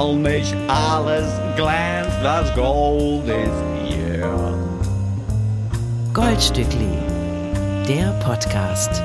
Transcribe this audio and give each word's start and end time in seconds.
weil 0.00 0.16
nicht 0.16 0.54
alles 0.68 1.26
glänzt, 1.56 2.16
was 2.22 2.54
Gold 2.54 3.26
ist 3.26 3.62
hier. 3.86 4.54
Goldstückli, 6.14 6.88
der 7.86 8.10
Podcast. 8.24 9.02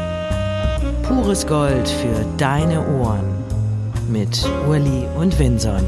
Pures 1.04 1.46
Gold 1.46 1.88
für 1.88 2.26
deine 2.38 2.80
Ohren. 3.00 3.36
Mit 4.10 4.48
Uli 4.70 5.06
und 5.18 5.38
Vinson. 5.38 5.84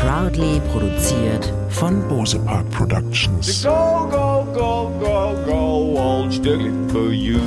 Proudly 0.00 0.60
produziert 0.72 1.52
von 1.68 2.06
Bose 2.08 2.38
Park 2.38 2.70
Productions. 2.70 3.62
Go, 3.62 4.08
go, 4.10 4.46
go, 4.54 4.90
go, 5.00 5.34
go, 5.44 5.94
Goldstückli 5.94 6.72
for 6.88 7.10
you. 7.12 7.40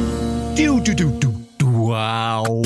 Du, 0.55 0.79
du, 0.81 0.93
du, 0.93 1.09
du, 1.19 1.33
du, 1.57 1.87
wow. 1.87 2.63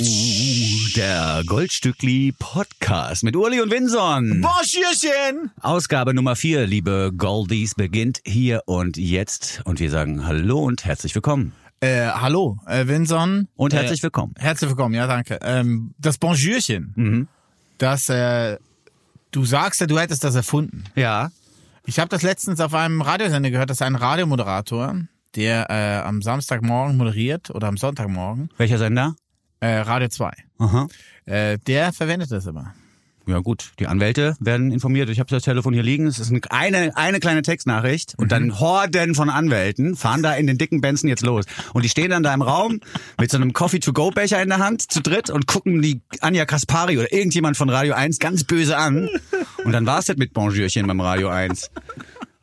Der 0.96 1.42
Goldstückli 1.48 2.34
Podcast 2.38 3.24
mit 3.24 3.36
Uli 3.36 3.62
und 3.62 3.72
Winson. 3.72 4.42
Bonjourchen! 4.42 5.52
Ausgabe 5.62 6.14
Nummer 6.14 6.36
4, 6.36 6.68
liebe 6.68 7.12
Goldies, 7.18 7.74
beginnt 7.74 8.20
hier 8.26 8.62
und 8.68 8.98
jetzt. 8.98 9.62
Und 9.66 9.80
wir 9.80 9.90
sagen 9.90 10.26
Hallo 10.28 10.60
und 10.60 10.86
herzlich 10.86 11.16
willkommen. 11.16 11.54
Äh, 11.80 12.08
hallo, 12.10 12.60
äh, 12.68 12.86
Vinson. 12.88 13.48
Und 13.56 13.74
herzlich 13.74 14.02
äh, 14.02 14.04
willkommen. 14.04 14.36
Herzlich 14.38 14.70
willkommen, 14.70 14.94
ja, 14.94 15.08
danke. 15.08 15.40
Ähm, 15.42 15.94
das 15.98 16.18
Bonjourchen, 16.18 16.94
Mhm. 16.96 17.28
das, 17.80 18.10
äh, 18.10 18.58
du 19.32 19.46
sagst 19.46 19.82
ja, 19.82 19.88
du 19.88 19.98
hättest 20.00 20.24
das 20.24 20.36
erfunden. 20.36 20.84
Ja. 20.96 21.32
Ich 21.86 22.00
habe 22.00 22.10
das 22.10 22.22
letztens 22.22 22.60
auf 22.60 22.74
einem 22.74 23.02
Radiosender 23.02 23.50
gehört, 23.50 23.70
dass 23.70 23.82
ein 23.82 23.96
Radiomoderator, 23.96 24.96
der 25.36 25.70
äh, 25.70 26.08
am 26.08 26.22
Samstagmorgen 26.22 26.98
moderiert 26.98 27.50
oder 27.50 27.68
am 27.68 27.78
Sonntagmorgen, 27.78 28.50
Welcher 28.58 28.78
Sender? 28.78 29.16
Äh, 29.64 29.80
Radio 29.80 30.10
2, 30.10 30.32
Aha. 30.60 30.88
äh, 31.26 31.58
der 31.60 31.94
verwendet 31.94 32.32
das 32.32 32.46
immer. 32.46 32.74
Ja 33.26 33.40
gut, 33.40 33.72
die 33.80 33.88
Anwälte 33.88 34.36
werden 34.42 34.72
informiert. 34.72 35.10
Ich 35.10 35.20
habe 35.22 35.30
das 35.30 35.44
Telefon 35.44 35.74
hier 35.74 35.84
liegen. 35.84 36.08
Es 36.08 36.20
ist 36.20 36.34
eine, 36.50 36.98
eine 36.98 37.20
kleine 37.22 37.42
Textnachricht 37.42 38.16
und 38.18 38.34
dann 38.34 38.60
Horden 38.60 39.16
von 39.16 39.30
Anwälten 39.30 39.96
fahren 39.96 40.22
da 40.22 40.34
in 40.34 40.46
den 40.46 40.58
dicken 40.58 40.82
Benzen 40.82 41.08
jetzt 41.08 41.24
los. 41.24 41.46
Und 41.72 41.86
die 41.86 41.90
stehen 41.90 42.10
dann 42.10 42.24
da 42.24 42.34
im 42.34 42.42
Raum 42.42 42.82
mit 43.18 43.32
so 43.32 43.38
einem 43.38 43.54
Coffee-to-go-Becher 43.54 44.42
in 44.42 44.50
der 44.50 44.58
Hand 44.58 44.92
zu 44.92 45.02
dritt 45.02 45.30
und 45.30 45.48
gucken 45.48 45.82
die 45.82 46.02
Anja 46.20 46.44
Kaspari 46.44 46.98
oder 46.98 47.14
irgendjemand 47.14 47.56
von 47.56 47.70
Radio 47.70 47.94
1 47.94 48.20
ganz 48.20 48.44
böse 48.44 48.76
an. 48.76 49.08
Und 49.64 49.72
dann 49.72 49.86
war's 49.86 50.08
das 50.08 50.18
mit 50.18 50.34
Bonjourchen 50.34 50.86
beim 50.86 51.00
Radio 51.00 51.30
1. 51.30 51.72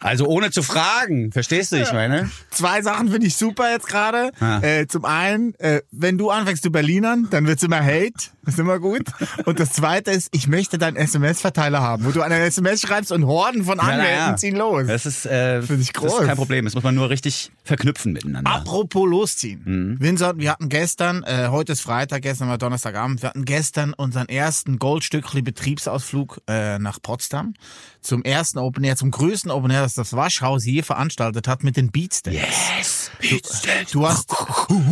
Also 0.03 0.27
ohne 0.27 0.51
zu 0.51 0.63
fragen, 0.63 1.31
verstehst 1.31 1.73
du, 1.73 1.77
ich 1.77 1.93
meine? 1.93 2.31
Zwei 2.51 2.81
Sachen 2.81 3.11
finde 3.11 3.27
ich 3.27 3.37
super 3.37 3.71
jetzt 3.71 3.87
gerade. 3.87 4.33
Ah. 4.41 4.61
Äh, 4.61 4.87
zum 4.87 5.05
einen, 5.05 5.55
äh, 5.57 5.83
wenn 5.93 6.17
du 6.17 6.31
anfängst 6.31 6.63
zu 6.63 6.73
Berlinern, 6.73 7.29
dann 7.31 7.47
wird's 7.47 7.63
immer 7.63 7.85
Hate. 7.85 8.31
Das 8.51 8.55
ist 8.57 8.61
immer 8.61 8.81
gut. 8.81 9.03
Und 9.45 9.61
das 9.61 9.73
zweite 9.73 10.11
ist, 10.11 10.29
ich 10.33 10.49
möchte 10.49 10.77
deinen 10.77 10.97
SMS-Verteiler 10.97 11.81
haben, 11.81 12.05
wo 12.05 12.11
du 12.11 12.21
eine 12.21 12.37
SMS 12.41 12.81
schreibst 12.83 13.13
und 13.13 13.25
Horden 13.27 13.63
von 13.65 13.79
Ja, 13.79 13.85
Anwälten 13.85 14.17
ja. 14.17 14.37
ziehen 14.37 14.57
los. 14.57 14.87
Das 14.89 15.07
ist, 15.07 15.25
äh, 15.25 15.63
Finde 15.63 15.83
ich 15.83 15.93
das 15.93 16.03
ist 16.05 16.11
groß. 16.11 16.27
kein 16.27 16.37
Problem. 16.37 16.65
Das 16.65 16.75
muss 16.75 16.83
man 16.83 16.95
nur 16.97 17.11
richtig 17.11 17.53
verknüpfen 17.63 18.13
miteinander. 18.13 18.51
Apropos 18.51 19.09
losziehen. 19.09 19.63
Mhm. 19.65 20.01
Vincent, 20.01 20.39
wir 20.41 20.51
hatten 20.51 20.69
gestern, 20.69 21.23
äh, 21.23 21.49
heute 21.51 21.73
ist 21.73 21.81
Freitag, 21.83 22.23
gestern 22.23 22.49
war 22.49 22.59
Donnerstagabend, 22.59 23.23
wir 23.23 23.29
hatten 23.29 23.45
gestern 23.45 23.95
unseren 23.95 24.29
ersten 24.29 24.79
Goldstückli 24.81 25.43
Betriebsausflug 25.43 26.41
äh, 26.49 26.79
nach 26.81 27.01
Potsdam 27.01 27.55
zum 28.01 28.25
ersten 28.25 28.59
Open 28.59 28.83
Air, 28.83 28.97
zum 28.97 29.11
größten 29.13 29.51
Open 29.53 29.71
Air, 29.71 29.83
das 29.83 29.95
das 29.95 30.15
Waschhaus 30.15 30.65
je 30.65 30.83
veranstaltet 30.83 31.47
hat 31.47 31.63
mit 31.63 31.77
den 31.77 31.91
Beatsteaks. 31.93 32.37
Yes! 32.79 33.11
Beatsteaks. 33.21 33.93
Du 33.93 34.09
hast 34.09 34.29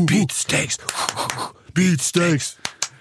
Beatsteaks. 0.06 0.76
Beatsteaks. 1.74 2.56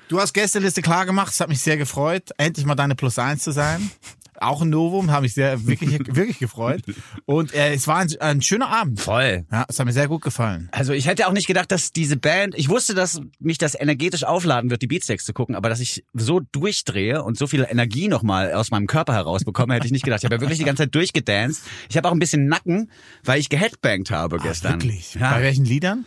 Du 0.09 0.21
hast 0.21 0.33
Gästeliste 0.33 0.81
klar 0.81 1.05
gemacht, 1.05 1.33
es 1.33 1.39
hat 1.41 1.49
mich 1.49 1.59
sehr 1.59 1.75
gefreut, 1.75 2.29
endlich 2.37 2.65
mal 2.65 2.75
deine 2.75 2.95
Plus 2.95 3.19
eins 3.19 3.43
zu 3.43 3.51
sein. 3.51 3.91
Auch 4.39 4.61
ein 4.61 4.69
Novum, 4.69 5.11
habe 5.11 5.23
mich 5.23 5.33
sehr 5.33 5.65
wirklich 5.65 5.99
wirklich 6.15 6.37
gefreut. 6.39 6.83
Und 7.25 7.53
äh, 7.53 7.73
es 7.73 7.87
war 7.87 7.97
ein, 7.97 8.15
ein 8.19 8.41
schöner 8.41 8.69
Abend. 8.69 9.01
Voll. 9.01 9.45
Ja, 9.51 9.65
es 9.67 9.79
hat 9.79 9.85
mir 9.85 9.91
sehr 9.91 10.07
gut 10.07 10.21
gefallen. 10.21 10.69
Also 10.71 10.93
ich 10.93 11.07
hätte 11.07 11.27
auch 11.27 11.33
nicht 11.33 11.47
gedacht, 11.47 11.71
dass 11.71 11.91
diese 11.91 12.17
Band, 12.17 12.53
ich 12.55 12.69
wusste, 12.69 12.93
dass 12.93 13.19
mich 13.39 13.57
das 13.57 13.73
energetisch 13.73 14.23
aufladen 14.23 14.69
wird, 14.69 14.83
die 14.83 14.87
Beatsteaks 14.87 15.25
zu 15.25 15.33
gucken, 15.33 15.55
aber 15.55 15.69
dass 15.69 15.79
ich 15.79 16.05
so 16.13 16.39
durchdrehe 16.39 17.23
und 17.23 17.37
so 17.37 17.47
viel 17.47 17.65
Energie 17.67 18.07
nochmal 18.07 18.53
aus 18.53 18.69
meinem 18.69 18.85
Körper 18.85 19.13
herausbekomme, 19.13 19.73
hätte 19.73 19.87
ich 19.87 19.91
nicht 19.91 20.05
gedacht. 20.05 20.21
Ich 20.21 20.25
habe 20.25 20.35
ja 20.35 20.41
wirklich 20.41 20.59
die 20.59 20.65
ganze 20.65 20.83
Zeit 20.83 20.93
durchgedanced. 20.93 21.63
Ich 21.89 21.97
habe 21.97 22.07
auch 22.07 22.13
ein 22.13 22.19
bisschen 22.19 22.47
Nacken, 22.47 22.91
weil 23.23 23.39
ich 23.39 23.49
geheadbangt 23.49 24.11
habe 24.11 24.37
gestern. 24.37 24.73
Wirklich? 24.73 25.15
Ja. 25.15 25.31
Bei 25.31 25.41
welchen 25.41 25.65
Liedern? 25.65 26.05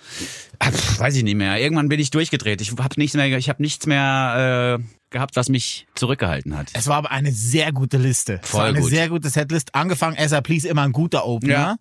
Ah, 0.60 0.70
weiß 0.98 1.16
ich 1.16 1.24
nicht 1.24 1.36
mehr. 1.36 1.58
Irgendwann 1.60 1.88
bin 1.88 1.98
ich 1.98 2.10
durchgedreht. 2.10 2.60
Ich 2.60 2.70
habe 2.70 2.94
nichts 2.98 3.16
mehr, 3.16 3.26
ich 3.38 3.48
habe 3.48 3.62
nichts 3.62 3.86
mehr 3.86 4.78
äh, 4.78 4.84
gehabt, 5.08 5.34
was 5.34 5.48
mich 5.48 5.86
zurückgehalten 5.94 6.56
hat. 6.56 6.68
Es 6.74 6.86
war 6.86 6.96
aber 6.98 7.10
eine 7.10 7.32
sehr 7.32 7.72
gute 7.72 7.96
Liste. 7.96 8.40
es 8.42 8.50
Voll 8.50 8.60
war 8.60 8.66
eine 8.68 8.80
gut. 8.80 8.90
sehr 8.90 9.08
gute 9.08 9.30
Setlist. 9.30 9.74
Angefangen, 9.74 10.16
SR 10.16 10.42
Please, 10.42 10.68
immer 10.68 10.82
ein 10.82 10.92
guter 10.92 11.26
Opener. 11.26 11.52
Ja. 11.52 11.76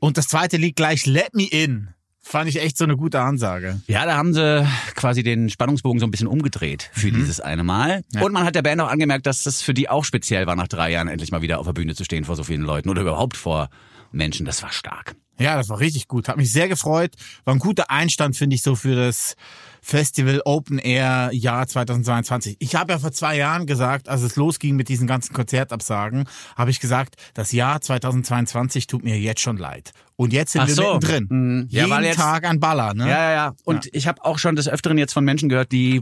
Und 0.00 0.18
das 0.18 0.26
zweite 0.26 0.56
Lied 0.56 0.74
gleich 0.76 1.06
Let 1.06 1.34
Me 1.34 1.46
In. 1.48 1.88
Fand 2.20 2.48
ich 2.48 2.60
echt 2.60 2.76
so 2.76 2.82
eine 2.82 2.96
gute 2.96 3.20
Ansage. 3.20 3.80
Ja, 3.86 4.04
da 4.04 4.16
haben 4.16 4.34
sie 4.34 4.66
quasi 4.96 5.22
den 5.22 5.48
Spannungsbogen 5.48 6.00
so 6.00 6.06
ein 6.08 6.10
bisschen 6.10 6.26
umgedreht 6.26 6.90
für 6.92 7.12
dieses 7.12 7.38
eine 7.40 7.62
Mal. 7.62 8.02
Und 8.20 8.32
man 8.32 8.42
hat 8.44 8.56
der 8.56 8.62
Band 8.62 8.80
auch 8.80 8.90
angemerkt, 8.90 9.26
dass 9.26 9.46
es 9.46 9.62
für 9.62 9.74
die 9.74 9.88
auch 9.88 10.04
speziell 10.04 10.44
war, 10.48 10.56
nach 10.56 10.66
drei 10.66 10.90
Jahren 10.90 11.06
endlich 11.06 11.30
mal 11.30 11.40
wieder 11.42 11.60
auf 11.60 11.66
der 11.66 11.72
Bühne 11.72 11.94
zu 11.94 12.02
stehen 12.02 12.24
vor 12.24 12.34
so 12.34 12.42
vielen 12.42 12.62
Leuten 12.62 12.88
oder 12.88 13.02
überhaupt 13.02 13.36
vor 13.36 13.70
Menschen. 14.10 14.44
Das 14.44 14.60
war 14.64 14.72
stark. 14.72 15.14
Ja, 15.38 15.56
das 15.56 15.68
war 15.68 15.78
richtig 15.80 16.08
gut. 16.08 16.28
Hat 16.28 16.36
mich 16.36 16.50
sehr 16.52 16.68
gefreut. 16.68 17.14
War 17.44 17.54
ein 17.54 17.58
guter 17.58 17.90
Einstand, 17.90 18.36
finde 18.36 18.56
ich, 18.56 18.62
so 18.62 18.74
für 18.74 18.94
das 18.96 19.34
Festival 19.82 20.40
Open 20.44 20.78
Air 20.78 21.30
Jahr 21.32 21.66
2022. 21.68 22.56
Ich 22.58 22.74
habe 22.74 22.92
ja 22.92 22.98
vor 22.98 23.12
zwei 23.12 23.36
Jahren 23.36 23.66
gesagt, 23.66 24.08
als 24.08 24.22
es 24.22 24.34
losging 24.36 24.74
mit 24.76 24.88
diesen 24.88 25.06
ganzen 25.06 25.32
Konzertabsagen, 25.32 26.24
habe 26.56 26.70
ich 26.70 26.80
gesagt, 26.80 27.16
das 27.34 27.52
Jahr 27.52 27.80
2022 27.80 28.86
tut 28.86 29.04
mir 29.04 29.18
jetzt 29.18 29.40
schon 29.40 29.56
leid. 29.56 29.92
Und 30.16 30.32
jetzt 30.32 30.52
sind 30.52 30.62
Ach 30.62 30.68
wir 30.68 30.74
so. 30.74 30.94
mittendrin. 30.94 31.26
Mhm. 31.30 31.66
Ja, 31.70 31.86
Jeden 31.86 32.04
jetzt- 32.04 32.16
Tag 32.16 32.44
ein 32.44 32.58
Baller, 32.58 32.94
ne? 32.94 33.04
Ja, 33.08 33.18
ja, 33.18 33.32
ja. 33.32 33.54
Und 33.64 33.88
ich 33.92 34.06
habe 34.08 34.24
auch 34.24 34.38
schon 34.38 34.56
des 34.56 34.68
Öfteren 34.68 34.98
jetzt 34.98 35.12
von 35.12 35.24
Menschen 35.24 35.48
gehört, 35.48 35.70
die 35.72 36.00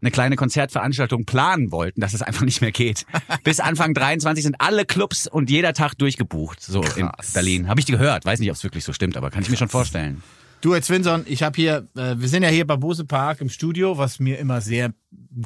eine 0.00 0.10
kleine 0.10 0.36
Konzertveranstaltung 0.36 1.24
planen 1.24 1.72
wollten, 1.72 2.00
dass 2.00 2.14
es 2.14 2.22
einfach 2.22 2.42
nicht 2.42 2.60
mehr 2.60 2.72
geht. 2.72 3.06
Bis 3.44 3.60
Anfang 3.60 3.94
23 3.94 4.44
sind 4.44 4.60
alle 4.60 4.84
Clubs 4.84 5.26
und 5.26 5.50
jeder 5.50 5.72
Tag 5.72 5.94
durchgebucht, 5.98 6.62
so 6.62 6.82
in 6.82 7.08
Krass. 7.08 7.32
Berlin. 7.32 7.68
Habe 7.68 7.80
ich 7.80 7.86
gehört. 7.86 8.24
Weiß 8.24 8.38
nicht, 8.40 8.50
ob 8.50 8.56
es 8.56 8.64
wirklich 8.64 8.84
so 8.84 8.92
stimmt, 8.92 9.16
aber 9.16 9.30
kann 9.30 9.42
ich 9.42 9.48
mir 9.48 9.56
schon 9.56 9.68
vorstellen. 9.68 10.22
Du, 10.60 10.74
jetzt 10.74 10.90
Vinson, 10.90 11.24
ich 11.26 11.42
habe 11.42 11.56
hier, 11.56 11.86
äh, 11.96 12.16
wir 12.18 12.28
sind 12.28 12.42
ja 12.42 12.48
hier 12.48 12.66
bei 12.66 12.76
Bose 12.76 13.04
Park 13.04 13.40
im 13.40 13.48
Studio, 13.48 13.98
was 13.98 14.18
mir 14.18 14.38
immer 14.38 14.60
sehr 14.60 14.92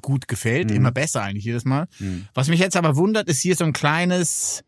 gut 0.03 0.29
gefällt, 0.29 0.71
immer 0.71 0.93
besser 0.93 1.23
eigentlich 1.23 1.45
jedes 1.45 1.65
Mal. 1.65 1.89
Was 2.33 2.49
mich 2.49 2.61
jetzt 2.61 2.77
aber 2.77 2.97
wundert, 2.97 3.29
ist 3.29 3.41
hier 3.41 3.57
so 3.57 3.65
ein 3.65 3.73
kleines 3.73 4.63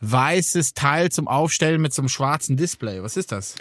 weißes 0.00 0.74
Teil 0.74 1.10
zum 1.10 1.26
Aufstellen 1.26 1.80
mit 1.80 1.92
so 1.92 2.02
einem 2.02 2.08
schwarzen 2.08 2.56
Display. 2.56 3.02
Was 3.02 3.16
ist 3.16 3.32
das? 3.32 3.56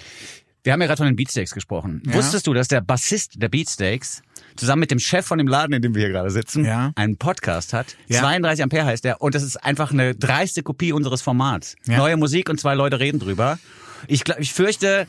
Wir 0.64 0.74
haben 0.74 0.82
ja 0.82 0.88
gerade 0.88 0.98
von 0.98 1.08
den 1.08 1.16
Beatsteaks 1.16 1.54
gesprochen. 1.54 2.04
Ja. 2.06 2.14
Wusstest 2.14 2.46
du, 2.46 2.54
dass 2.54 2.68
der 2.68 2.82
Bassist 2.82 3.42
der 3.42 3.50
Beatsteaks 3.50 4.22
zusammen 4.58 4.82
mit 4.82 4.92
dem 4.92 5.00
Chef 5.00 5.26
von 5.26 5.38
dem 5.38 5.48
Laden, 5.48 5.74
in 5.74 5.82
dem 5.82 5.96
wir 5.96 6.02
hier 6.02 6.12
gerade 6.12 6.30
sitzen, 6.32 6.66
Ja. 6.66 6.92
einen 6.96 7.18
Podcast 7.18 7.74
hat? 7.74 7.96
Ja. 8.08 8.20
32 8.20 8.64
Ampere 8.64 8.86
heißt 8.86 9.04
der. 9.04 9.22
Und 9.22 9.36
das 9.36 9.44
ist 9.44 9.58
einfach 9.58 9.92
eine 9.92 10.16
dreiste 10.16 10.64
Kopie 10.64 10.92
unseres 10.94 11.22
Formats. 11.22 11.76
Ja. 11.86 11.98
Neue 11.98 12.18
Musik 12.18 12.50
und 12.50 12.60
zwei 12.60 12.76
Leute 12.76 13.00
reden 13.00 13.20
drüber. 13.20 13.60
Ich, 14.08 14.24
glaub, 14.24 14.40
ich 14.40 14.54
fürchte, 14.54 15.08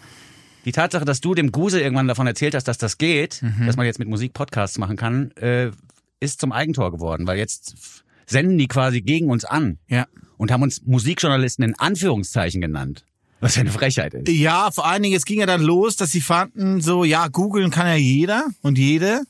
die 0.65 0.73
Tatsache, 0.73 1.05
dass 1.05 1.21
du 1.21 1.35
dem 1.35 1.53
Guse 1.53 1.81
irgendwann 1.81 2.09
davon 2.09 2.27
erzählt 2.27 2.55
hast, 2.55 2.65
dass 2.69 2.79
das 2.79 2.99
geht, 2.99 3.41
Mhm. 3.43 3.67
dass 3.67 3.77
man 3.77 3.87
jetzt 3.87 3.99
mit 3.99 4.09
Musik 4.09 4.33
Podcasts 4.35 4.79
machen 4.79 4.97
kann, 4.97 5.31
äh, 5.33 5.71
ist 6.21 6.41
zum 6.41 6.53
Eigentor 6.53 6.91
geworden, 6.91 7.27
weil 7.27 7.39
jetzt 7.39 7.75
senden 8.27 8.59
die 8.59 8.67
quasi 8.69 9.01
gegen 9.01 9.31
uns 9.31 9.45
an 9.45 9.79
Ja. 9.89 10.07
und 10.37 10.51
haben 10.51 10.63
uns 10.63 10.83
Musikjournalisten 10.85 11.65
in 11.65 11.75
Anführungszeichen 11.79 12.61
genannt. 12.61 13.05
Was 13.41 13.55
für 13.55 13.61
eine 13.61 13.71
Frechheit 13.71 14.15
ist. 14.15 14.29
Ja, 14.29 14.73
vor 14.73 14.85
allen 14.87 15.01
Dingen, 15.05 15.17
es 15.17 15.25
ging 15.25 15.39
ja 15.39 15.47
dann 15.47 15.63
los, 15.63 15.95
dass 15.95 16.11
sie 16.11 16.21
fanden, 16.21 16.81
so, 16.81 17.05
ja, 17.05 17.29
googeln 17.29 17.71
kann 17.71 17.87
ja 17.87 17.95
jeder 17.95 18.45
und 18.63 18.79
jede. 18.79 19.23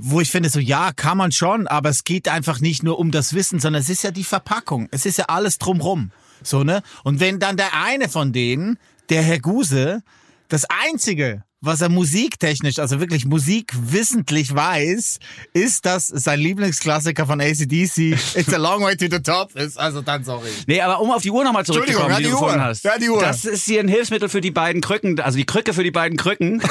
Wo 0.00 0.20
ich 0.20 0.30
finde, 0.30 0.48
so, 0.48 0.60
ja, 0.60 0.92
kann 0.92 1.18
man 1.18 1.32
schon, 1.32 1.66
aber 1.66 1.88
es 1.88 2.04
geht 2.04 2.28
einfach 2.28 2.60
nicht 2.60 2.84
nur 2.84 3.00
um 3.00 3.10
das 3.10 3.34
Wissen, 3.34 3.58
sondern 3.58 3.82
es 3.82 3.88
ist 3.88 4.04
ja 4.04 4.12
die 4.12 4.22
Verpackung. 4.22 4.86
Es 4.92 5.04
ist 5.06 5.18
ja 5.18 5.24
alles 5.24 5.58
drumrum. 5.58 6.12
So, 6.40 6.62
ne? 6.62 6.82
Und 7.02 7.18
wenn 7.18 7.40
dann 7.40 7.56
der 7.56 7.74
eine 7.74 8.08
von 8.08 8.32
denen, 8.32 8.78
der 9.08 9.22
Herr 9.22 9.40
Guse, 9.40 10.04
das 10.46 10.66
einzige, 10.66 11.42
was 11.60 11.80
er 11.80 11.88
musiktechnisch, 11.88 12.78
also 12.78 13.00
wirklich 13.00 13.24
musikwissentlich 13.24 14.54
weiß, 14.54 15.18
ist, 15.54 15.86
dass 15.86 16.06
sein 16.06 16.38
Lieblingsklassiker 16.38 17.26
von 17.26 17.40
ACDC 17.40 18.16
It's 18.36 18.52
a 18.54 18.58
Long 18.58 18.82
Way 18.82 18.96
to 18.96 19.06
the 19.10 19.20
Top 19.20 19.54
ist. 19.56 19.78
Also 19.78 20.00
dann 20.00 20.22
sorry. 20.22 20.48
Nee, 20.66 20.80
aber 20.80 21.00
um 21.00 21.10
auf 21.10 21.22
die 21.22 21.30
Uhr 21.30 21.42
nochmal 21.42 21.66
zurückzukommen, 21.66 22.16
die, 22.16 22.24
die 22.24 22.30
du 22.30 22.36
Uhr. 22.36 22.40
gefunden 22.42 22.62
hast. 22.62 22.84
Ja, 22.84 22.98
die 22.98 23.08
Uhr. 23.08 23.20
Das 23.20 23.44
ist 23.44 23.64
hier 23.64 23.80
ein 23.80 23.88
Hilfsmittel 23.88 24.28
für 24.28 24.40
die 24.40 24.52
beiden 24.52 24.80
Krücken, 24.80 25.18
also 25.20 25.36
die 25.36 25.46
Krücke 25.46 25.74
für 25.74 25.82
die 25.82 25.90
beiden 25.90 26.16
Krücken, 26.16 26.62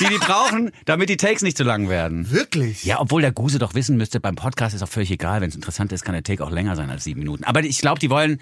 die 0.00 0.06
die 0.06 0.18
brauchen, 0.18 0.70
damit 0.86 1.10
die 1.10 1.18
Takes 1.18 1.42
nicht 1.42 1.56
zu 1.56 1.64
lang 1.64 1.88
werden. 1.88 2.30
Wirklich? 2.30 2.84
Ja, 2.84 3.00
obwohl 3.00 3.20
der 3.20 3.32
Guse 3.32 3.58
doch 3.58 3.74
wissen 3.74 3.96
müsste, 3.96 4.20
beim 4.20 4.36
Podcast 4.36 4.74
ist 4.74 4.82
auch 4.82 4.88
völlig 4.88 5.10
egal, 5.10 5.42
wenn 5.42 5.50
es 5.50 5.54
interessant 5.54 5.92
ist, 5.92 6.04
kann 6.04 6.14
der 6.14 6.22
Take 6.22 6.42
auch 6.42 6.50
länger 6.50 6.76
sein 6.76 6.88
als 6.88 7.04
sieben 7.04 7.20
Minuten. 7.20 7.44
Aber 7.44 7.62
ich 7.62 7.78
glaube, 7.78 7.98
die 7.98 8.08
wollen 8.08 8.40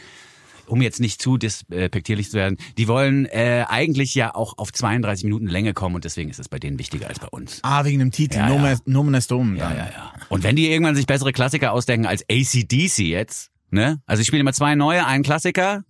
um 0.69 0.83
jetzt 0.83 1.01
nicht 1.01 1.21
zu 1.21 1.39
despektierlich 1.39 2.31
zu 2.31 2.37
werden, 2.37 2.57
die 2.77 2.89
wollen 2.89 3.27
äh, 3.27 3.65
eigentlich 3.69 4.15
ja 4.15 4.35
auch 4.35 4.59
auf 4.59 4.73
32 4.73 5.25
Minuten 5.25 5.47
Länge 5.47 5.75
kommen 5.75 5.95
und 5.95 6.05
deswegen 6.05 6.31
ist 6.31 6.39
es 6.39 6.49
bei 6.49 6.59
denen 6.59 6.79
wichtiger 6.79 7.09
als 7.09 7.19
bei 7.19 7.29
uns. 7.29 7.61
Ah, 7.63 7.85
wegen 7.85 7.99
dem 7.99 8.11
Titel. 8.11 8.37
Ja, 8.37 8.49
Nomen 8.49 8.65
ja. 8.65 8.79
Nomen 8.85 9.15
est. 9.15 9.31
Ja, 9.31 9.37
ja, 9.37 9.75
ja. 9.77 10.13
Und 10.29 10.43
wenn 10.43 10.57
die 10.57 10.71
irgendwann 10.71 10.97
sich 10.97 11.07
bessere 11.07 11.33
Klassiker 11.33 11.73
ausdenken 11.73 12.07
als 12.07 12.25
ACDC 12.31 12.99
jetzt, 12.99 13.51
ne? 13.71 14.01
Also 14.07 14.21
ich 14.21 14.27
spiele 14.27 14.41
immer 14.41 14.53
zwei 14.53 14.75
neue, 14.75 15.07
einen 15.07 15.23
Klassiker. 15.23 15.85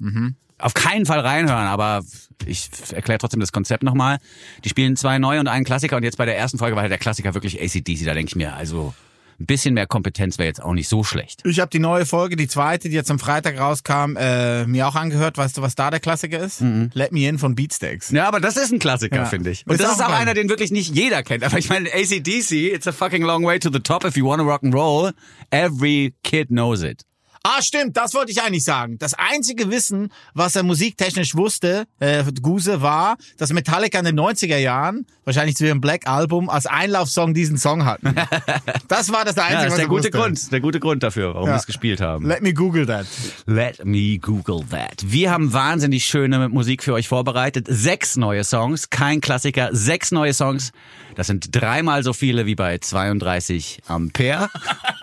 Auf 0.58 0.74
keinen 0.74 1.06
Fall 1.06 1.20
reinhören, 1.20 1.68
aber 1.68 2.02
ich 2.44 2.68
erkläre 2.92 3.18
trotzdem 3.18 3.38
das 3.38 3.52
Konzept 3.52 3.84
nochmal. 3.84 4.18
Die 4.64 4.68
spielen 4.68 4.96
zwei 4.96 5.18
neue 5.18 5.38
und 5.38 5.46
einen 5.46 5.64
Klassiker 5.64 5.96
und 5.96 6.02
jetzt 6.02 6.18
bei 6.18 6.24
der 6.24 6.36
ersten 6.36 6.58
Folge 6.58 6.74
war 6.74 6.82
halt 6.82 6.90
der 6.90 6.98
Klassiker 6.98 7.34
wirklich 7.34 7.62
ACDC. 7.62 8.04
Da 8.04 8.14
denke 8.14 8.30
ich 8.30 8.36
mir, 8.36 8.54
also 8.54 8.92
ein 9.40 9.46
bisschen 9.46 9.74
mehr 9.74 9.86
Kompetenz 9.86 10.38
wäre 10.38 10.48
jetzt 10.48 10.62
auch 10.62 10.72
nicht 10.72 10.88
so 10.88 11.04
schlecht. 11.04 11.42
Ich 11.44 11.60
habe 11.60 11.70
die 11.70 11.78
neue 11.78 12.06
Folge, 12.06 12.34
die 12.36 12.48
zweite, 12.48 12.88
die 12.88 12.94
jetzt 12.94 13.10
am 13.10 13.18
Freitag 13.18 13.58
rauskam, 13.58 14.16
äh, 14.16 14.66
mir 14.66 14.88
auch 14.88 14.96
angehört. 14.96 15.38
Weißt 15.38 15.56
du, 15.56 15.62
was 15.62 15.74
da 15.76 15.90
der 15.90 16.00
Klassiker 16.00 16.40
ist? 16.40 16.60
Let 16.94 17.12
Me 17.12 17.28
In 17.28 17.38
von 17.38 17.54
Beatsteaks. 17.54 18.10
Ja, 18.10 18.26
aber 18.26 18.40
das 18.40 18.56
ist 18.56 18.72
ein 18.72 18.78
Klassiker, 18.80 19.16
Ja. 19.16 19.24
finde 19.26 19.50
ich. 19.50 19.64
Und 19.66 19.74
Ist 19.74 19.82
das 19.82 19.90
auch 19.90 19.94
ist 19.94 20.02
auch 20.06 20.12
einer, 20.12 20.34
den 20.34 20.48
wirklich 20.48 20.70
nicht 20.72 20.94
jeder 20.94 21.22
kennt. 21.22 21.44
Aber 21.44 21.56
ich 21.58 21.68
meine, 21.68 21.88
ACDC, 21.92 22.72
it's 22.74 22.86
a 22.88 22.92
fucking 22.92 23.22
long 23.22 23.44
way 23.44 23.58
to 23.58 23.70
the 23.72 23.80
top 23.80 24.04
if 24.04 24.16
you 24.16 24.26
wanna 24.26 24.42
rock 24.42 24.62
and 24.64 24.74
roll. 24.74 25.12
Every 25.50 26.14
kid 26.24 26.48
knows 26.48 26.82
it. 26.82 27.02
Ah, 27.42 27.62
stimmt, 27.62 27.96
das 27.96 28.14
wollte 28.14 28.30
ich 28.32 28.42
eigentlich 28.42 28.64
sagen. 28.64 28.98
Das 28.98 29.14
einzige 29.14 29.70
Wissen, 29.70 30.12
was 30.34 30.56
er 30.56 30.62
musiktechnisch 30.62 31.34
wusste, 31.34 31.86
äh, 32.00 32.22
Guse, 32.42 32.82
war, 32.82 33.16
dass 33.38 33.52
Metallica 33.52 33.98
in 33.98 34.04
den 34.04 34.18
90er 34.18 34.56
Jahren, 34.58 35.06
wahrscheinlich 35.24 35.56
zu 35.56 35.64
ihrem 35.66 35.80
Black 35.80 36.06
Album, 36.08 36.50
als 36.50 36.66
Einlaufsong 36.66 37.34
diesen 37.34 37.56
Song 37.58 37.84
hatten. 37.84 38.14
Das 38.88 39.12
war 39.12 39.24
das 39.24 39.36
Einzige, 39.36 39.54
Ja, 39.54 39.64
das 39.64 39.66
was 39.66 39.72
ist 39.72 39.76
der 39.78 39.84
er 39.84 39.88
gute 39.88 40.04
wusste. 40.04 40.10
Grund, 40.10 40.52
der 40.52 40.60
gute 40.60 40.80
Grund 40.80 41.02
dafür, 41.02 41.34
warum 41.34 41.48
Ja. 41.48 41.54
wir 41.54 41.58
es 41.58 41.66
gespielt 41.66 42.00
haben. 42.00 42.26
Let 42.26 42.42
me 42.42 42.54
Google 42.54 42.86
that. 42.86 43.06
Let 43.46 43.84
me 43.84 44.18
Google 44.18 44.64
that. 44.70 45.02
Wir 45.04 45.30
haben 45.30 45.52
wahnsinnig 45.52 46.04
schöne 46.06 46.48
Musik 46.48 46.82
für 46.82 46.94
euch 46.94 47.06
vorbereitet. 47.08 47.66
Sechs 47.68 48.16
neue 48.16 48.44
Songs, 48.44 48.88
kein 48.90 49.20
Klassiker, 49.20 49.68
sechs 49.72 50.10
neue 50.10 50.32
Songs. 50.32 50.72
Das 51.16 51.26
sind 51.26 51.48
dreimal 51.54 52.02
so 52.02 52.12
viele 52.12 52.46
wie 52.46 52.54
bei 52.54 52.78
32 52.78 53.80
Ampere. 53.86 54.48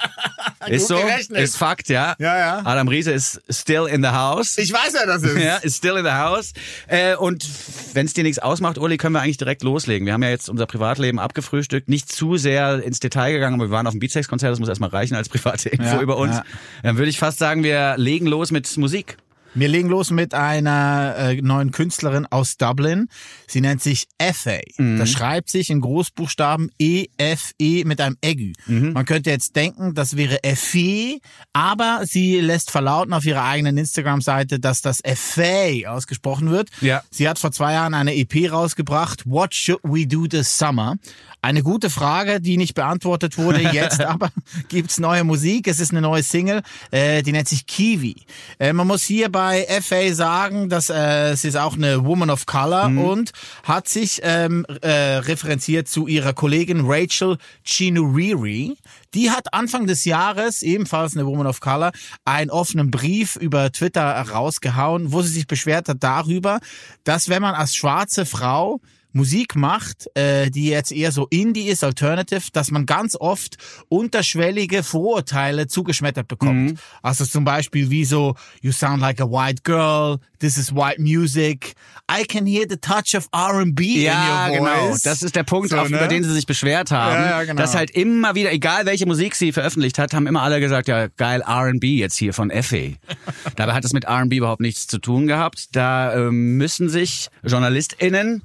ist 0.68 0.88
so, 0.88 0.96
gerechnet. 0.98 1.40
ist 1.42 1.58
Fakt, 1.58 1.90
ja. 1.90 2.16
Ja, 2.18 2.25
ja. 2.38 2.62
Adam 2.64 2.88
Riese 2.88 3.12
ist 3.12 3.42
still 3.50 3.88
in 3.92 4.02
the 4.02 4.10
house. 4.10 4.58
Ich 4.58 4.72
weiß, 4.72 4.94
wer 4.94 5.06
das 5.06 5.24
ist. 5.24 5.38
Ja, 5.46 5.58
ist 5.58 5.78
still 5.78 5.98
in 5.98 6.06
the 6.06 6.12
house. 6.12 6.54
Äh, 6.88 7.16
und 7.16 7.46
wenn 7.94 8.06
es 8.06 8.14
dir 8.14 8.24
nichts 8.24 8.40
ausmacht, 8.40 8.78
Uli, 8.78 8.98
können 8.98 9.14
wir 9.14 9.22
eigentlich 9.22 9.38
direkt 9.38 9.64
loslegen. 9.64 10.06
Wir 10.06 10.14
haben 10.14 10.24
ja 10.24 10.30
jetzt 10.30 10.50
unser 10.50 10.66
Privatleben 10.66 11.20
abgefrühstückt, 11.20 11.90
nicht 11.90 12.12
zu 12.12 12.38
sehr 12.38 12.82
ins 12.84 13.00
Detail 13.00 13.34
gegangen, 13.34 13.56
aber 13.56 13.70
wir 13.70 13.72
waren 13.76 13.86
auf 13.88 13.94
dem 13.94 14.00
Beatsex-Konzert, 14.00 14.52
das 14.52 14.60
muss 14.60 14.70
erstmal 14.70 14.90
reichen 14.92 15.16
als 15.16 15.30
private 15.30 15.70
Info 15.70 15.84
Ja, 15.84 16.02
über 16.02 16.18
uns. 16.18 16.36
ja. 16.38 16.44
Dann 16.84 16.98
würde 16.98 17.10
ich 17.10 17.20
fast 17.20 17.38
sagen, 17.40 17.64
wir 17.64 17.96
legen 17.98 18.26
los 18.28 18.52
mit 18.52 18.76
Musik. 18.78 19.18
Wir 19.56 19.70
legen 19.70 19.88
los 19.88 20.12
mit 20.12 20.34
einer 20.34 21.16
äh, 21.18 21.42
neuen 21.42 21.72
Künstlerin 21.72 22.26
aus 22.30 22.58
Dublin. 22.58 23.08
Sie 23.48 23.62
nennt 23.62 23.82
sich 23.82 24.08
Effie. 24.18 24.62
Das 24.98 25.10
schreibt 25.10 25.50
sich 25.50 25.70
in 25.70 25.80
Großbuchstaben 25.80 26.72
E-F-E 26.78 27.86
mit 27.86 28.02
einem 28.02 28.18
Egü. 28.22 28.52
Man 28.68 29.06
könnte 29.06 29.30
jetzt 29.30 29.56
denken, 29.56 29.94
das 29.94 30.18
wäre 30.18 30.44
Effie, 30.44 31.22
aber 31.54 32.02
sie 32.04 32.42
lässt 32.42 32.70
verlauten 32.70 33.14
auf 33.14 33.26
ihrer 33.26 33.46
eigenen 33.46 33.78
Instagram-Seite, 33.78 34.60
dass 34.60 34.82
das 34.82 35.02
Effie 35.04 35.88
ausgesprochen 35.88 36.50
wird. 36.52 36.70
Ja. 36.82 37.04
Sie 37.10 37.30
hat 37.30 37.40
vor 37.40 37.52
zwei 37.52 37.74
Jahren 37.74 37.94
eine 37.94 38.14
EP 38.16 38.52
rausgebracht, 38.52 39.24
What 39.26 39.56
Should 39.56 39.80
We 39.84 40.06
Do 40.06 40.28
This 40.28 40.58
Summer? 40.58 40.98
Eine 41.42 41.62
gute 41.62 41.92
Frage, 41.92 42.42
die 42.42 42.58
nicht 42.58 42.74
beantwortet 42.74 43.38
wurde. 43.38 43.62
Jetzt 43.72 44.02
aber 44.02 44.32
gibt's 44.68 45.00
neue 45.00 45.24
Musik. 45.24 45.68
Es 45.68 45.80
ist 45.80 45.92
eine 45.92 46.02
neue 46.02 46.24
Single, 46.24 46.64
äh, 46.90 47.22
die 47.22 47.32
nennt 47.32 47.48
sich 47.48 47.68
Kiwi. 47.68 48.16
Äh, 48.60 48.74
man 48.74 48.88
muss 48.88 49.04
hier 49.04 49.30
bei 49.46 49.68
FA 49.80 50.12
sagen, 50.12 50.70
dass 50.70 50.90
äh, 50.90 51.36
sie 51.36 51.50
ist 51.50 51.56
auch 51.56 51.76
eine 51.76 52.04
Woman 52.04 52.32
of 52.32 52.48
Color 52.48 52.86
und 52.88 53.32
hat 53.62 53.88
sich 53.88 54.22
ähm, 54.24 54.66
äh, 54.82 55.18
referenziert 55.18 55.88
zu 55.88 56.08
ihrer 56.08 56.34
Kollegin 56.34 56.82
Rachel 56.84 57.38
Chinuriri. 57.64 58.76
Die 59.14 59.30
hat 59.30 59.54
Anfang 59.54 59.86
des 59.86 60.04
Jahres, 60.04 60.64
ebenfalls 60.64 61.16
eine 61.16 61.28
Woman 61.28 61.46
of 61.46 61.60
Color, 61.60 61.92
einen 62.26 62.50
offenen 62.50 62.90
Brief 62.90 63.36
über 63.36 63.72
Twitter 63.72 64.04
rausgehauen, 64.04 65.12
wo 65.12 65.22
sie 65.22 65.30
sich 65.30 65.46
beschwert 65.46 65.90
hat 65.90 65.98
darüber, 66.00 66.60
dass 67.04 67.30
wenn 67.30 67.44
man 67.44 67.54
als 67.54 67.76
schwarze 67.76 68.26
Frau 68.26 68.82
Musik 69.16 69.56
macht, 69.56 70.10
äh, 70.16 70.52
die 70.52 70.68
jetzt 70.68 70.92
eher 70.92 71.14
so 71.14 71.26
Indie 71.30 71.68
ist, 71.70 71.86
Alternative, 71.86 72.42
dass 72.52 72.70
man 72.70 72.86
ganz 72.86 73.16
oft 73.16 73.56
unterschwellige 73.88 74.84
Vorurteile 74.84 75.68
zugeschmettert 75.68 76.28
bekommt. 76.28 76.80
Also 77.02 77.26
zum 77.26 77.46
Beispiel 77.46 77.90
wie 77.90 78.04
so, 78.04 78.36
you 78.62 78.74
sound 78.74 79.00
like 79.00 79.22
a 79.22 79.26
white 79.26 79.64
girl, 79.64 80.18
this 80.40 80.58
is 80.58 80.76
white 80.76 81.02
music, 81.02 81.76
I 82.12 82.24
can 82.26 82.46
hear 82.46 82.66
the 82.70 82.76
touch 82.76 83.16
of 83.16 83.30
R&B 83.32 84.04
Ja, 84.04 84.48
in 84.48 84.60
your 84.60 84.68
genau. 84.68 84.90
voice. 84.90 85.02
Das 85.04 85.24
ist 85.24 85.36
der 85.36 85.44
Punkt, 85.44 85.70
So, 85.70 85.78
auf, 85.78 85.90
ne? 85.90 85.96
über 85.98 86.08
den 86.08 86.24
sie 86.26 86.34
sich 86.34 86.46
beschwert 86.46 86.92
haben. 86.92 87.16
Ja, 87.16 87.30
ja, 87.30 87.44
genau. 87.46 87.62
Dass 87.62 87.74
halt 87.74 87.92
immer 87.92 88.36
wieder, 88.36 88.52
egal 88.52 88.86
welche 88.86 89.06
Musik 89.06 89.36
sie 89.36 89.54
veröffentlicht 89.54 89.98
hat, 89.98 90.14
haben 90.14 90.28
immer 90.28 90.42
alle 90.42 90.60
gesagt, 90.60 90.90
ja, 90.90 91.08
geil, 91.08 91.42
R&B 91.42 91.96
jetzt 91.96 92.18
hier 92.18 92.34
von 92.34 92.50
Effie. 92.50 92.98
Dabei 93.56 93.74
hat 93.74 93.86
es 93.86 93.94
mit 93.94 94.04
R&B 94.04 94.36
überhaupt 94.36 94.62
nichts 94.62 94.88
zu 94.88 95.00
tun 95.00 95.26
gehabt. 95.26 95.70
Da 95.72 96.14
ähm, 96.14 96.58
müssen 96.58 96.90
sich 96.90 97.30
JournalistInnen 97.44 98.42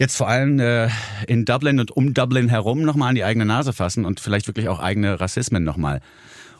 jetzt 0.00 0.16
vor 0.16 0.28
allem 0.28 0.58
äh, 0.58 0.88
in 1.28 1.44
Dublin 1.44 1.78
und 1.78 1.90
um 1.92 2.14
Dublin 2.14 2.48
herum 2.48 2.82
nochmal 2.82 3.10
an 3.10 3.14
die 3.14 3.22
eigene 3.22 3.44
Nase 3.44 3.74
fassen 3.74 4.06
und 4.06 4.18
vielleicht 4.18 4.46
wirklich 4.46 4.68
auch 4.68 4.80
eigene 4.80 5.20
Rassismen 5.20 5.62
nochmal 5.62 6.00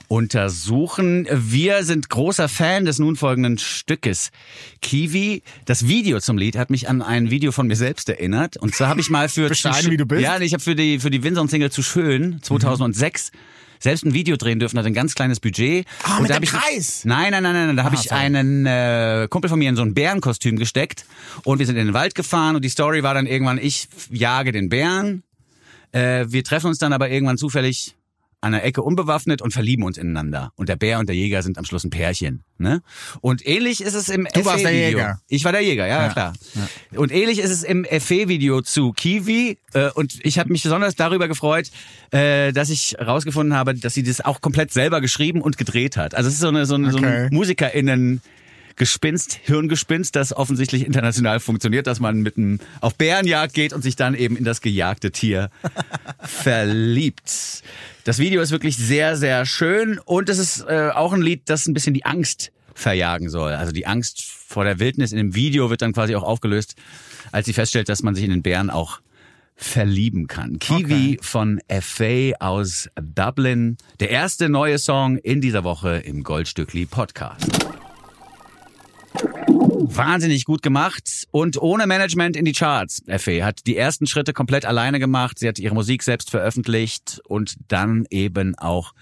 untersuchen. 0.08 1.26
Wir 1.32 1.84
sind 1.84 2.10
großer 2.10 2.48
Fan 2.48 2.84
des 2.84 2.98
nun 2.98 3.16
folgenden 3.16 3.56
Stückes. 3.56 4.30
Kiwi, 4.82 5.42
das 5.64 5.88
Video 5.88 6.20
zum 6.20 6.36
Lied 6.36 6.56
hat 6.56 6.68
mich 6.68 6.88
an 6.88 7.00
ein 7.00 7.30
Video 7.30 7.50
von 7.50 7.66
mir 7.66 7.76
selbst 7.76 8.10
erinnert. 8.10 8.58
Und 8.58 8.74
zwar 8.74 8.88
habe 8.88 9.00
ich 9.00 9.08
mal 9.08 9.30
für... 9.30 9.48
Bescheiden, 9.48 9.90
wie 9.90 9.96
du 9.96 10.04
bist. 10.04 10.20
Ja, 10.20 10.38
ich 10.38 10.52
habe 10.52 10.62
für 10.62 10.74
die, 10.74 10.98
für 10.98 11.10
die 11.10 11.22
Winson-Single 11.22 11.70
zu 11.70 11.82
schön 11.82 12.42
2006 12.42 13.30
selbst 13.80 14.04
ein 14.04 14.14
Video 14.14 14.36
drehen 14.36 14.60
dürfen, 14.60 14.78
hatte 14.78 14.88
ein 14.88 14.94
ganz 14.94 15.14
kleines 15.14 15.40
Budget. 15.40 15.86
Ah, 16.04 16.18
Und 16.18 16.22
mit 16.28 16.30
dem 16.34 16.44
Kreis? 16.44 17.04
Nein, 17.04 17.32
nein, 17.32 17.42
nein, 17.42 17.54
nein, 17.54 17.76
da 17.76 17.84
habe 17.84 17.96
Ah, 17.96 18.00
ich 18.00 18.12
einen 18.12 18.66
äh, 18.66 19.26
Kumpel 19.30 19.48
von 19.48 19.58
mir 19.58 19.68
in 19.68 19.76
so 19.76 19.82
ein 19.82 19.94
Bärenkostüm 19.94 20.56
gesteckt 20.56 21.04
und 21.44 21.58
wir 21.58 21.66
sind 21.66 21.76
in 21.76 21.86
den 21.88 21.94
Wald 21.94 22.14
gefahren 22.14 22.56
und 22.56 22.64
die 22.64 22.68
Story 22.68 23.02
war 23.02 23.14
dann 23.14 23.26
irgendwann, 23.26 23.58
ich 23.58 23.88
jage 24.10 24.52
den 24.52 24.68
Bären, 24.68 25.22
äh, 25.92 26.26
wir 26.28 26.44
treffen 26.44 26.66
uns 26.68 26.78
dann 26.78 26.92
aber 26.92 27.10
irgendwann 27.10 27.38
zufällig 27.38 27.96
an 28.42 28.52
der 28.52 28.64
Ecke 28.64 28.82
unbewaffnet 28.82 29.42
und 29.42 29.52
verlieben 29.52 29.84
uns 29.84 29.98
ineinander. 29.98 30.52
Und 30.56 30.68
der 30.68 30.76
Bär 30.76 30.98
und 30.98 31.08
der 31.08 31.16
Jäger 31.16 31.42
sind 31.42 31.58
am 31.58 31.64
Schluss 31.64 31.84
ein 31.84 31.90
Pärchen. 31.90 32.42
Ne? 32.58 32.80
Und 33.20 33.46
ähnlich 33.46 33.82
ist 33.82 33.94
es 33.94 34.08
im 34.08 34.26
Du 34.32 34.44
warst 34.44 34.64
der. 34.64 34.72
Jäger. 34.72 35.20
Ich 35.28 35.44
war 35.44 35.52
der 35.52 35.60
Jäger, 35.62 35.86
ja, 35.86 36.06
Ja. 36.06 36.12
klar. 36.12 36.32
Und 36.94 37.12
ähnlich 37.12 37.38
ist 37.38 37.50
es 37.50 37.62
im 37.62 37.84
FE-Video 37.84 38.62
zu 38.62 38.92
Kiwi. 38.92 39.58
Äh, 39.74 39.90
und 39.90 40.18
ich 40.24 40.38
habe 40.38 40.50
mich 40.50 40.62
besonders 40.62 40.94
darüber 40.94 41.28
gefreut, 41.28 41.70
äh, 42.12 42.52
dass 42.52 42.70
ich 42.70 42.96
herausgefunden 42.98 43.54
habe, 43.56 43.74
dass 43.74 43.94
sie 43.94 44.02
das 44.02 44.20
auch 44.22 44.40
komplett 44.40 44.72
selber 44.72 45.00
geschrieben 45.00 45.42
und 45.42 45.58
gedreht 45.58 45.96
hat. 45.96 46.14
Also 46.14 46.28
es 46.28 46.34
ist 46.34 46.40
so 46.40 46.48
eine, 46.48 46.64
so 46.66 46.74
eine, 46.76 46.90
so 46.92 46.98
Okay. 46.98 47.06
eine 47.06 47.28
MusikerInnen 47.32 48.20
Gespinst, 48.76 49.34
Hirngespinst, 49.42 50.16
das 50.16 50.34
offensichtlich 50.34 50.86
international 50.86 51.40
funktioniert, 51.40 51.86
dass 51.86 52.00
man 52.00 52.20
mit 52.20 52.36
einem 52.36 52.60
auf 52.80 52.94
Bärenjagd 52.94 53.54
geht 53.54 53.72
und 53.72 53.82
sich 53.82 53.96
dann 53.96 54.14
eben 54.14 54.36
in 54.36 54.44
das 54.44 54.60
gejagte 54.60 55.10
Tier 55.10 55.50
verliebt. 56.20 57.62
Das 58.04 58.18
Video 58.18 58.40
ist 58.40 58.50
wirklich 58.50 58.76
sehr, 58.76 59.16
sehr 59.16 59.46
schön 59.46 59.98
und 59.98 60.28
es 60.28 60.38
ist 60.38 60.60
äh, 60.62 60.90
auch 60.94 61.12
ein 61.12 61.22
Lied, 61.22 61.42
das 61.46 61.66
ein 61.66 61.74
bisschen 61.74 61.94
die 61.94 62.04
Angst 62.04 62.52
verjagen 62.74 63.28
soll. 63.28 63.52
Also 63.52 63.72
die 63.72 63.86
Angst 63.86 64.22
vor 64.24 64.64
der 64.64 64.78
Wildnis 64.78 65.12
in 65.12 65.18
dem 65.18 65.34
Video 65.34 65.70
wird 65.70 65.82
dann 65.82 65.92
quasi 65.92 66.16
auch 66.16 66.22
aufgelöst, 66.22 66.74
als 67.32 67.46
sie 67.46 67.52
feststellt, 67.52 67.88
dass 67.88 68.02
man 68.02 68.14
sich 68.14 68.24
in 68.24 68.30
den 68.30 68.42
Bären 68.42 68.70
auch 68.70 69.00
verlieben 69.60 70.26
kann. 70.26 70.58
Kiwi 70.58 71.18
von 71.20 71.60
FA 71.68 72.32
aus 72.40 72.88
Dublin. 73.00 73.76
Der 74.00 74.10
erste 74.10 74.48
neue 74.48 74.78
Song 74.78 75.18
in 75.18 75.40
dieser 75.40 75.64
Woche 75.64 75.98
im 75.98 76.22
Goldstückli 76.22 76.86
Podcast. 76.86 77.46
Wahnsinnig 79.82 80.44
gut 80.44 80.62
gemacht 80.62 81.26
und 81.30 81.56
ohne 81.56 81.86
Management 81.86 82.36
in 82.36 82.44
die 82.44 82.52
Charts. 82.52 83.02
FA 83.06 83.44
hat 83.44 83.66
die 83.66 83.78
ersten 83.78 84.06
Schritte 84.06 84.34
komplett 84.34 84.66
alleine 84.66 84.98
gemacht. 84.98 85.38
Sie 85.38 85.48
hat 85.48 85.58
ihre 85.58 85.74
Musik 85.74 86.02
selbst 86.02 86.30
veröffentlicht 86.30 87.22
und 87.26 87.54
dann 87.68 88.06
eben 88.10 88.54
auch 88.58 88.92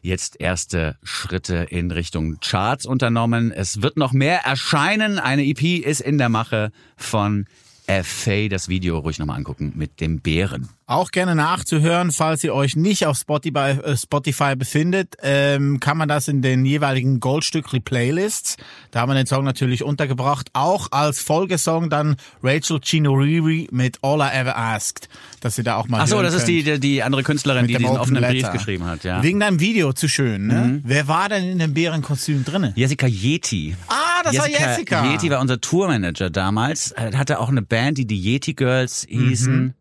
jetzt 0.00 0.40
erste 0.40 0.96
Schritte 1.02 1.66
in 1.68 1.90
Richtung 1.90 2.38
Charts 2.40 2.86
unternommen. 2.86 3.52
Es 3.52 3.82
wird 3.82 3.98
noch 3.98 4.12
mehr 4.12 4.40
erscheinen. 4.40 5.18
Eine 5.18 5.44
EP 5.44 5.62
ist 5.84 6.00
in 6.00 6.16
der 6.16 6.30
Mache 6.30 6.72
von 6.96 7.44
FA. 7.86 8.48
Das 8.48 8.68
Video 8.70 8.98
ruhig 8.98 9.18
nochmal 9.18 9.36
angucken 9.36 9.74
mit 9.76 10.00
dem 10.00 10.20
Bären. 10.20 10.70
Auch 10.86 11.12
gerne 11.12 11.34
nachzuhören, 11.34 12.12
falls 12.12 12.44
ihr 12.44 12.54
euch 12.54 12.76
nicht 12.76 13.06
auf 13.06 13.16
Spotify, 13.16 13.78
äh, 13.82 13.96
Spotify 13.96 14.54
befindet, 14.54 15.14
ähm, 15.22 15.80
kann 15.80 15.96
man 15.96 16.10
das 16.10 16.28
in 16.28 16.42
den 16.42 16.66
jeweiligen 16.66 17.20
Goldstückli 17.20 17.80
Playlists. 17.80 18.56
Da 18.90 19.00
haben 19.00 19.08
wir 19.08 19.14
den 19.14 19.26
Song 19.26 19.44
natürlich 19.44 19.82
untergebracht. 19.82 20.50
Auch 20.52 20.88
als 20.92 21.22
Folgesong 21.22 21.88
dann 21.88 22.16
Rachel 22.42 22.80
Chinoriri 22.84 23.68
mit 23.72 23.96
All 24.02 24.20
I 24.20 24.36
Ever 24.36 24.58
Asked, 24.58 25.08
dass 25.40 25.56
ihr 25.56 25.64
da 25.64 25.76
auch 25.76 25.88
mal 25.88 26.02
Ach 26.02 26.06
so, 26.06 26.20
das 26.20 26.34
ist 26.34 26.46
die, 26.46 26.62
die, 26.62 26.78
die 26.78 27.02
andere 27.02 27.22
Künstlerin, 27.22 27.62
Mit 27.62 27.70
die 27.70 27.78
diesen 27.78 27.96
offenen 27.96 28.22
Brief 28.22 28.42
Letter. 28.42 28.52
geschrieben 28.52 28.84
hat. 28.84 29.04
Ja. 29.04 29.22
Wegen 29.22 29.40
deinem 29.40 29.60
Video 29.60 29.94
zu 29.94 30.06
schön, 30.06 30.48
ne? 30.48 30.82
Wer 30.84 31.08
war 31.08 31.30
denn 31.30 31.44
in 31.44 31.60
dem 31.60 31.72
Bärenkostüm 31.72 32.44
drinne? 32.44 32.74
Jessica 32.76 33.06
Yeti. 33.06 33.74
Ah, 33.88 34.22
das 34.22 34.36
war 34.36 34.50
Jessica. 34.50 35.10
Yeti 35.10 35.30
war 35.30 35.40
unser 35.40 35.62
Tourmanager 35.62 36.28
damals. 36.28 36.92
Er 36.92 37.16
hatte 37.16 37.40
auch 37.40 37.48
eine 37.48 37.62
Band, 37.62 37.96
die 37.96 38.06
die 38.06 38.20
Yeti 38.20 38.52
Girls 38.52 39.06
hießen. 39.08 39.56
Mhm. 39.56 39.74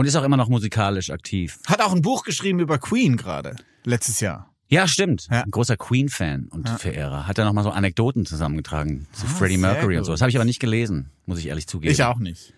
Und 0.00 0.06
ist 0.06 0.16
auch 0.16 0.24
immer 0.24 0.38
noch 0.38 0.48
musikalisch 0.48 1.10
aktiv. 1.10 1.58
Hat 1.66 1.82
auch 1.82 1.92
ein 1.94 2.00
Buch 2.00 2.24
geschrieben 2.24 2.58
über 2.58 2.78
Queen 2.78 3.18
gerade. 3.18 3.56
Letztes 3.84 4.20
Jahr. 4.20 4.50
Ja, 4.70 4.88
stimmt. 4.88 5.28
Ja. 5.30 5.42
Ein 5.42 5.50
großer 5.50 5.76
Queen-Fan 5.76 6.48
und 6.48 6.70
Verehrer. 6.70 7.26
Hat 7.26 7.36
er 7.36 7.44
noch 7.44 7.52
mal 7.52 7.64
so 7.64 7.68
Anekdoten 7.68 8.24
zusammengetragen 8.24 9.08
zu 9.12 9.26
Freddie 9.26 9.58
sehr 9.58 9.60
Mercury 9.60 9.98
und 9.98 10.04
so. 10.04 10.12
Das 10.12 10.22
habe 10.22 10.30
ich 10.30 10.38
aber 10.38 10.46
nicht 10.46 10.58
gelesen, 10.58 11.10
muss 11.26 11.38
ich 11.38 11.48
ehrlich 11.48 11.66
zugeben. 11.66 11.92
Ich 11.92 12.02
auch 12.02 12.18
nicht. 12.18 12.54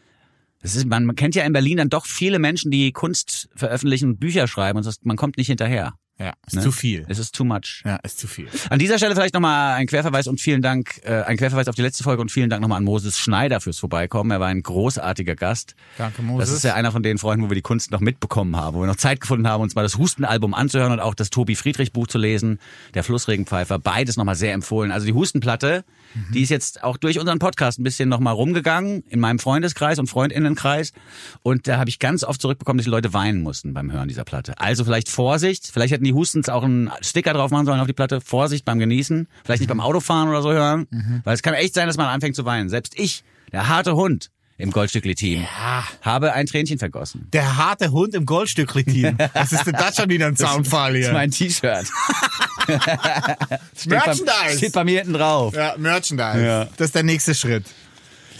Das 0.60 0.76
ist, 0.76 0.86
man, 0.86 1.04
man 1.04 1.16
kennt 1.16 1.34
ja 1.34 1.42
in 1.42 1.52
Berlin 1.52 1.78
dann 1.78 1.90
doch 1.90 2.06
viele 2.06 2.38
Menschen, 2.38 2.70
die 2.70 2.92
Kunst 2.92 3.48
veröffentlichen 3.56 4.10
und 4.10 4.20
Bücher 4.20 4.46
schreiben 4.46 4.76
und 4.76 4.86
das, 4.86 5.00
man 5.02 5.16
kommt 5.16 5.36
nicht 5.36 5.48
hinterher. 5.48 5.94
Ja, 6.18 6.34
ist 6.46 6.54
Ne? 6.54 6.62
zu 6.62 6.70
viel. 6.70 7.04
Es 7.08 7.18
ist 7.18 7.34
too 7.34 7.42
much. 7.44 7.82
Ja, 7.84 7.96
ist 7.96 8.18
zu 8.18 8.28
viel. 8.28 8.46
An 8.70 8.78
dieser 8.78 8.98
Stelle 8.98 9.14
vielleicht 9.14 9.34
nochmal 9.34 9.74
ein 9.74 9.86
Querverweis 9.86 10.26
und 10.28 10.40
vielen 10.40 10.62
Dank, 10.62 11.00
äh, 11.04 11.22
ein 11.22 11.36
Querverweis 11.36 11.66
auf 11.68 11.74
die 11.74 11.82
letzte 11.82 12.04
Folge 12.04 12.22
und 12.22 12.30
vielen 12.30 12.48
Dank 12.50 12.60
nochmal 12.62 12.78
an 12.78 12.84
Moses 12.84 13.18
Schneider 13.18 13.60
fürs 13.60 13.78
Vorbeikommen. 13.78 14.30
Er 14.30 14.38
war 14.38 14.46
ein 14.48 14.62
großartiger 14.62 15.34
Gast. 15.34 15.74
Danke, 15.98 16.22
Moses. 16.22 16.48
Das 16.48 16.56
ist 16.56 16.62
ja 16.64 16.74
einer 16.74 16.92
von 16.92 17.02
den 17.02 17.18
Freunden, 17.18 17.44
wo 17.44 17.50
wir 17.50 17.54
die 17.56 17.62
Kunst 17.62 17.90
noch 17.90 18.00
mitbekommen 18.00 18.54
haben, 18.56 18.76
wo 18.76 18.80
wir 18.82 18.86
noch 18.86 18.96
Zeit 18.96 19.20
gefunden 19.20 19.48
haben, 19.48 19.62
uns 19.62 19.74
mal 19.74 19.82
das 19.82 19.98
Hustenalbum 19.98 20.54
anzuhören 20.54 20.92
und 20.92 21.00
auch 21.00 21.14
das 21.14 21.30
Tobi 21.30 21.56
Friedrich 21.56 21.92
Buch 21.92 22.06
zu 22.06 22.18
lesen, 22.18 22.60
der 22.94 23.02
Flussregenpfeifer. 23.02 23.78
Beides 23.78 24.16
nochmal 24.16 24.36
sehr 24.36 24.52
empfohlen. 24.52 24.92
Also 24.92 25.06
die 25.06 25.14
Hustenplatte, 25.14 25.84
die 26.34 26.42
ist 26.42 26.50
jetzt 26.50 26.84
auch 26.84 26.98
durch 26.98 27.18
unseren 27.18 27.38
Podcast 27.38 27.80
ein 27.80 27.84
bisschen 27.84 28.08
nochmal 28.10 28.34
rumgegangen 28.34 29.02
in 29.08 29.18
meinem 29.18 29.38
Freundeskreis 29.38 29.98
und 29.98 30.08
Freundinnenkreis. 30.08 30.92
Und 31.42 31.66
da 31.66 31.78
habe 31.78 31.88
ich 31.88 31.98
ganz 31.98 32.22
oft 32.22 32.40
zurückbekommen, 32.40 32.78
dass 32.78 32.84
die 32.84 32.90
Leute 32.90 33.12
weinen 33.14 33.42
mussten 33.42 33.72
beim 33.74 33.90
Hören 33.90 34.08
dieser 34.08 34.24
Platte. 34.24 34.58
Also 34.60 34.84
vielleicht 34.84 35.08
Vorsicht. 35.08 35.70
Vielleicht 35.72 35.92
hätten 35.92 36.01
die 36.04 36.12
Hustens 36.14 36.48
auch 36.48 36.62
einen 36.64 36.90
Sticker 37.00 37.32
drauf 37.32 37.50
machen 37.50 37.66
sollen 37.66 37.80
auf 37.80 37.86
die 37.86 37.92
Platte. 37.92 38.20
Vorsicht 38.20 38.64
beim 38.64 38.78
Genießen. 38.78 39.28
Vielleicht 39.44 39.60
nicht 39.60 39.68
beim 39.68 39.80
Autofahren 39.80 40.28
oder 40.28 40.42
so 40.42 40.52
hören. 40.52 40.86
Weil 41.24 41.34
es 41.34 41.42
kann 41.42 41.54
echt 41.54 41.74
sein, 41.74 41.86
dass 41.86 41.96
man 41.96 42.06
anfängt 42.06 42.36
zu 42.36 42.44
weinen. 42.44 42.68
Selbst 42.68 42.98
ich, 42.98 43.24
der 43.52 43.68
harte 43.68 43.94
Hund 43.96 44.30
im 44.58 44.70
Goldstückli-Team, 44.70 45.44
habe 46.02 46.32
ein 46.34 46.46
Tränchen 46.46 46.78
vergossen. 46.78 47.26
Der 47.32 47.56
harte 47.56 47.90
Hund 47.90 48.14
im 48.14 48.26
Goldstückli-Team. 48.26 49.16
Was 49.32 49.50
ist 49.52 49.66
denn 49.66 49.74
das 49.74 49.96
schon 49.96 50.08
wieder 50.08 50.26
ein 50.26 50.36
Soundfall 50.36 50.92
Das 50.92 51.00
ist 51.00 51.06
hier? 51.06 51.12
mein 51.14 51.30
T-Shirt. 51.30 51.86
steht, 53.76 53.90
bei, 53.90 53.96
Merchandise. 53.96 54.56
steht 54.58 54.72
bei 54.72 54.84
mir 54.84 54.98
hinten 55.00 55.14
drauf. 55.14 55.54
Ja, 55.54 55.74
Merchandise. 55.78 56.44
Ja. 56.44 56.64
Das 56.76 56.86
ist 56.88 56.94
der 56.94 57.02
nächste 57.02 57.34
Schritt. 57.34 57.64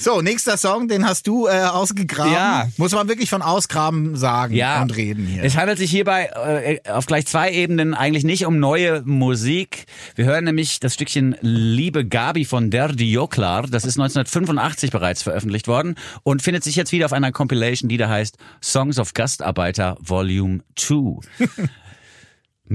So, 0.03 0.21
nächster 0.21 0.57
Song, 0.57 0.89
den 0.89 1.07
hast 1.07 1.29
du 1.29 1.47
äh, 1.47 1.61
ausgegraben. 1.63 2.33
Ja. 2.33 2.67
Muss 2.77 2.91
man 2.91 3.07
wirklich 3.07 3.31
von 3.31 3.41
ausgraben 3.41 4.17
sagen 4.17 4.53
Ja, 4.53 4.83
und 4.83 4.97
reden 4.97 5.27
hier. 5.27 5.45
Es 5.45 5.57
handelt 5.57 5.79
sich 5.79 5.93
hierbei 5.93 6.81
äh, 6.85 6.91
auf 6.91 7.07
gleich 7.07 7.25
zwei 7.27 7.53
Ebenen 7.53 7.95
eigentlich 7.95 8.25
nicht 8.25 8.45
um 8.45 8.59
neue 8.59 9.03
Musik. 9.03 9.85
Wir 10.17 10.25
hören 10.25 10.45
nämlich 10.45 10.81
das 10.81 10.95
Stückchen 10.95 11.37
Liebe 11.41 12.05
Gabi 12.05 12.45
von 12.45 12.73
Derdi 12.73 13.13
Joklar. 13.13 13.63
Das 13.69 13.85
ist 13.85 13.97
1985 13.97 14.91
bereits 14.91 15.23
veröffentlicht 15.23 15.69
worden 15.69 15.95
und 16.25 16.43
findet 16.43 16.65
sich 16.65 16.75
jetzt 16.75 16.91
wieder 16.91 17.07
auf 17.07 17.13
einer 17.13 17.31
Compilation, 17.31 17.89
die 17.89 17.97
da 17.97 18.09
heißt 18.09 18.39
Songs 18.61 18.99
of 18.99 19.15
Gastarbeiter 19.15 19.99
Volume 20.01 20.63
2. 20.75 21.21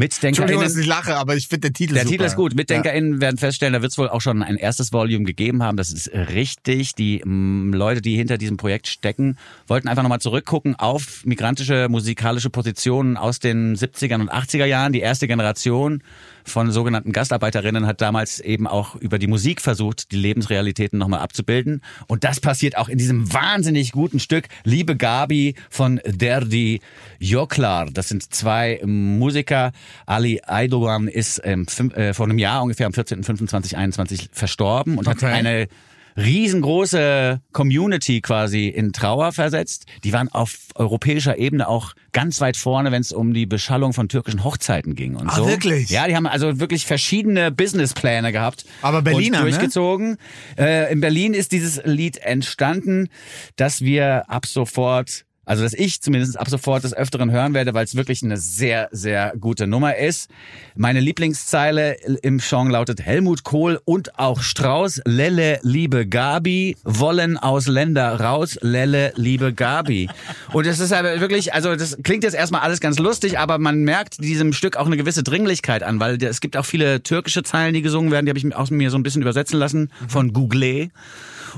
Entschuldigung, 0.01 0.63
dass 0.63 0.75
MitdenkerInnen 0.75 0.81
ich 0.81 0.87
lache, 0.87 1.15
aber 1.15 1.35
ich 1.35 1.47
finde 1.47 1.69
den 1.69 1.73
Titel 1.73 1.93
Der 1.93 2.03
super. 2.03 2.11
Titel 2.11 2.23
ist 2.25 2.35
gut. 2.35 2.55
MitdenkerInnen 2.55 3.21
werden 3.21 3.37
feststellen, 3.37 3.73
da 3.73 3.81
wird 3.81 3.91
es 3.91 3.97
wohl 3.97 4.09
auch 4.09 4.21
schon 4.21 4.43
ein 4.43 4.57
erstes 4.57 4.93
Volume 4.93 5.25
gegeben 5.25 5.63
haben. 5.63 5.77
Das 5.77 5.91
ist 5.91 6.09
richtig. 6.13 6.95
Die 6.95 7.21
mm, 7.23 7.73
Leute, 7.73 8.01
die 8.01 8.15
hinter 8.15 8.37
diesem 8.37 8.57
Projekt 8.57 8.87
stecken, 8.87 9.37
wollten 9.67 9.87
einfach 9.87 10.03
nochmal 10.03 10.21
zurückgucken 10.21 10.75
auf 10.75 11.25
migrantische 11.25 11.87
musikalische 11.89 12.49
Positionen 12.49 13.17
aus 13.17 13.39
den 13.39 13.75
70er 13.75 14.15
und 14.15 14.31
80er 14.31 14.65
Jahren. 14.65 14.93
Die 14.93 15.01
erste 15.01 15.27
Generation 15.27 16.01
von 16.47 16.71
sogenannten 16.71 17.11
Gastarbeiterinnen 17.11 17.85
hat 17.85 18.01
damals 18.01 18.39
eben 18.39 18.67
auch 18.67 18.95
über 18.95 19.19
die 19.19 19.27
Musik 19.27 19.61
versucht, 19.61 20.11
die 20.11 20.15
Lebensrealitäten 20.17 20.97
nochmal 20.97 21.19
abzubilden. 21.19 21.81
Und 22.07 22.23
das 22.23 22.39
passiert 22.39 22.77
auch 22.77 22.89
in 22.89 22.97
diesem 22.97 23.31
wahnsinnig 23.33 23.91
guten 23.91 24.19
Stück 24.19 24.47
Liebe 24.63 24.95
Gabi 24.95 25.55
von 25.69 25.99
Derdi 26.05 26.81
Joklar. 27.19 27.87
Das 27.91 28.09
sind 28.09 28.33
zwei 28.33 28.81
Musiker. 28.85 29.71
Ali 30.05 30.41
Aydogan 30.45 31.07
ist 31.07 31.41
ähm, 31.43 31.67
fünf, 31.67 31.95
äh, 31.95 32.13
vor 32.13 32.25
einem 32.25 32.37
Jahr 32.39 32.63
ungefähr 32.63 32.85
am 32.87 32.93
14.05.2021 32.93 34.29
verstorben 34.31 34.97
und 34.97 35.07
hat 35.07 35.17
Okay. 35.17 35.33
eine 35.33 35.67
riesengroße 36.17 37.41
Community 37.53 38.21
quasi 38.21 38.67
in 38.67 38.91
Trauer 38.91 39.31
versetzt. 39.31 39.85
Die 40.03 40.13
waren 40.13 40.29
auf 40.29 40.57
europäischer 40.75 41.37
Ebene 41.37 41.67
auch 41.67 41.93
ganz 42.11 42.41
weit 42.41 42.57
vorne, 42.57 42.91
wenn 42.91 43.01
es 43.01 43.11
um 43.11 43.33
die 43.33 43.45
Beschallung 43.45 43.93
von 43.93 44.09
türkischen 44.09 44.43
Hochzeiten 44.43 44.95
ging 44.95 45.15
und 45.15 45.29
Ah, 45.29 45.35
so. 45.35 45.47
wirklich? 45.47 45.89
Ja, 45.89 46.07
die 46.07 46.15
haben 46.15 46.25
also 46.25 46.59
wirklich 46.59 46.85
verschiedene 46.85 47.51
Businesspläne 47.51 48.31
gehabt. 48.31 48.65
Aber 48.81 49.03
Berliner, 49.03 49.39
und 49.39 49.45
ne? 49.45 49.51
durchgezogen. 49.51 50.17
Äh, 50.57 50.91
in 50.91 50.99
Berlin 51.01 51.33
ist 51.35 51.51
dieses 51.51 51.81
Lied 51.85 52.17
entstanden, 52.17 53.09
dass 53.55 53.81
wir 53.81 54.29
ab 54.29 54.47
sofort 54.47 55.26
also, 55.47 55.63
dass 55.63 55.73
ich 55.73 56.01
zumindest 56.01 56.37
ab 56.37 56.49
sofort 56.49 56.83
des 56.83 56.93
Öfteren 56.93 57.31
hören 57.31 57.53
werde, 57.53 57.73
weil 57.73 57.85
es 57.85 57.95
wirklich 57.95 58.21
eine 58.21 58.35
sehr, 58.35 58.89
sehr 58.91 59.33
gute 59.39 59.65
Nummer 59.65 59.95
ist. 59.95 60.29
Meine 60.75 60.99
Lieblingszeile 60.99 61.93
im 62.21 62.41
Song 62.41 62.69
lautet 62.69 63.01
Helmut 63.01 63.45
Kohl 63.45 63.79
und 63.85 64.19
auch 64.19 64.41
Strauß, 64.41 65.03
Lelle, 65.05 65.59
liebe 65.63 66.05
Gabi, 66.05 66.75
wollen 66.83 67.37
aus 67.37 67.67
Länder 67.67 68.19
raus, 68.19 68.59
Lelle, 68.61 69.13
liebe 69.15 69.53
Gabi. 69.53 70.09
Und 70.51 70.67
das 70.67 70.79
ist 70.79 70.91
aber 70.91 71.21
wirklich, 71.21 71.53
also 71.53 71.77
das 71.77 71.97
klingt 72.03 72.25
jetzt 72.25 72.35
erstmal 72.35 72.61
alles 72.61 72.81
ganz 72.81 72.99
lustig, 72.99 73.39
aber 73.39 73.57
man 73.57 73.83
merkt 73.85 74.21
diesem 74.21 74.51
Stück 74.51 74.75
auch 74.75 74.85
eine 74.85 74.97
gewisse 74.97 75.23
Dringlichkeit 75.23 75.81
an, 75.81 76.01
weil 76.01 76.21
es 76.21 76.41
gibt 76.41 76.57
auch 76.57 76.65
viele 76.65 77.03
türkische 77.03 77.43
Zeilen, 77.43 77.73
die 77.73 77.81
gesungen 77.81 78.11
werden, 78.11 78.25
die 78.25 78.31
habe 78.31 78.39
ich 78.39 78.53
aus 78.53 78.69
mir 78.69 78.91
so 78.91 78.97
ein 78.97 79.03
bisschen 79.03 79.21
übersetzen 79.21 79.57
lassen 79.57 79.93
von 80.09 80.33
Google. 80.33 80.89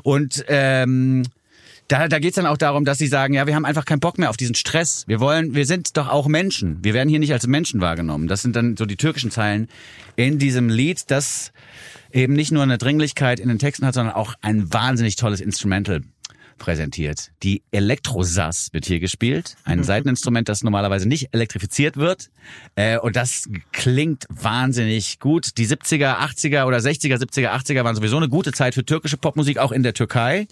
Und 0.04 0.46
ähm, 0.48 1.24
da, 1.90 2.08
da 2.08 2.20
geht's 2.20 2.36
dann 2.36 2.46
auch 2.46 2.58
darum, 2.58 2.86
dass 2.86 3.00
sie 3.00 3.08
sagen, 3.08 3.34
ja, 3.34 3.48
wir 3.48 3.56
haben 3.56 3.66
einfach 3.66 3.84
keinen 3.84 4.00
Bock 4.00 4.18
mehr 4.18 4.30
auf 4.30 4.38
diesen 4.38 4.56
Stress. 4.56 5.04
Wir 5.08 5.20
wollen, 5.20 5.56
wir 5.56 5.66
sind 5.66 5.98
doch 5.98 6.08
auch 6.08 6.28
Menschen. 6.28 6.78
Wir 6.84 6.94
werden 6.94 7.10
hier 7.10 7.20
nicht 7.20 7.34
als 7.34 7.48
Menschen 7.48 7.82
wahrgenommen. 7.82 8.28
Das 8.28 8.44
sind 8.44 8.56
dann 8.56 8.78
so 8.78 8.86
die 8.86 8.96
türkischen 8.96 9.32
Zeilen 9.32 9.68
in 10.16 10.38
diesem 10.38 10.70
Lied, 10.70 11.10
das 11.12 11.52
eben 12.12 12.34
nicht 12.34 12.52
nur 12.52 12.64
eine 12.64 12.78
Dringlichkeit 12.78 13.40
in 13.40 13.50
den 13.50 13.58
Texten 13.58 13.86
hat, 13.86 13.96
sondern 13.96 14.14
auch 14.16 14.36
ein 14.42 14.72
wahnsinnig 14.72 15.16
tolles 15.16 15.42
Instrumental 15.42 16.02
präsentiert. 16.60 17.32
Die 17.42 17.64
Elektrosas 17.72 18.70
wird 18.72 18.86
hier 18.86 19.00
gespielt. 19.00 19.56
Ein 19.64 19.84
Seiteninstrument, 19.84 20.48
das 20.48 20.62
normalerweise 20.62 21.08
nicht 21.08 21.30
elektrifiziert 21.32 21.98
wird. 21.98 22.30
Äh, 22.76 23.00
und 23.00 23.16
das 23.16 23.50
klingt 23.72 24.26
wahnsinnig 24.30 25.20
gut. 25.20 25.58
Die 25.58 25.66
70er, 25.66 26.18
80er 26.20 26.66
oder 26.66 26.78
60er, 26.78 27.16
70er, 27.16 27.50
80er 27.50 27.84
waren 27.84 27.96
sowieso 27.96 28.18
eine 28.18 28.30
gute 28.30 28.52
Zeit 28.52 28.76
für 28.76 28.86
türkische 28.86 29.18
Popmusik, 29.18 29.58
auch 29.58 29.72
in 29.72 29.82
der 29.82 29.96
Türkei. 29.96 30.48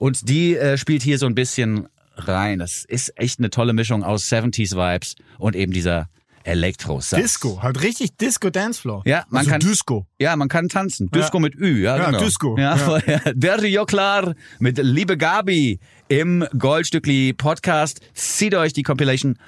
Und 0.00 0.30
die 0.30 0.56
äh, 0.56 0.78
spielt 0.78 1.02
hier 1.02 1.18
so 1.18 1.26
ein 1.26 1.34
bisschen 1.34 1.86
rein. 2.16 2.58
Das 2.58 2.84
ist 2.86 3.12
echt 3.18 3.38
eine 3.38 3.50
tolle 3.50 3.74
Mischung 3.74 4.02
aus 4.02 4.24
70s 4.32 4.74
Vibes 4.74 5.14
und 5.38 5.54
eben 5.54 5.72
dieser 5.72 6.08
Elektro-Sas. 6.42 7.20
Disco, 7.20 7.62
halt 7.62 7.82
richtig 7.82 8.16
Disco-Dancefloor. 8.16 9.02
Ja, 9.04 9.26
man 9.28 9.40
also 9.40 9.50
kann- 9.50 9.60
Disco. 9.60 10.06
Ja, 10.18 10.34
man 10.36 10.48
kann 10.48 10.70
tanzen. 10.70 11.10
Disco 11.10 11.38
mit 11.38 11.54
Ü, 11.54 11.82
ja, 11.82 11.98
Ja, 11.98 12.06
genau. 12.06 12.18
Disco, 12.24 12.56
Ja, 12.58 12.76
ja. 12.76 12.98
ja. 13.24 13.32
Der 13.34 13.68
Joklar 13.68 14.34
mit 14.58 14.78
Liebe 14.78 15.18
Gabi 15.18 15.80
im 16.10 16.44
Goldstückli 16.58 17.32
Podcast. 17.32 18.00
Zieht 18.14 18.54
euch 18.56 18.72
die 18.72 18.82
Compilation 18.82 19.38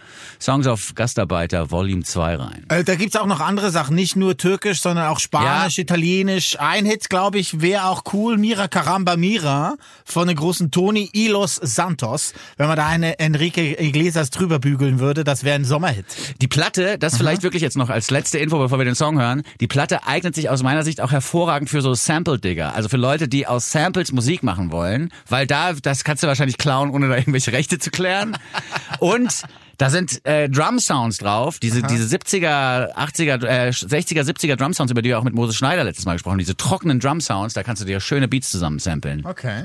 Songs 0.41 0.67
of 0.69 0.95
Gastarbeiter 0.95 1.71
Volume 1.73 2.05
2 2.05 2.37
rein. 2.37 2.65
Äh, 2.69 2.85
da 2.85 2.95
gibt's 2.95 3.17
auch 3.17 3.27
noch 3.27 3.41
andere 3.41 3.71
Sachen, 3.73 3.97
nicht 3.97 4.15
nur 4.15 4.37
türkisch, 4.37 4.81
sondern 4.81 5.09
auch 5.09 5.19
spanisch, 5.19 5.77
Ja. 5.77 5.83
italienisch. 5.83 6.57
Ein 6.61 6.87
Hit, 6.87 7.11
glaube 7.11 7.39
ich, 7.41 7.61
wäre 7.61 7.87
auch 7.87 8.05
cool. 8.13 8.39
Mira 8.39 8.69
Caramba 8.69 9.17
Mira 9.17 9.75
von 10.05 10.29
dem 10.29 10.37
großen 10.37 10.71
Tony 10.71 11.11
Ilos 11.13 11.57
Santos. 11.57 12.33
Wenn 12.57 12.69
man 12.69 12.77
da 12.77 12.87
eine 12.87 13.19
Enrique 13.19 13.77
Iglesias 13.81 14.31
drüber 14.31 14.61
bügeln 14.61 15.01
würde, 15.01 15.25
das 15.25 15.43
wäre 15.43 15.57
ein 15.57 15.65
Sommerhit. 15.65 16.07
Die 16.41 16.49
Platte, 16.49 16.97
das 16.97 17.17
vielleicht 17.17 17.43
wirklich 17.43 17.63
jetzt 17.63 17.77
noch 17.77 17.91
als 17.91 18.11
letzte 18.13 18.39
Info, 18.39 18.59
bevor 18.59 18.79
wir 18.79 18.85
den 18.85 18.95
Song 18.95 19.19
hören. 19.21 19.43
Die 19.61 19.67
Platte 19.67 20.07
eignet 20.07 20.37
sich 20.37 20.49
aus 20.49 20.63
meiner 20.63 20.85
Sicht 20.85 21.01
auch 21.01 21.11
hervorragend 21.11 21.71
für 21.71 21.83
so 21.83 21.93
Sample-Digger. 21.93 22.75
Also 22.77 22.89
für 22.89 22.99
Leute, 22.99 23.27
die 23.27 23.49
aus 23.49 23.73
Samples 23.73 24.13
Musik 24.13 24.45
machen 24.45 24.71
wollen. 24.71 25.11
Weil 25.29 25.49
da, 25.49 25.73
das 25.73 26.05
kannst 26.05 26.23
du 26.23 26.29
wahrscheinlich 26.29 26.52
klauen, 26.59 26.91
ohne 26.91 27.09
da 27.09 27.17
irgendwelche 27.17 27.53
Rechte 27.53 27.79
zu 27.79 27.91
klären. 27.91 28.37
Und 29.01 29.43
da 29.79 29.91
sind 29.91 30.25
äh, 30.27 30.49
Drum-Sounds 30.49 31.19
drauf, 31.19 31.59
diese, 31.59 31.83
diese 31.83 32.05
70er, 32.17 32.95
80er, 32.95 33.45
äh, 33.45 33.69
60er, 33.71 34.23
70er 34.23 34.57
Drum-Sounds, 34.57 34.93
über 34.93 35.03
die 35.03 35.09
wir 35.09 35.19
auch 35.19 35.25
mit 35.25 35.35
Moses 35.35 35.57
Schneider 35.57 35.83
letztes 35.85 36.05
Mal 36.05 36.13
gesprochen 36.13 36.35
haben. 36.35 36.39
Diese 36.39 36.57
trockenen 36.57 37.01
Drum-Sounds, 37.01 37.55
da 37.55 37.63
kannst 37.63 37.83
du 37.83 37.87
dir 37.87 37.99
schöne 38.01 38.29
Beats 38.29 38.51
zusammen 38.51 38.79
samplen. 38.79 39.25
Okay. 39.27 39.65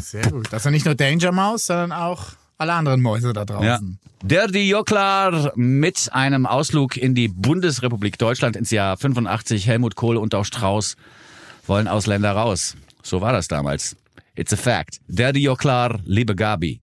Sehr 0.00 0.30
gut. 0.30 0.52
Also 0.52 0.70
nicht 0.70 0.84
nur 0.84 0.94
Danger 0.94 1.32
Mouse, 1.32 1.66
sondern 1.66 1.92
auch 1.92 2.26
alle 2.58 2.74
anderen 2.74 3.02
Mäuse 3.02 3.32
da 3.32 3.40
Ja. 3.40 3.44
draußen. 3.46 3.98
Der 4.22 4.46
Joklar 4.48 5.52
mit 5.54 6.10
einem 6.12 6.46
Ausflug 6.46 6.96
in 6.96 7.14
die 7.14 7.28
Bundesrepublik 7.28 8.16
Deutschland 8.18 8.56
ins 8.56 8.70
Jahr 8.70 8.96
85. 8.96 9.66
Helmut 9.66 9.96
Kohl 9.96 10.16
und 10.16 10.34
auch 10.34 10.44
Strauß 10.44 10.96
wollen 11.66 11.88
Ausländer 11.88 12.32
raus. 12.32 12.74
So 13.02 13.20
war 13.20 13.32
das 13.32 13.48
damals. 13.48 13.96
It's 14.36 14.52
a 14.52 14.56
fact. 14.56 14.98
Der 15.06 15.32
Joklar, 15.36 16.00
liebe 16.04 16.34
Gabi. 16.34 16.80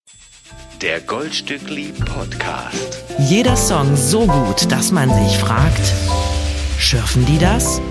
Der 0.83 0.99
Goldstückli 1.01 1.91
Podcast. 2.05 3.03
Jeder 3.17 3.55
Song 3.55 3.95
so 3.95 4.27
gut, 4.27 4.71
dass 4.71 4.91
man 4.91 5.09
sich 5.09 5.35
fragt, 5.39 5.81
schürfen 6.77 7.25
die 7.25 7.39
das? 7.39 7.81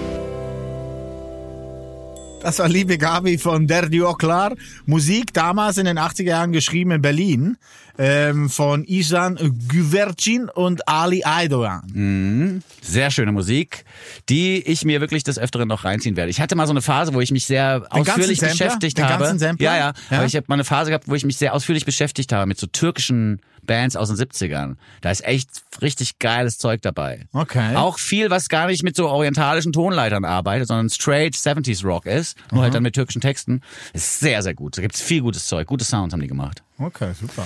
Das 2.41 2.61
war 2.61 2.69
Liebe 2.69 2.99
Gabi 2.99 3.37
von 3.37 3.67
Der 3.67 3.89
Dioklar. 3.89 4.55
Musik 4.87 5.35
damals 5.35 5.77
in 5.77 5.87
den 5.87 5.99
80er 5.99 6.23
Jahren 6.23 6.53
geschrieben 6.53 6.93
in 6.93 7.03
Berlin 7.03 7.57
ähm, 7.99 8.49
von 8.49 8.85
Isan 8.85 9.37
Güvercin 9.69 10.49
und 10.49 10.89
Ali 10.89 11.25
Aydoğan. 11.25 12.63
Sehr 12.81 13.11
schöne 13.11 13.33
Musik, 13.33 13.85
die 14.29 14.63
ich 14.63 14.85
mir 14.85 15.01
wirklich 15.01 15.25
des 15.25 15.39
Öfteren 15.39 15.69
noch 15.69 15.85
reinziehen 15.85 16.17
werde. 16.17 16.31
Ich 16.31 16.41
hatte 16.41 16.55
mal 16.55 16.67
so 16.67 16.73
eine 16.73 16.83
Phase, 16.83 17.13
wo 17.13 17.21
ich 17.21 17.33
mich 17.33 17.45
sehr 17.45 17.81
ganzen 17.81 18.11
ausführlich 18.13 18.41
beschäftigt 18.41 18.99
Den 18.99 19.09
habe. 19.09 19.37
Ja, 19.59 19.77
ja, 19.77 19.93
Ja? 20.11 20.19
Aber 20.19 20.27
ich 20.27 20.37
habe 20.37 20.47
mal 20.49 20.55
eine 20.55 20.65
Phase 20.65 20.91
gehabt, 20.91 21.09
wo 21.09 21.15
ich 21.15 21.25
mich 21.25 21.37
sehr 21.37 21.55
ausführlich 21.55 21.85
beschäftigt 21.85 22.33
habe 22.33 22.47
mit 22.47 22.59
so 22.59 22.67
türkischen 22.67 23.41
Bands 23.69 23.97
aus 23.97 24.09
den 24.09 24.17
70ern. 24.17 24.77
Da 25.01 25.11
ist 25.11 25.25
echt 25.25 25.51
richtig 25.83 26.19
geiles 26.19 26.59
Zeug 26.59 26.81
dabei. 26.83 27.27
Okay. 27.33 27.77
Auch 27.77 27.99
viel, 27.99 28.31
was 28.31 28.49
gar 28.49 28.67
nicht 28.67 28.83
mit 28.83 28.97
so 28.97 29.09
orientalischen 29.09 29.73
Tonleitern 29.73 30.25
arbeitet, 30.25 30.69
sondern 30.69 30.89
straight 30.89 31.35
70s 31.35 31.85
Rock 31.85 32.07
ist, 32.07 32.37
nur 32.51 32.63
halt 32.63 32.75
dann 32.75 32.83
mit 32.83 32.95
türkischen 32.95 33.21
Texten. 33.21 33.61
Ist 33.93 34.21
sehr, 34.21 34.43
sehr 34.43 34.55
gut. 34.55 34.79
Da 34.79 34.83
gibt's 34.83 35.03
viel 35.03 35.21
gutes 35.21 35.47
Zeug. 35.47 35.67
Gute 35.67 35.85
Sounds 35.85 36.13
haben 36.13 36.21
die 36.21 36.29
gemacht. 36.29 36.63
Okay, 36.79 37.13
super. 37.19 37.45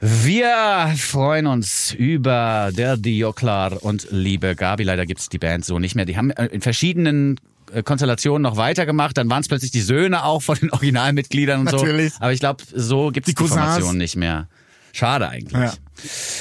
Wir 0.00 0.94
freuen 0.98 1.46
uns 1.46 1.92
über 1.92 2.70
der 2.76 2.96
Dioklar 2.96 3.82
und 3.82 4.06
liebe 4.10 4.54
Gabi. 4.54 4.84
Leider 4.84 5.06
gibt's 5.06 5.28
die 5.28 5.38
Band 5.38 5.64
so 5.64 5.78
nicht 5.78 5.94
mehr. 5.94 6.04
Die 6.04 6.16
haben 6.16 6.30
äh, 6.30 6.46
in 6.46 6.60
verschiedenen 6.60 7.40
äh, 7.72 7.82
Konstellationen 7.82 8.42
noch 8.42 8.56
weitergemacht. 8.56 9.16
Dann 9.16 9.28
waren 9.30 9.40
es 9.40 9.48
plötzlich 9.48 9.70
die 9.70 9.80
Söhne 9.80 10.24
auch 10.24 10.42
von 10.42 10.56
den 10.58 10.70
Originalmitgliedern 10.72 11.60
und 11.60 11.72
Natürlich. 11.72 12.12
so. 12.12 12.20
Aber 12.20 12.32
ich 12.32 12.40
glaube, 12.40 12.62
so 12.74 13.10
gibt's 13.10 13.28
die, 13.28 13.34
Die. 13.34 13.48
Formation 13.48 13.96
nicht 13.96 14.16
mehr. 14.16 14.48
Schade 14.96 15.28
eigentlich. 15.28 15.60
Ja. 15.62 15.72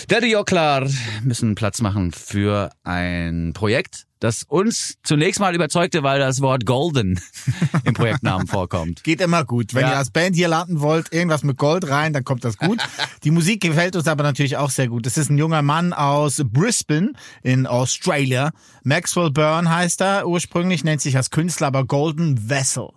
Der 0.09 0.21
Dioklar 0.21 0.87
müssen 1.23 1.55
Platz 1.55 1.81
machen 1.81 2.11
für 2.13 2.69
ein 2.85 3.51
Projekt, 3.53 4.05
das 4.19 4.43
uns 4.43 4.95
zunächst 5.03 5.41
mal 5.41 5.53
überzeugte, 5.53 6.03
weil 6.03 6.19
das 6.19 6.39
Wort 6.39 6.65
Golden 6.65 7.19
im 7.83 7.93
Projektnamen 7.93 8.47
vorkommt. 8.47 9.03
Geht 9.03 9.19
immer 9.19 9.43
gut. 9.43 9.73
Wenn 9.73 9.81
Ja. 9.83 9.89
ihr 9.91 9.97
als 9.97 10.09
Band 10.09 10.37
hier 10.37 10.47
landen 10.47 10.79
wollt, 10.79 11.11
irgendwas 11.11 11.43
mit 11.43 11.57
Gold 11.57 11.89
rein, 11.89 12.13
dann 12.13 12.23
kommt 12.23 12.45
das 12.45 12.57
gut. 12.57 12.79
Die 13.25 13.31
Musik 13.31 13.61
gefällt 13.61 13.97
uns 13.97 14.07
aber 14.07 14.23
natürlich 14.23 14.55
auch 14.55 14.69
sehr 14.69 14.87
gut. 14.87 15.05
Es 15.05 15.17
ist 15.17 15.29
ein 15.29 15.37
junger 15.37 15.61
Mann 15.61 15.91
aus 15.91 16.41
Brisbane 16.45 17.11
in 17.43 17.67
Australia. 17.67 18.51
Maxwell 18.83 19.31
Byrne 19.31 19.69
heißt 19.69 20.01
er 20.01 20.27
ursprünglich, 20.27 20.85
nennt 20.85 21.01
sich 21.01 21.17
als 21.17 21.29
Künstler 21.29 21.67
aber 21.67 21.83
Golden 21.85 22.49
Vessel. 22.49 22.87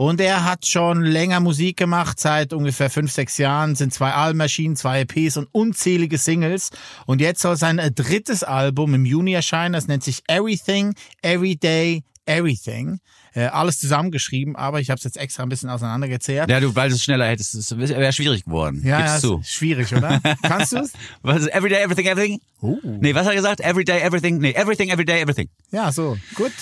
Und 0.00 0.18
er 0.18 0.46
hat 0.46 0.64
schon 0.66 1.02
länger 1.02 1.40
Musik 1.40 1.76
gemacht, 1.76 2.18
seit 2.18 2.54
ungefähr 2.54 2.88
fünf, 2.88 3.12
sechs 3.12 3.36
Jahren, 3.36 3.74
sind 3.74 3.92
zwei 3.92 4.12
Alben 4.12 4.40
erschienen, 4.40 4.74
zwei 4.74 5.02
EPs 5.02 5.36
und 5.36 5.46
unzählige 5.52 6.16
Singles. 6.16 6.70
Und 7.04 7.20
jetzt 7.20 7.42
soll 7.42 7.58
sein 7.58 7.78
äh, 7.78 7.90
drittes 7.90 8.42
Album 8.42 8.94
im 8.94 9.04
Juni 9.04 9.34
erscheinen, 9.34 9.74
das 9.74 9.88
nennt 9.88 10.02
sich 10.02 10.22
Everything, 10.26 10.94
Everyday, 11.20 12.02
Everything. 12.24 13.00
Äh, 13.34 13.48
alles 13.48 13.78
zusammengeschrieben, 13.78 14.56
aber 14.56 14.80
ich 14.80 14.88
habe 14.88 14.96
es 14.96 15.04
jetzt 15.04 15.18
extra 15.18 15.42
ein 15.42 15.50
bisschen 15.50 15.68
auseinandergezehrt. 15.68 16.48
Ja, 16.48 16.60
du, 16.60 16.74
weil 16.74 16.88
du 16.88 16.94
es 16.94 17.04
schneller 17.04 17.26
hättest, 17.26 17.54
es 17.54 17.76
wäre 17.76 18.12
schwierig 18.14 18.46
geworden. 18.46 18.80
Ja, 18.82 19.00
Gib's 19.00 19.12
ja, 19.12 19.18
zu. 19.18 19.42
schwierig, 19.44 19.94
oder? 19.94 20.18
Kannst 20.40 20.72
du 20.72 20.78
es? 20.78 20.92
Was 21.22 21.42
ist 21.42 21.52
Everyday, 21.52 21.82
Everything, 21.82 22.06
Everything? 22.06 22.40
Oh. 22.62 22.78
Nee, 22.82 23.14
was 23.14 23.26
hat 23.26 23.32
er 23.32 23.36
gesagt? 23.36 23.60
Everyday, 23.60 24.00
Everything? 24.00 24.38
Nee, 24.38 24.52
Everything, 24.52 24.88
Everyday, 24.88 25.20
Everything. 25.20 25.50
Ja, 25.70 25.92
so. 25.92 26.16
Gut. 26.34 26.52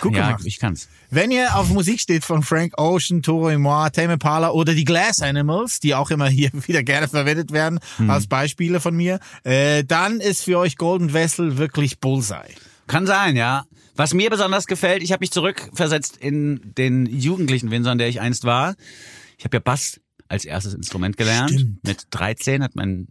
Gut 0.00 0.14
ja, 0.14 0.26
gemacht. 0.26 0.42
ich 0.44 0.58
kann's. 0.58 0.88
Wenn 1.10 1.30
ihr 1.30 1.56
auf 1.56 1.68
Musik 1.70 2.00
steht 2.00 2.24
von 2.24 2.42
Frank 2.42 2.78
Ocean, 2.78 3.22
Toro 3.22 3.50
y 3.50 3.58
Moi, 3.58 3.88
Tame 3.90 4.14
Impala 4.14 4.50
oder 4.50 4.74
die 4.74 4.84
Glass 4.84 5.22
Animals, 5.22 5.80
die 5.80 5.94
auch 5.94 6.10
immer 6.10 6.28
hier 6.28 6.50
wieder 6.66 6.82
gerne 6.82 7.08
verwendet 7.08 7.52
werden 7.52 7.80
Hm. 7.96 8.10
als 8.10 8.26
Beispiele 8.26 8.80
von 8.80 8.94
mir, 8.94 9.20
äh, 9.44 9.84
dann 9.84 10.20
ist 10.20 10.44
für 10.44 10.58
euch 10.58 10.76
Golden 10.76 11.12
Vessel 11.12 11.58
wirklich 11.58 12.00
Bullseye. 12.00 12.54
Kann 12.86 13.06
sein, 13.06 13.36
ja. 13.36 13.64
Was 13.94 14.14
mir 14.14 14.30
besonders 14.30 14.66
gefällt, 14.66 15.02
ich 15.02 15.12
habe 15.12 15.20
mich 15.20 15.30
zurückversetzt 15.30 16.16
in 16.16 16.72
den 16.76 17.06
jugendlichen 17.06 17.70
Windsor, 17.70 17.94
der 17.96 18.08
ich 18.08 18.20
einst 18.20 18.44
war. 18.44 18.74
Ich 19.38 19.44
habe 19.44 19.56
ja 19.56 19.60
Bass 19.60 20.00
als 20.28 20.44
erstes 20.44 20.74
Instrument 20.74 21.16
gelernt. 21.16 21.50
Stimmt. 21.50 21.84
Mit 21.84 22.06
13 22.10 22.62
hat 22.62 22.74
mein 22.74 23.08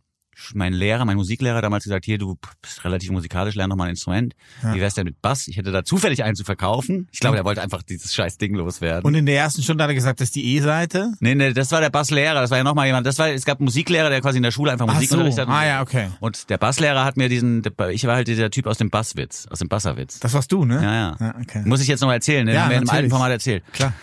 mein 0.53 0.73
Lehrer, 0.73 1.05
mein 1.05 1.17
Musiklehrer 1.17 1.61
damals 1.61 1.83
gesagt, 1.83 2.05
hier, 2.05 2.17
du 2.17 2.37
bist 2.61 2.83
relativ 2.83 3.11
musikalisch, 3.11 3.55
lern 3.55 3.69
doch 3.69 3.77
mal 3.77 3.85
ein 3.85 3.91
Instrument. 3.91 4.35
Wie 4.61 4.79
wär's 4.79 4.95
denn 4.95 5.05
mit 5.05 5.21
Bass? 5.21 5.47
Ich 5.47 5.57
hätte 5.57 5.71
da 5.71 5.83
zufällig 5.83 6.23
einen 6.23 6.35
zu 6.35 6.43
verkaufen. 6.43 7.07
Ich 7.11 7.19
glaube, 7.19 7.35
der 7.35 7.45
wollte 7.45 7.61
einfach 7.61 7.83
dieses 7.83 8.13
scheiß 8.13 8.37
Ding 8.37 8.55
loswerden. 8.55 9.05
Und 9.05 9.15
in 9.15 9.25
der 9.25 9.37
ersten 9.37 9.63
Stunde 9.63 9.83
hat 9.83 9.89
er 9.89 9.95
gesagt, 9.95 10.19
das 10.19 10.29
ist 10.29 10.35
die 10.35 10.55
E-Seite. 10.55 11.13
Nee, 11.19 11.35
nee, 11.35 11.53
das 11.53 11.71
war 11.71 11.81
der 11.81 11.89
Basslehrer, 11.89 12.41
das 12.41 12.51
war 12.51 12.57
ja 12.57 12.63
nochmal 12.63 12.87
jemand, 12.87 13.05
das 13.05 13.19
war, 13.19 13.29
es 13.29 13.45
gab 13.45 13.59
einen 13.59 13.65
Musiklehrer, 13.65 14.09
der 14.09 14.21
quasi 14.21 14.37
in 14.37 14.43
der 14.43 14.51
Schule 14.51 14.71
einfach 14.71 14.87
Ach 14.87 14.93
Musik 14.95 15.09
so. 15.09 15.15
unterrichtet 15.17 15.47
hat. 15.47 15.53
Ah 15.53 15.65
ja, 15.65 15.81
okay. 15.81 16.09
Und 16.19 16.49
der 16.49 16.57
Basslehrer 16.57 17.03
hat 17.03 17.17
mir 17.17 17.29
diesen, 17.29 17.63
ich 17.91 18.05
war 18.05 18.15
halt 18.15 18.27
dieser 18.27 18.49
Typ 18.49 18.67
aus 18.67 18.77
dem 18.77 18.89
Basswitz, 18.89 19.47
aus 19.49 19.59
dem 19.59 19.69
Basserwitz. 19.69 20.19
Das 20.19 20.33
warst 20.33 20.51
du, 20.51 20.65
ne? 20.65 20.75
Ja, 20.75 20.93
ja. 20.93 21.15
ja 21.19 21.35
okay. 21.41 21.63
Muss 21.65 21.81
ich 21.81 21.87
jetzt 21.87 22.01
noch 22.01 22.07
mal 22.07 22.15
erzählen, 22.15 22.45
ne? 22.45 22.53
Ja, 22.53 22.63
haben 22.63 22.69
wir 22.69 22.77
einem 22.77 22.89
alten. 22.89 23.09
Format 23.09 23.31
erzählt. 23.31 23.63
Klar. 23.73 23.93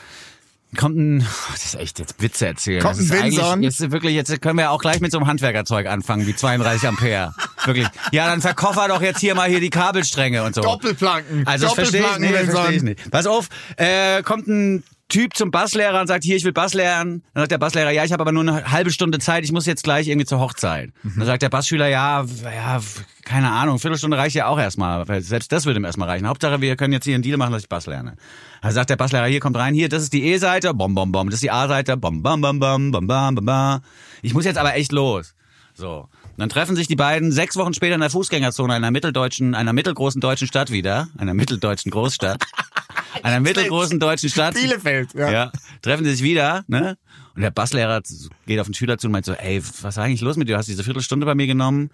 Kommt 0.76 0.96
ein, 0.96 1.18
das 1.52 1.64
ist 1.64 1.74
echt 1.76 1.98
jetzt 1.98 2.20
Witze 2.20 2.46
erzählen. 2.46 2.82
Kommt 2.82 2.98
ein 2.98 3.10
Vinson. 3.10 3.62
jetzt 3.62 3.90
wirklich, 3.90 4.14
jetzt 4.14 4.40
können 4.42 4.58
wir 4.58 4.70
auch 4.70 4.80
gleich 4.80 5.00
mit 5.00 5.12
so 5.12 5.18
einem 5.18 5.26
Handwerkerzeug 5.26 5.86
anfangen, 5.86 6.26
wie 6.26 6.36
32 6.36 6.88
Ampere. 6.88 7.34
Wirklich. 7.64 7.86
Ja, 8.12 8.26
dann 8.26 8.40
verkoffer 8.40 8.88
doch 8.88 9.00
jetzt 9.00 9.20
hier 9.20 9.34
mal 9.34 9.48
hier 9.48 9.60
die 9.60 9.70
Kabelstränge 9.70 10.44
und 10.44 10.54
so. 10.54 10.60
Doppelplanken. 10.60 11.46
Also 11.46 11.66
das 11.66 11.74
verstehe 11.74 12.00
ich, 12.00 12.06
Doppelplanken, 12.06 12.40
Vinson. 12.40 12.54
verstehe 12.54 12.76
ich 12.76 12.82
nicht. 12.82 13.10
Pass 13.10 13.26
auf, 13.26 13.48
äh, 13.76 14.22
kommt 14.22 14.46
ein 14.46 14.84
Typ 15.08 15.34
zum 15.34 15.50
Basslehrer 15.50 16.00
und 16.00 16.06
sagt, 16.06 16.22
hier, 16.22 16.36
ich 16.36 16.44
will 16.44 16.52
Bass 16.52 16.74
lernen. 16.74 17.22
Dann 17.32 17.42
sagt 17.42 17.52
der 17.52 17.58
Basslehrer, 17.58 17.90
ja, 17.90 18.04
ich 18.04 18.12
habe 18.12 18.20
aber 18.20 18.32
nur 18.32 18.42
eine 18.42 18.70
halbe 18.70 18.90
Stunde 18.90 19.18
Zeit, 19.18 19.42
ich 19.42 19.52
muss 19.52 19.64
jetzt 19.64 19.82
gleich 19.82 20.06
irgendwie 20.06 20.26
zur 20.26 20.38
Hochzeit. 20.38 20.92
Dann 21.02 21.24
sagt 21.24 21.40
der 21.40 21.48
Bassschüler, 21.48 21.88
ja, 21.88 22.24
ja, 22.44 22.80
keine 23.24 23.50
Ahnung, 23.50 23.78
Viertelstunde 23.78 24.18
reicht 24.18 24.36
ja 24.36 24.48
auch 24.48 24.58
erstmal. 24.58 25.06
Selbst 25.22 25.50
das 25.50 25.64
würde 25.64 25.80
ihm 25.80 25.84
erstmal 25.84 26.10
reichen. 26.10 26.28
Hauptsache, 26.28 26.60
wir 26.60 26.76
können 26.76 26.92
jetzt 26.92 27.04
hier 27.04 27.14
einen 27.14 27.22
Deal 27.22 27.38
machen, 27.38 27.52
dass 27.52 27.62
ich 27.62 27.70
Bass 27.70 27.86
lerne. 27.86 28.16
Dann 28.60 28.72
sagt 28.72 28.90
der 28.90 28.96
Basslehrer, 28.96 29.26
hier 29.26 29.40
kommt 29.40 29.56
rein, 29.56 29.72
hier, 29.72 29.88
das 29.88 30.02
ist 30.02 30.12
die 30.12 30.24
E-Seite, 30.26 30.74
bom, 30.74 30.94
bom, 30.94 31.10
bom, 31.10 31.28
das 31.28 31.36
ist 31.36 31.42
die 31.42 31.50
A-Seite, 31.50 31.96
bom, 31.96 32.22
bom, 32.22 32.42
bom, 32.42 32.58
bom, 32.58 32.90
bom, 32.90 33.06
bom, 33.06 33.34
bom, 33.34 33.44
bom. 33.46 33.80
Ich 34.20 34.34
muss 34.34 34.44
jetzt 34.44 34.58
aber 34.58 34.74
echt 34.74 34.92
los. 34.92 35.34
So. 35.72 36.08
Und 36.38 36.38
dann 36.38 36.48
treffen 36.50 36.76
sich 36.76 36.86
die 36.86 36.96
beiden 36.96 37.32
sechs 37.32 37.56
Wochen 37.56 37.72
später 37.72 37.94
in 37.94 38.00
der 38.00 38.10
Fußgängerzone 38.10 38.74
einer 38.74 38.90
mitteldeutschen, 38.90 39.54
einer 39.54 39.72
mittelgroßen 39.72 40.20
deutschen 40.20 40.48
Stadt 40.48 40.70
wieder, 40.70 41.08
einer 41.16 41.34
mitteldeutschen 41.34 41.90
Großstadt, 41.90 42.44
einer 43.22 43.40
mittelgroßen 43.40 43.98
deutschen 44.00 44.28
Stadt. 44.28 44.54
Bielefeld, 44.54 45.14
ja. 45.14 45.30
Ja, 45.30 45.52
treffen 45.82 46.04
sie 46.04 46.12
sich 46.12 46.22
wieder, 46.22 46.64
ne? 46.68 46.96
Und 47.34 47.42
der 47.42 47.50
Basslehrer 47.50 48.02
geht 48.46 48.58
auf 48.58 48.66
den 48.66 48.74
Schüler 48.74 48.98
zu 48.98 49.06
und 49.06 49.12
meint 49.12 49.24
so, 49.24 49.32
ey, 49.32 49.62
was 49.82 49.94
ist 49.94 49.98
eigentlich 49.98 50.22
los 50.22 50.36
mit 50.36 50.48
dir? 50.48 50.54
Du 50.54 50.58
hast 50.58 50.66
diese 50.66 50.82
Viertelstunde 50.82 51.24
bei 51.24 51.34
mir 51.34 51.46
genommen 51.46 51.90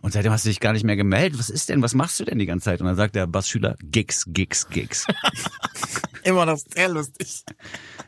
und 0.00 0.12
seitdem 0.12 0.30
hast 0.32 0.44
du 0.44 0.48
dich 0.48 0.60
gar 0.60 0.72
nicht 0.72 0.84
mehr 0.84 0.96
gemeldet. 0.96 1.38
Was 1.38 1.50
ist 1.50 1.68
denn? 1.68 1.82
Was 1.82 1.94
machst 1.94 2.20
du 2.20 2.24
denn 2.24 2.38
die 2.38 2.46
ganze 2.46 2.66
Zeit? 2.66 2.80
Und 2.80 2.86
dann 2.86 2.96
sagt 2.96 3.16
der 3.16 3.26
Bassschüler, 3.26 3.76
Gigs, 3.82 4.24
Gigs, 4.28 4.68
Gigs. 4.68 5.06
Immer 6.26 6.44
noch 6.44 6.58
sehr 6.74 6.88
lustig. 6.88 7.44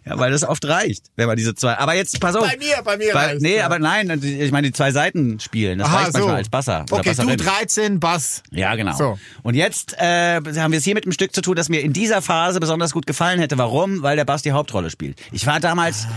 ja, 0.05 0.19
weil 0.19 0.33
das 0.33 0.43
oft 0.43 0.65
reicht, 0.65 1.05
wenn 1.15 1.29
man 1.29 1.37
diese 1.37 1.55
zwei, 1.55 1.79
aber 1.79 1.95
jetzt, 1.95 2.19
pass 2.21 2.35
auf. 2.35 2.45
Bei 2.45 2.57
mir, 2.57 2.83
bei 2.85 2.97
mir 2.97 3.13
Bei, 3.13 3.27
reicht's, 3.27 3.43
nee, 3.43 3.59
ja. 3.59 3.67
aber 3.67 3.79
nein, 3.79 4.11
ich 4.23 4.51
meine, 4.51 4.67
die 4.67 4.73
zwei 4.73 4.91
Seiten 4.91 5.39
spielen, 5.39 5.79
das 5.79 5.89
Aha, 5.89 5.97
reicht 5.99 6.13
manchmal 6.15 6.35
als 6.35 6.49
Basser. 6.49 6.85
oder 6.91 6.99
Okay, 7.01 7.11
du 7.11 7.17
Basserin. 7.17 7.39
13, 7.39 8.01
Bass. 8.01 8.43
Ja, 8.51 8.75
genau. 8.75 8.97
So. 8.97 9.19
Und 9.45 9.55
jetzt 9.55 9.95
äh, 9.99 10.41
haben 10.41 10.73
wir 10.73 10.79
es 10.79 10.85
hier 10.85 10.95
mit 10.95 11.05
einem 11.05 11.13
Stück 11.13 11.33
zu 11.33 11.43
tun, 11.43 11.55
das 11.55 11.69
mir 11.69 11.81
in 11.81 11.93
dieser 11.93 12.23
Phase 12.23 12.59
besonders 12.59 12.93
gut 12.93 13.07
gefallen 13.07 13.39
hätte. 13.39 13.57
Warum? 13.57 14.03
Weil 14.03 14.17
der 14.17 14.25
Bass 14.25 14.43
die 14.43 14.53
Hauptrolle 14.53 14.91
spielt. 14.91 15.21
Ich 15.31 15.47
war 15.47 15.61
damals 15.61 16.09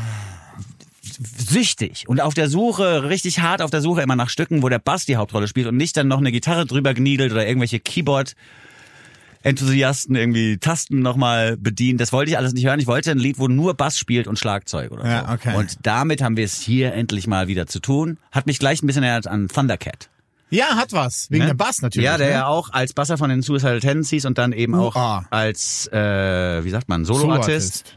süchtig 1.37 2.07
und 2.07 2.19
auf 2.21 2.33
der 2.33 2.49
Suche, 2.49 3.03
richtig 3.09 3.39
hart 3.41 3.61
auf 3.61 3.69
der 3.69 3.81
Suche 3.81 4.01
immer 4.01 4.15
nach 4.15 4.29
Stücken, 4.29 4.63
wo 4.63 4.69
der 4.69 4.79
Bass 4.79 5.05
die 5.05 5.17
Hauptrolle 5.17 5.47
spielt 5.47 5.67
und 5.67 5.77
nicht 5.77 5.95
dann 5.97 6.07
noch 6.07 6.17
eine 6.17 6.31
Gitarre 6.31 6.65
drüber 6.65 6.93
gniedelt 6.93 7.31
oder 7.31 7.45
irgendwelche 7.45 7.79
Keyboard 7.79 8.35
Enthusiasten 9.43 10.15
irgendwie 10.15 10.57
Tasten 10.57 10.99
nochmal 10.99 11.57
bedient. 11.57 11.99
Das 11.99 12.13
wollte 12.13 12.31
ich 12.31 12.37
alles 12.37 12.53
nicht 12.53 12.65
hören. 12.65 12.79
Ich 12.79 12.87
wollte 12.87 13.11
ein 13.11 13.17
Lied, 13.17 13.39
wo 13.39 13.47
nur 13.47 13.73
Bass 13.73 13.97
spielt 13.97 14.27
und 14.27 14.37
Schlagzeug 14.39 14.91
oder 14.91 15.05
Ja, 15.07 15.27
so. 15.27 15.33
okay. 15.33 15.55
Und 15.57 15.77
damit 15.83 16.21
haben 16.21 16.37
wir 16.37 16.45
es 16.45 16.59
hier 16.61 16.93
endlich 16.93 17.27
mal 17.27 17.47
wieder 17.47 17.67
zu 17.67 17.79
tun. 17.79 18.17
Hat 18.31 18.45
mich 18.45 18.59
gleich 18.59 18.81
ein 18.83 18.87
bisschen 18.87 19.03
erinnert 19.03 19.27
an 19.27 19.47
Thundercat. 19.47 20.09
Ja, 20.49 20.75
hat 20.75 20.91
was. 20.91 21.31
Wegen 21.31 21.43
Ne? 21.43 21.47
der 21.47 21.53
Bass 21.55 21.81
natürlich. 21.81 22.05
Ja, 22.05 22.17
der 22.17 22.27
ne? 22.27 22.33
ja 22.33 22.45
auch 22.47 22.69
als 22.73 22.93
Basser 22.93 23.17
von 23.17 23.29
den 23.29 23.41
Suicidal 23.41 23.79
Tendencies 23.79 24.25
und 24.25 24.37
dann 24.37 24.51
eben 24.51 24.75
auch 24.75 24.95
UA. 24.95 25.25
als, 25.29 25.87
äh, 25.93 26.63
wie 26.65 26.69
sagt 26.69 26.89
man, 26.89 27.05
Soloartist. 27.05 27.87
Soloartist. 27.87 27.95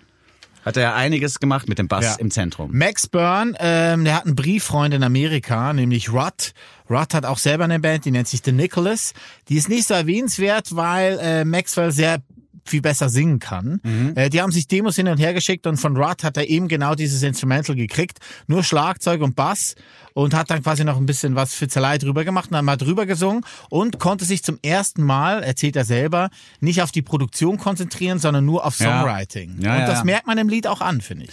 Hat 0.65 0.77
er 0.77 0.83
ja 0.83 0.95
einiges 0.95 1.41
gemacht 1.41 1.69
mit 1.69 1.79
dem 1.79 1.89
Bass 1.89 2.05
Ja. 2.05 2.15
im 2.15 2.31
Zentrum. 2.31 2.71
Max 2.73 3.07
Byrne, 3.07 3.55
ähm, 3.59 4.05
der 4.05 4.15
hat 4.17 4.25
einen 4.27 4.35
Brieffreund 4.37 4.95
in 4.95 5.03
Amerika, 5.03 5.73
nämlich 5.73 6.13
Rod. 6.13 6.53
Rod 6.89 7.15
hat 7.15 7.25
auch 7.27 7.39
selber 7.39 7.65
eine 7.65 7.81
Band, 7.81 8.05
die 8.05 8.11
nennt 8.11 8.29
sich 8.29 8.41
The 8.45 8.53
Nicholas. 8.53 9.13
Die 9.49 9.57
ist 9.57 9.69
nicht 9.69 9.87
so 9.89 9.95
erwähnenswert, 9.95 10.75
weil 10.77 11.19
äh, 11.21 11.45
Maxwell 11.45 11.93
sehr 11.93 12.19
viel 12.65 12.81
besser 12.81 13.09
singen 13.09 13.39
kann. 13.39 13.81
Äh, 14.15 14.31
die 14.31 14.41
haben 14.41 14.53
sich 14.53 14.67
Demos 14.69 14.97
hin 14.97 15.09
und 15.09 15.19
her 15.19 15.35
geschickt 15.35 15.67
und 15.67 15.77
von 15.77 15.97
Rod 15.97 16.25
hat 16.25 16.37
er 16.37 16.49
eben 16.49 16.69
genau 16.69 16.95
dieses 16.95 17.23
Instrumental 17.23 17.77
gekriegt. 17.77 18.19
Nur 18.47 18.65
Schlagzeug 18.65 19.21
und 19.23 19.37
Bass 19.37 19.75
und 20.15 20.35
hat 20.35 20.51
dann 20.51 20.63
quasi 20.63 20.85
noch 20.85 20.97
ein 20.97 21.07
bisschen 21.07 21.35
was 21.35 21.55
Fitzelei 21.55 21.99
drüber 21.99 22.25
gemacht 22.25 22.51
und 22.51 22.55
dann 22.55 22.65
mal 22.65 22.77
drüber 22.77 23.07
gesungen 23.07 23.45
und 23.71 23.99
konnte 23.99 24.25
sich 24.25 24.43
zum 24.43 24.59
ersten 24.63 25.03
Mal, 25.03 25.43
erzählt 25.43 25.77
er 25.77 25.85
selber, 25.85 26.31
nicht 26.61 26.83
auf 26.83 26.91
die 26.93 27.03
Produktion 27.03 27.59
konzentrieren, 27.59 28.19
sondern 28.19 28.45
nur 28.45 28.65
auf. 28.65 28.75
Songwriting. 28.77 29.61
Ja, 29.61 29.75
und 29.75 29.81
ja, 29.81 29.87
das 29.87 29.99
ja. 29.99 30.05
merkt 30.05 30.27
man 30.27 30.39
im 30.39 30.49
Lied 30.49 30.67
auch 30.67 30.81
an, 30.81 31.01
finde 31.01 31.25
ich. 31.25 31.31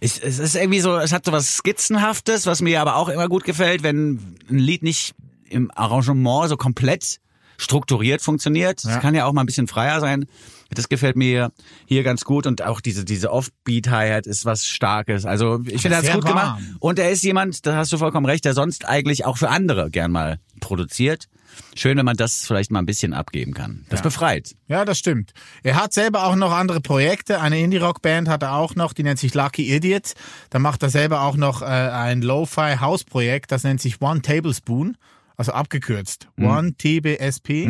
Ich, 0.00 0.22
es 0.22 0.38
ist 0.38 0.54
irgendwie 0.56 0.80
so, 0.80 0.96
es 0.96 1.12
hat 1.12 1.24
so 1.24 1.32
was 1.32 1.56
Skizzenhaftes, 1.56 2.46
was 2.46 2.60
mir 2.60 2.80
aber 2.80 2.96
auch 2.96 3.08
immer 3.08 3.28
gut 3.28 3.44
gefällt, 3.44 3.82
wenn 3.82 4.36
ein 4.50 4.58
Lied 4.58 4.82
nicht 4.82 5.14
im 5.48 5.70
Arrangement 5.74 6.48
so 6.48 6.56
komplett 6.56 7.20
strukturiert 7.56 8.20
funktioniert. 8.20 8.78
Es 8.78 8.90
Ja. 8.90 8.98
kann 8.98 9.14
ja 9.14 9.24
auch 9.26 9.32
mal 9.32 9.42
ein 9.42 9.46
bisschen 9.46 9.68
freier 9.68 10.00
sein. 10.00 10.26
Das 10.74 10.88
gefällt 10.88 11.16
mir 11.16 11.52
hier 11.86 12.02
ganz 12.02 12.24
gut 12.24 12.46
und 12.46 12.62
auch 12.62 12.80
diese 12.80 13.04
diese 13.04 13.32
Offbeat-Hi-Hat 13.32 14.26
ist 14.26 14.44
was 14.44 14.66
Starkes. 14.66 15.24
Also 15.24 15.60
ich 15.66 15.82
finde, 15.82 15.96
er 15.96 16.02
sehr 16.02 16.14
gut 16.14 16.26
gemacht. 16.26 16.46
warm. 16.46 16.76
Und 16.80 16.98
er 16.98 17.10
ist 17.10 17.22
jemand, 17.22 17.66
da 17.66 17.76
hast 17.76 17.92
du 17.92 17.98
vollkommen 17.98 18.26
recht, 18.26 18.44
der 18.44 18.54
sonst 18.54 18.86
eigentlich 18.86 19.24
auch 19.24 19.38
für 19.38 19.48
andere 19.48 19.90
gern 19.90 20.12
mal 20.12 20.38
produziert. 20.60 21.28
Schön, 21.74 21.96
wenn 21.98 22.04
man 22.04 22.16
das 22.16 22.46
vielleicht 22.46 22.70
mal 22.70 22.80
ein 22.80 22.86
bisschen 22.86 23.14
abgeben 23.14 23.54
kann. 23.54 23.84
Das 23.88 24.02
befreit. 24.02 24.56
Ja, 24.66 24.84
das 24.84 24.98
stimmt. 24.98 25.32
Er 25.62 25.76
hat 25.76 25.92
selber 25.92 26.24
auch 26.24 26.36
noch 26.36 26.52
andere 26.52 26.80
Projekte. 26.80 27.40
Eine 27.40 27.60
Indie-Rock-Band 27.60 28.28
hat 28.28 28.42
er 28.42 28.54
auch 28.54 28.74
noch, 28.74 28.92
die 28.92 29.02
nennt 29.02 29.18
sich 29.18 29.34
Lucky 29.34 29.74
Idiot. 29.74 30.14
Da 30.50 30.58
macht 30.58 30.82
er 30.82 30.90
selber 30.90 31.22
auch 31.22 31.36
noch 31.36 31.62
äh, 31.62 31.66
ein 31.66 32.22
Lo-Fi-House-Projekt, 32.22 33.52
das 33.52 33.62
nennt 33.64 33.80
sich 33.80 34.00
One 34.00 34.22
Tablespoon, 34.22 34.96
also 35.36 35.52
abgekürzt. 35.52 36.28
Mhm. 36.36 36.46
One 36.46 36.74
TBSP. 36.74 37.66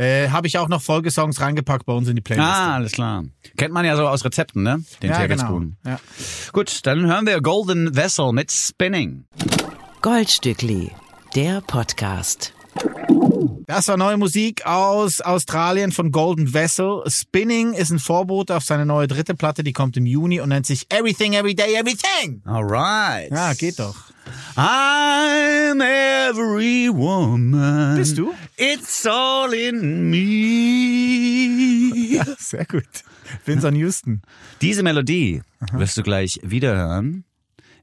Äh, 0.00 0.30
Habe 0.30 0.46
ich 0.46 0.56
auch 0.56 0.68
noch 0.68 0.80
Folgesongs 0.80 1.42
reingepackt 1.42 1.84
bei 1.84 1.92
uns 1.92 2.08
in 2.08 2.16
die 2.16 2.22
Playlist. 2.22 2.48
Ah, 2.48 2.74
alles 2.76 2.92
klar. 2.92 3.22
Kennt 3.58 3.74
man 3.74 3.84
ja 3.84 3.96
so 3.96 4.08
aus 4.08 4.24
Rezepten, 4.24 4.62
ne? 4.62 4.82
Den 5.02 5.10
ja, 5.10 5.26
genau. 5.26 5.60
Ja. 5.84 6.00
Gut, 6.54 6.86
dann 6.86 7.06
hören 7.06 7.26
wir 7.26 7.42
Golden 7.42 7.94
Vessel 7.94 8.32
mit 8.32 8.50
Spinning. 8.50 9.26
Goldstückli, 10.00 10.90
der 11.34 11.60
Podcast. 11.60 12.54
Das 13.66 13.88
war 13.88 13.98
neue 13.98 14.16
Musik 14.16 14.64
aus 14.64 15.20
Australien 15.20 15.92
von 15.92 16.10
Golden 16.12 16.54
Vessel. 16.54 17.02
Spinning 17.06 17.74
ist 17.74 17.90
ein 17.90 17.98
Vorbote 17.98 18.56
auf 18.56 18.64
seine 18.64 18.86
neue 18.86 19.06
dritte 19.06 19.34
Platte, 19.34 19.62
die 19.62 19.74
kommt 19.74 19.98
im 19.98 20.06
Juni 20.06 20.40
und 20.40 20.48
nennt 20.48 20.64
sich 20.64 20.86
Everything, 20.90 21.34
Everyday, 21.34 21.74
Everything. 21.74 22.40
Alright. 22.46 23.30
Ja, 23.30 23.52
geht 23.52 23.78
doch. 23.78 23.96
I'm 24.56 25.80
every 25.80 26.88
woman. 26.92 27.96
Bist 27.96 28.18
du? 28.18 28.32
It's 28.56 29.06
all 29.06 29.52
in 29.52 30.10
me. 30.10 32.20
Sehr 32.38 32.64
gut. 32.66 32.84
Vincent 33.44 33.76
Houston. 33.76 34.22
Diese 34.60 34.82
Melodie 34.82 35.42
wirst 35.72 35.96
du 35.96 36.02
gleich 36.02 36.40
wiederhören 36.42 37.24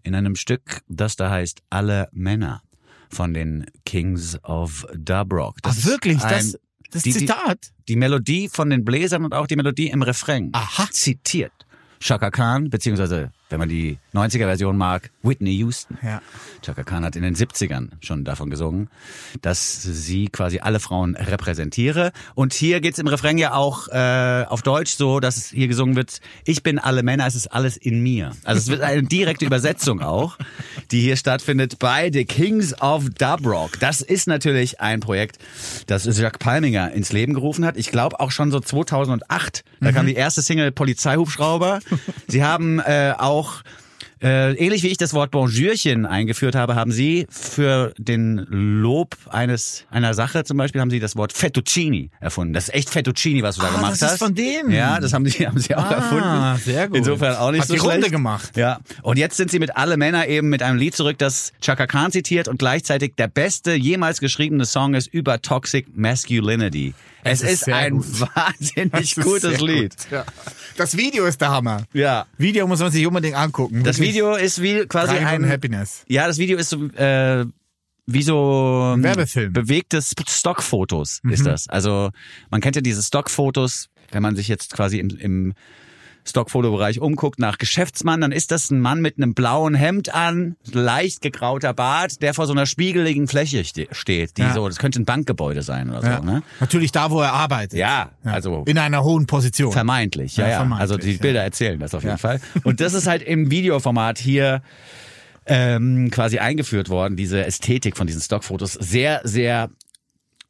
in 0.04 0.16
einem 0.16 0.36
Stück, 0.36 0.82
das 0.88 1.16
da 1.16 1.30
heißt 1.30 1.62
Alle 1.70 2.10
Männer 2.12 2.62
von 3.10 3.34
den 3.34 3.66
Kings 3.86 4.38
of 4.44 4.86
Dubrock. 4.96 5.58
Ach, 5.64 5.72
ist 5.76 5.86
wirklich? 5.86 6.22
ein- 6.24 6.30
Das, 6.30 6.58
das 6.92 7.04
die- 7.04 7.14
die- 7.14 7.20
Zitat? 7.20 7.72
die 7.88 7.96
Melodie 7.96 8.50
von 8.50 8.70
den 8.70 8.84
Bläsern 8.84 9.24
und 9.26 9.34
auch 9.34 9.48
die 9.48 9.56
Melodie 9.56 9.90
im 9.90 10.02
Refrain 10.02 10.50
Aha. 10.54 10.88
zitiert. 10.92 11.52
Chaka 12.00 12.30
Khan, 12.30 12.70
beziehungsweise, 12.70 13.32
wenn 13.50 13.60
man 13.60 13.70
die 13.70 13.98
90er-Version 14.18 14.78
mag, 14.78 15.12
Whitney 15.24 15.58
Houston. 15.58 15.98
Ja. 16.02 16.22
Chaka 16.62 16.84
Khan 16.84 17.04
hat 17.04 17.16
in 17.16 17.24
den 17.24 17.36
70ern 17.36 17.90
schon 18.02 18.24
davon 18.24 18.50
gesungen, 18.50 18.90
dass 19.42 19.82
sie 19.84 20.28
quasi 20.28 20.60
alle 20.60 20.80
Frauen 20.80 21.16
repräsentiere. 21.16 22.12
Und 22.36 22.54
hier 22.54 22.82
geht's 22.82 23.00
im 23.00 23.08
Refrain 23.08 23.38
ja 23.38 23.54
auch 23.54 23.88
äh, 23.90 24.46
auf 24.48 24.62
Deutsch 24.62 24.96
so, 24.96 25.20
dass 25.20 25.38
es 25.38 25.50
hier 25.50 25.68
gesungen 25.68 25.96
wird, 25.96 26.20
ich 26.46 26.64
bin 26.64 26.80
alle 26.80 27.04
Männer, 27.04 27.28
es 27.28 27.36
ist 27.36 27.48
alles 27.48 27.78
in 27.78 28.02
mir. 28.02 28.32
Also 28.44 28.60
es 28.60 28.68
wird 28.68 28.82
eine 28.82 29.04
direkte 29.04 29.46
Übersetzung 29.46 30.02
auch, 30.02 30.38
die 30.92 31.02
hier 31.02 31.16
stattfindet 31.16 31.80
bei 31.80 32.12
The 32.12 32.26
Kings 32.26 32.80
of 32.82 33.10
Dubrock. 33.10 33.80
Das 33.80 34.02
ist 34.02 34.28
natürlich 34.28 34.82
ein 34.82 35.00
Projekt, 35.00 35.38
das 35.88 36.06
Jacques 36.06 36.40
Palminger 36.40 36.92
ins 36.92 37.12
Leben 37.12 37.34
gerufen 37.34 37.66
hat. 37.66 37.78
Ich 37.78 37.92
glaube 37.92 38.20
auch 38.20 38.32
schon 38.32 38.52
so 38.52 38.60
2008. 38.60 39.64
Da 39.80 39.92
kam 39.92 40.08
die 40.08 40.16
erste 40.16 40.42
Single 40.42 40.72
Polizeihubschrauber. 40.72 41.80
Sie 42.28 42.44
haben 42.44 42.80
äh, 42.80 43.14
auch 43.18 43.64
äh, 44.22 44.54
ähnlich 44.54 44.84
wie 44.84 44.88
ich 44.88 44.98
das 44.98 45.14
Wort 45.14 45.32
Bonjourchen 45.32 46.06
eingeführt 46.06 46.56
habe, 46.56 46.76
haben 46.76 46.92
Sie 46.92 47.28
für 47.30 47.94
den 47.98 48.38
Lob 48.50 49.16
eines 49.30 49.86
einer 49.90 50.14
Sache 50.14 50.44
zum 50.44 50.58
Beispiel 50.58 50.82
haben 50.82 50.90
Sie 50.90 51.00
das 51.00 51.16
Wort 51.16 51.34
Fettuccini 51.34 52.10
erfunden. 52.20 52.54
Das 52.54 52.66
ist 52.70 52.74
echt 52.76 52.90
Fettuccini, 52.90 53.44
was 53.44 53.56
du 53.56 53.62
da 53.62 53.68
Ah, 53.70 53.72
gemacht 53.72 53.92
das 53.94 54.02
ist 54.02 54.08
hast. 54.12 54.18
von 54.20 54.36
denen. 54.36 54.72
Ja, 54.72 55.00
das 55.00 55.14
haben 55.14 55.26
Sie 55.26 55.46
haben 55.48 55.60
Sie 55.60 55.76
auch 55.76 55.86
Ah, 55.86 55.94
erfunden. 56.54 56.62
sehr 56.64 56.88
gut. 56.88 56.98
Insofern 56.98 57.36
auch 57.36 57.52
nicht 57.52 57.62
Hat 57.62 57.68
so 57.68 57.74
die 57.74 57.80
Runde 57.80 57.96
schlecht. 57.98 58.12
gemacht. 58.12 58.58
Ja. 58.58 58.80
Und 59.02 59.18
jetzt 59.18 59.38
sind 59.38 59.52
Sie 59.52 59.60
mit 59.60 59.76
alle 59.78 59.98
Männer 59.98 60.28
eben 60.28 60.50
mit 60.50 60.64
einem 60.64 60.78
Lied 60.78 60.96
zurück, 60.96 61.18
das 61.18 61.54
Chaka 61.62 61.88
Khan 61.88 62.12
zitiert 62.12 62.48
und 62.48 62.60
gleichzeitig 62.60 63.14
der 63.18 63.28
beste 63.28 63.74
jemals 63.74 64.20
geschriebene 64.20 64.66
Song 64.66 64.94
ist 64.94 65.08
über 65.08 65.42
Toxic 65.42 65.96
Masculinity. 65.96 66.94
Es, 67.32 67.42
ist 67.42 67.52
ist, 67.52 67.66
sehr 67.66 67.76
ein 67.76 67.98
gut. 67.98 68.06
wahnsinnig 68.36 69.18
ist 69.18 69.24
gutes 69.24 69.60
Lied. 69.62 69.96
gut, 69.98 70.12
Ja. 70.12 70.26
Das 70.78 70.96
Video 70.98 71.26
ist 71.26 71.42
der 71.42 71.50
Hammer. 71.50 71.84
Ja. 71.94 72.26
Video 72.38 72.68
muss 72.68 72.80
man 72.80 72.92
sich 72.92 73.06
unbedingt 73.08 73.36
angucken. 73.36 73.84
Das 73.84 73.98
Wirklich 73.98 74.16
Video 74.16 74.36
ist 74.36 74.62
wie 74.62 74.86
quasi 74.86 75.16
ein 75.16 75.48
Happiness. 75.50 76.04
Ja, 76.08 76.28
das 76.28 76.38
Video 76.38 76.58
ist 76.58 76.70
so, 76.70 76.86
äh, 76.92 77.46
wie 78.06 78.22
so 78.24 78.92
ähm, 78.94 79.04
Werbefilm. 79.04 79.54
bewegte 79.54 79.98
Sp- 80.00 80.30
Stockfotos 80.30 81.20
ist 81.30 81.46
das. 81.46 81.68
Also 81.68 82.12
man 82.52 82.62
kennt 82.62 82.76
ja 82.76 82.82
diese 82.82 83.02
Stockfotos, 83.04 83.90
wenn 84.12 84.22
man 84.24 84.36
sich 84.36 84.48
jetzt 84.48 84.74
quasi 84.74 85.00
im, 85.00 85.10
im 85.10 85.54
Stockfotobereich 86.28 87.00
umguckt 87.00 87.40
nach 87.40 87.58
Geschäftsmann, 87.58 88.22
dann 88.22 88.32
ist 88.32 88.52
das 88.52 88.70
ein 88.72 88.80
Mann 88.80 89.02
mit 89.02 89.18
einem 89.18 89.34
blauen 89.34 89.74
Hemd 89.76 90.14
an, 90.14 90.56
leicht 90.72 91.22
gegrauter 91.22 91.74
Bart, 91.74 92.22
der 92.22 92.34
vor 92.34 92.46
so 92.48 92.54
einer 92.54 92.66
spiegeligen 92.66 93.28
Fläche 93.28 93.64
ste 93.64 93.88
steht. 93.92 94.38
Die 94.38 94.42
Ja. 94.42 94.54
so, 94.54 94.68
das 94.68 94.78
könnte 94.78 95.02
ein 95.02 95.06
Bankgebäude 95.06 95.62
sein 95.62 95.90
oder 95.90 96.04
Ja. 96.04 96.18
so, 96.18 96.24
ne? 96.24 96.44
Natürlich 96.60 96.92
da, 96.92 97.12
wo 97.12 97.22
er 97.22 97.34
arbeitet. 97.34 97.80
Ja, 97.80 98.12
also 98.24 98.64
In 98.68 98.78
einer 98.78 99.04
hohen 99.04 99.26
Position. 99.28 99.72
Vermeintlich, 99.72 100.38
ja, 100.38 100.46
Ja, 100.46 100.50
ja. 100.52 100.58
vermeintlich, 100.58 100.82
also 100.82 100.98
die 100.98 101.12
ja. 101.14 101.18
Bilder 101.22 101.44
erzählen 101.44 101.80
das 101.80 101.94
auf 101.94 102.04
jeden 102.04 102.14
Ja. 102.14 102.18
Fall. 102.18 102.40
Und 102.64 102.82
das 102.82 102.94
ist 102.94 103.08
halt 103.08 103.22
im 103.24 103.50
Videoformat 103.52 104.18
hier 104.20 104.62
ähm, 105.50 106.10
quasi 106.12 106.40
eingeführt 106.40 106.90
worden, 106.90 107.16
diese 107.16 107.46
Ästhetik 107.46 107.96
von 107.96 108.06
diesen 108.06 108.22
Stockfotos. 108.22 108.74
Sehr, 108.74 109.22
sehr 109.24 109.70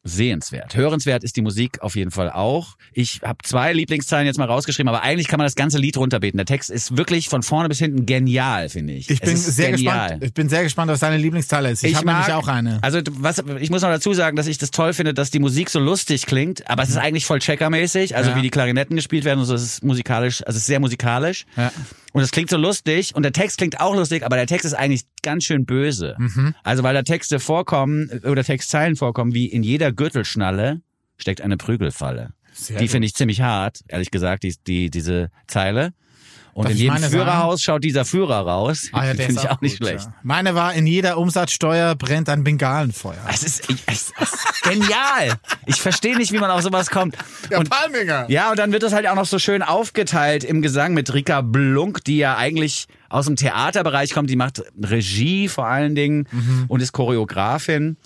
sehenswert. 0.08 0.76
Hörenswert 0.76 1.24
ist 1.24 1.36
die 1.36 1.42
Musik 1.42 1.82
auf 1.82 1.96
jeden 1.96 2.12
Fall 2.12 2.32
auch. 2.32 2.76
Ich 2.94 3.22
habe 3.24 3.38
zwei 3.44 3.74
Lieblingszeilen 3.74 4.26
jetzt 4.26 4.38
mal 4.38 4.46
rausgeschrieben, 4.46 4.88
aber 4.90 5.04
eigentlich 5.04 5.28
kann 5.28 5.38
man 5.38 5.46
das 5.46 5.56
ganze 5.56 5.78
Lied 5.78 5.98
runterbeten. 5.98 6.38
Der 6.38 6.46
Text 6.46 6.70
ist 6.70 6.98
wirklich 6.98 7.30
von 7.30 7.44
vorne 7.44 7.70
bis 7.70 7.80
hinten 7.80 8.06
genial, 8.06 8.70
finde 8.70 8.94
ich. 8.94 9.10
Ich 9.10 9.22
Es 9.22 9.28
bin 9.28 9.38
sehr 9.38 9.72
genial. 9.72 10.00
gespannt. 10.08 10.24
Ich 10.24 10.34
bin 10.34 10.50
sehr 10.50 10.64
gespannt, 10.64 10.92
was 10.92 11.00
deine 11.00 11.18
Lieblingsteile 11.18 11.70
ist. 11.72 11.84
Ich, 11.84 11.96
habe 11.96 12.06
nämlich 12.08 12.32
auch 12.34 12.48
eine. 12.48 12.80
Also 12.82 13.00
was, 13.12 13.44
ich 13.60 13.70
muss 13.70 13.82
noch 13.82 13.90
dazu 13.90 14.14
sagen, 14.14 14.36
dass 14.38 14.48
ich 14.48 14.58
das 14.58 14.72
toll 14.72 14.94
finde, 14.94 15.14
dass 15.14 15.32
die 15.32 15.40
Musik 15.40 15.70
so 15.70 15.80
lustig 15.80 16.26
klingt, 16.26 16.70
aber 16.70 16.84
es 16.84 16.90
ist 16.90 16.98
eigentlich 16.98 17.26
voll 17.26 17.40
checkermäßig, 17.40 18.16
also 18.16 18.32
Ja. 18.32 18.36
wie 18.36 18.42
die 18.42 18.50
Klarinetten 18.50 18.96
gespielt 18.96 19.26
werden 19.26 19.40
und 19.40 19.46
so, 19.46 19.54
es 19.56 19.64
ist 19.64 19.84
musikalisch, 19.84 20.42
also 20.46 20.56
es 20.58 20.64
ist 20.64 20.68
sehr 20.68 20.80
musikalisch. 20.80 21.46
Ja. 21.56 21.72
Und 22.18 22.24
es 22.24 22.32
klingt 22.32 22.50
so 22.50 22.58
lustig 22.58 23.14
und 23.14 23.22
der 23.22 23.32
Text 23.32 23.60
klingt 23.60 23.80
auch 23.80 23.94
lustig, 23.94 24.26
aber 24.26 24.38
der 24.38 24.48
Text 24.48 24.66
ist 24.66 24.74
eigentlich 24.74 25.04
ganz 25.22 25.44
schön 25.44 25.68
böse. 25.68 26.16
Mhm. 26.18 26.56
Also 26.64 26.82
weil 26.82 26.96
da 26.96 27.04
Texte 27.04 27.40
vorkommen 27.40 28.10
oder 28.24 28.44
Textzeilen 28.44 28.96
vorkommen, 28.96 29.36
wie 29.36 29.46
in 29.46 29.62
jeder 29.62 29.92
Gürtelschnalle 29.92 30.82
steckt 31.18 31.42
eine 31.42 31.58
Prügelfalle. 31.58 32.34
Sehr 32.54 32.80
die 32.80 32.88
finde 32.88 33.06
ich 33.06 33.14
ziemlich 33.14 33.42
hart, 33.42 33.82
ehrlich 33.88 34.10
gesagt, 34.10 34.42
die, 34.42 34.56
die, 34.66 34.90
diese 34.90 35.30
Zeile. 35.46 35.94
Und 36.58 36.64
Darf 36.64 36.72
in 36.72 36.78
jedem 36.80 36.98
Führerhaus 36.98 37.62
schaut 37.62 37.84
dieser 37.84 38.04
Führer 38.04 38.40
raus. 38.40 38.90
Ah 38.92 39.06
ja, 39.06 39.14
der 39.14 39.28
finde 39.28 39.42
ist 39.42 39.46
ich 39.46 39.52
auch 39.52 39.62
nicht 39.62 39.78
gut, 39.78 39.90
schlecht. 39.90 40.06
Ja. 40.06 40.14
Meine 40.24 40.56
war, 40.56 40.74
in 40.74 40.88
jeder 40.88 41.20
Umsatzsteuer 41.20 41.94
brennt 41.94 42.30
ein 42.30 42.44
Bengalenfeuer. 42.44 43.24
Es 43.30 43.44
ist, 43.44 43.70
ich, 43.70 43.84
es 43.86 44.12
ist 44.20 44.64
genial. 44.64 45.34
Ich 45.68 45.80
verstehe 45.80 46.18
nicht, 46.18 46.32
wie 46.32 46.40
man 46.40 46.50
auf 46.50 46.64
sowas 46.64 46.90
kommt. 46.90 47.16
Und, 47.56 47.70
Palminger. 47.70 48.26
ja, 48.30 48.50
und 48.50 48.58
dann 48.58 48.72
wird 48.72 48.82
das 48.82 48.92
halt 48.92 49.06
auch 49.08 49.14
noch 49.14 49.28
so 49.28 49.38
schön 49.38 49.62
aufgeteilt 49.62 50.44
im 50.44 50.64
Gesang 50.64 50.96
mit 50.96 51.14
Rika 51.14 51.42
Blunk, 51.42 52.04
die 52.06 52.18
ja 52.18 52.38
eigentlich 52.38 52.88
aus 53.08 53.28
dem 53.28 53.36
Theaterbereich 53.36 54.16
kommt. 54.16 54.32
Die 54.32 54.36
macht 54.36 54.64
Regie 54.82 55.50
vor 55.50 55.68
allen 55.68 55.94
Dingen 55.94 56.28
und 56.70 56.82
ist 56.82 56.92
Choreografin. 56.92 57.98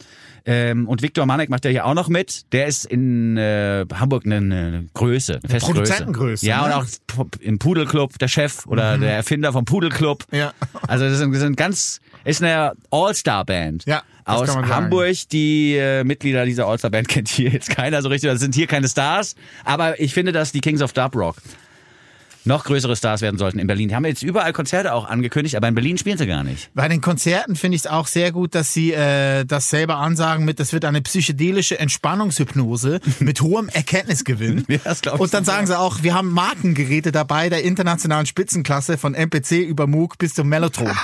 Ähm, 0.45 0.88
und 0.88 1.01
Viktor 1.01 1.25
Manek 1.25 1.49
macht 1.49 1.65
ja 1.65 1.71
hier 1.71 1.86
auch 1.86 1.93
noch 1.93 2.10
mit. 2.10 2.51
Der 2.51 2.67
ist 2.67 2.86
in 2.86 3.38
äh, 3.38 3.86
Hamburg 3.93 4.25
eine, 4.25 4.38
eine 4.38 4.88
Größe, 4.93 5.34
eine 5.41 5.49
feste 5.49 5.71
Produzentengröße, 5.71 6.45
Ja, 6.45 6.67
ne? 6.67 6.75
und 6.75 7.19
auch 7.19 7.25
im 7.39 7.60
Pudelclub 7.60 8.17
der 8.17 8.27
Chef 8.27 8.65
oder 8.65 8.97
der 8.97 9.13
Erfinder 9.13 9.54
vom 9.54 9.65
Pudelclub. 9.65 10.25
Ja. 10.32 10.54
Also 10.88 11.08
das 11.08 11.19
sind, 11.19 11.32
das 11.34 11.41
sind 11.41 11.58
ganz, 11.58 11.99
ist 12.23 12.41
eine 12.41 12.73
All-Star-Band 12.89 13.86
Ja, 13.86 14.01
aus. 14.25 14.49
Hamburg. 14.56 15.15
Die 15.32 15.75
äh, 15.75 16.04
Mitglieder 16.04 16.45
dieser 16.45 16.65
All-Star-Band 16.67 17.08
kennt 17.08 17.27
hier 17.30 17.49
jetzt 17.51 17.69
keiner 17.69 18.01
so 18.01 18.10
richtig. 18.10 18.32
Das 18.32 18.39
sind 18.39 18.56
hier 18.56 18.67
keine 18.67 18.88
Stars. 18.88 19.36
Aber 19.63 19.99
ich 19.99 20.13
finde, 20.13 20.32
dass 20.32 20.51
die 20.51 20.62
Kings 20.62 20.82
of 20.82 20.93
Dub 20.93 21.15
Rock 21.15 21.38
noch 22.43 22.63
größere 22.63 22.95
Stars 22.95 23.21
werden 23.21 23.38
sollten 23.38 23.60
in 23.60 23.67
Berlin. 23.67 23.89
Die 23.89 23.95
haben 23.95 24.06
jetzt 24.06 24.23
überall 24.23 24.54
Konzerte 24.54 24.93
auch 24.93 25.06
angekündigt, 25.08 25.56
aber 25.56 25.67
in 25.67 25.75
Berlin 25.75 25.97
spielen 25.97 26.17
sie 26.17 26.25
gar 26.27 26.43
nicht. 26.43 26.69
Bei 26.73 26.88
den 26.88 27.01
Konzerten 27.01 27.56
finde 27.56 27.75
ich 27.75 27.82
es 27.84 27.88
auch 27.88 28.08
sehr 28.08 28.32
gut, 28.32 28.56
dass 28.56 28.73
sie 28.73 28.93
äh, 28.93 29.45
das 29.45 29.69
selber 29.69 29.97
ansagen 29.97 30.45
mit, 30.45 30.60
das 30.60 30.73
wird 30.73 30.86
eine 30.86 31.01
psychedelische 31.01 31.77
Entspannungshypnose 31.80 32.99
mit 33.19 33.41
hohem 33.41 33.69
Erkenntnisgewinn. 33.69 34.65
Ja, 34.67 34.80
das 34.84 35.01
ich 35.04 35.12
Und 35.12 35.34
dann 35.34 35.45
sagen 35.45 35.67
sie 35.67 35.77
auch, 35.77 36.04
wir 36.04 36.13
haben 36.13 36.32
Markengeräte 36.32 37.12
dabei 37.12 37.49
der 37.49 37.63
internationalen 37.63 38.25
Spitzenklasse 38.25 38.97
von 38.97 39.13
MPC 39.13 39.51
über 39.67 39.88
Moog 39.88 40.17
bis 40.17 40.34
zum 40.34 40.49
Mellotron. 40.49 40.91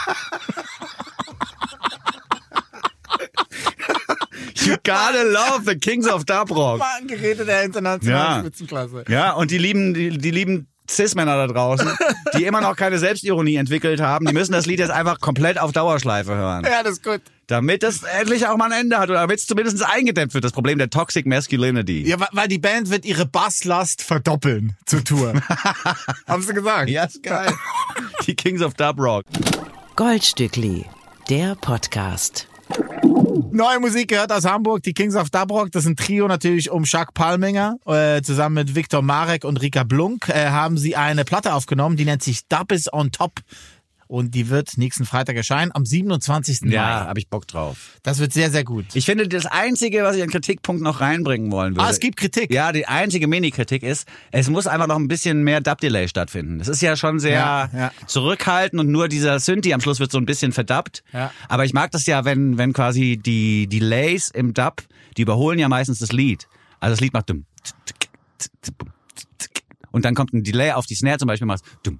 You 4.65 4.75
gotta 4.83 5.23
love 5.23 5.61
the 5.65 5.77
Kings 5.77 6.07
of 6.09 6.25
Dub 6.25 6.51
Rock. 6.51 6.79
Markengeräte 6.79 7.45
der 7.45 7.63
internationalen 7.63 8.33
Ja. 8.35 8.39
Spitzenklasse. 8.41 9.05
Ja, 9.07 9.31
und 9.33 9.51
die 9.51 9.57
lieben, 9.57 9.93
die, 9.93 10.17
die 10.17 10.31
lieben 10.31 10.67
Cis-Männer 10.89 11.35
da 11.35 11.47
draußen, 11.47 11.89
die 12.37 12.45
immer 12.45 12.61
noch 12.61 12.75
keine 12.75 12.97
Selbstironie 12.97 13.55
entwickelt 13.55 13.99
haben, 14.01 14.25
die 14.25 14.33
müssen 14.33 14.53
das 14.53 14.65
Lied 14.65 14.79
jetzt 14.79 14.91
einfach 14.91 15.19
komplett 15.19 15.59
auf 15.59 15.71
Dauerschleife 15.71 16.35
hören. 16.35 16.63
Ja, 16.63 16.83
das 16.83 16.93
ist 16.93 17.03
gut. 17.03 17.21
Damit 17.47 17.83
es 17.83 18.03
endlich 18.03 18.47
auch 18.47 18.57
mal 18.57 18.71
ein 18.71 18.81
Ende 18.81 18.97
hat 18.97 19.09
oder 19.09 19.21
damit 19.21 19.39
es 19.39 19.47
zumindest 19.47 19.83
eingedämmt 19.83 20.33
wird, 20.33 20.43
das 20.43 20.51
Problem 20.51 20.77
der 20.77 20.89
Toxic 20.89 21.25
Masculinity. 21.25 22.03
Ja, 22.07 22.17
weil 22.31 22.47
die 22.47 22.59
Band 22.59 22.89
wird 22.89 23.05
ihre 23.05 23.25
Basslast 23.25 24.01
verdoppeln 24.01 24.75
zur 24.85 25.03
Tour. 25.03 25.33
Haben 26.27 26.43
sie 26.43 26.53
gesagt? 26.53 26.89
Ja, 26.89 27.05
ist 27.05 27.23
geil. 27.23 27.53
Die 28.25 28.35
Kings 28.35 28.61
of 28.61 28.73
Dub 28.73 28.99
Rock. 28.99 29.23
Goldstückli, 29.95 30.85
der 31.29 31.55
Podcast. 31.55 32.47
Neue 33.51 33.79
Musik 33.79 34.09
gehört 34.09 34.31
aus 34.31 34.45
Hamburg, 34.45 34.83
die 34.83 34.93
Kings 34.93 35.15
of 35.15 35.29
Dubrock. 35.29 35.71
Das 35.71 35.83
ist 35.83 35.89
ein 35.89 35.95
Trio 35.95 36.27
natürlich 36.27 36.71
um 36.71 36.83
Jacques 36.85 37.13
Palminger. 37.13 37.77
Äh, 37.85 38.21
zusammen 38.21 38.55
mit 38.55 38.75
Viktor 38.75 39.01
Marek 39.01 39.43
und 39.45 39.61
Rika 39.61 39.83
Blunk 39.83 40.29
äh, 40.29 40.49
haben 40.49 40.77
sie 40.77 40.95
eine 40.95 41.23
Platte 41.23 41.53
aufgenommen, 41.53 41.97
die 41.97 42.05
nennt 42.05 42.23
sich 42.23 42.47
Dub 42.47 42.71
is 42.71 42.91
on 42.91 43.11
Top. 43.11 43.41
Und 44.07 44.35
die 44.35 44.49
wird 44.49 44.77
nächsten 44.77 45.05
Freitag 45.05 45.35
erscheinen, 45.35 45.71
am 45.73 45.85
27. 45.85 46.61
Ja, 46.71 46.81
Mai. 46.81 46.87
habe 47.07 47.19
ich 47.19 47.27
Bock 47.29 47.45
drauf. 47.47 47.99
Das 48.03 48.19
wird 48.19 48.31
sehr, 48.31 48.49
sehr 48.51 48.63
gut. 48.63 48.85
Ich 48.93 49.05
finde, 49.05 49.27
das 49.27 49.45
Einzige, 49.45 50.03
was 50.03 50.15
ich 50.15 50.23
an 50.23 50.29
Kritikpunkt 50.29 50.81
noch 50.81 51.01
reinbringen 51.01 51.51
wollen 51.51 51.75
würde. 51.75 51.85
Ah, 51.85 51.89
es 51.89 51.99
gibt 51.99 52.17
Kritik. 52.17 52.51
Ja, 52.53 52.71
die 52.71 52.87
einzige 52.87 53.27
Mini-Kritik 53.27 53.83
ist, 53.83 54.07
es 54.31 54.49
muss 54.49 54.65
einfach 54.65 54.87
noch 54.87 54.95
ein 54.95 55.07
bisschen 55.09 55.43
mehr 55.43 55.59
Dub-Delay 55.59 56.07
stattfinden. 56.07 56.59
Das 56.59 56.67
ist 56.69 56.81
ja 56.81 56.95
schon 56.95 57.19
sehr 57.19 57.33
Ja, 57.39 57.69
ja. 57.73 57.91
zurückhaltend 58.05 58.79
und 58.79 58.89
nur 58.91 59.07
dieser 59.09 59.39
Synthi 59.39 59.73
am 59.73 59.81
Schluss 59.81 59.99
wird 59.99 60.11
so 60.11 60.17
ein 60.17 60.25
bisschen 60.25 60.53
verdubbt. 60.53 61.03
Ja. 61.11 61.31
Aber 61.49 61.65
ich 61.65 61.73
mag 61.73 61.91
das 61.91 62.05
ja, 62.05 62.23
wenn, 62.23 62.57
wenn 62.57 62.71
quasi 62.73 63.17
die 63.17 63.67
Delays 63.67 64.29
im 64.29 64.53
Dub, 64.53 64.83
die 65.17 65.23
überholen 65.23 65.59
ja 65.59 65.67
meistens 65.67 65.99
das 65.99 66.11
Lied. 66.13 66.47
Also 66.79 66.93
das 66.93 67.01
Lied 67.01 67.13
macht 67.13 67.29
dumm. 67.29 67.45
Und 69.91 70.05
dann 70.05 70.15
kommt 70.15 70.33
ein 70.33 70.43
Delay 70.43 70.71
auf 70.73 70.85
die 70.85 70.95
Snare 70.95 71.17
zum 71.17 71.27
Beispiel, 71.27 71.47
machst 71.47 71.65
dumm. 71.83 71.99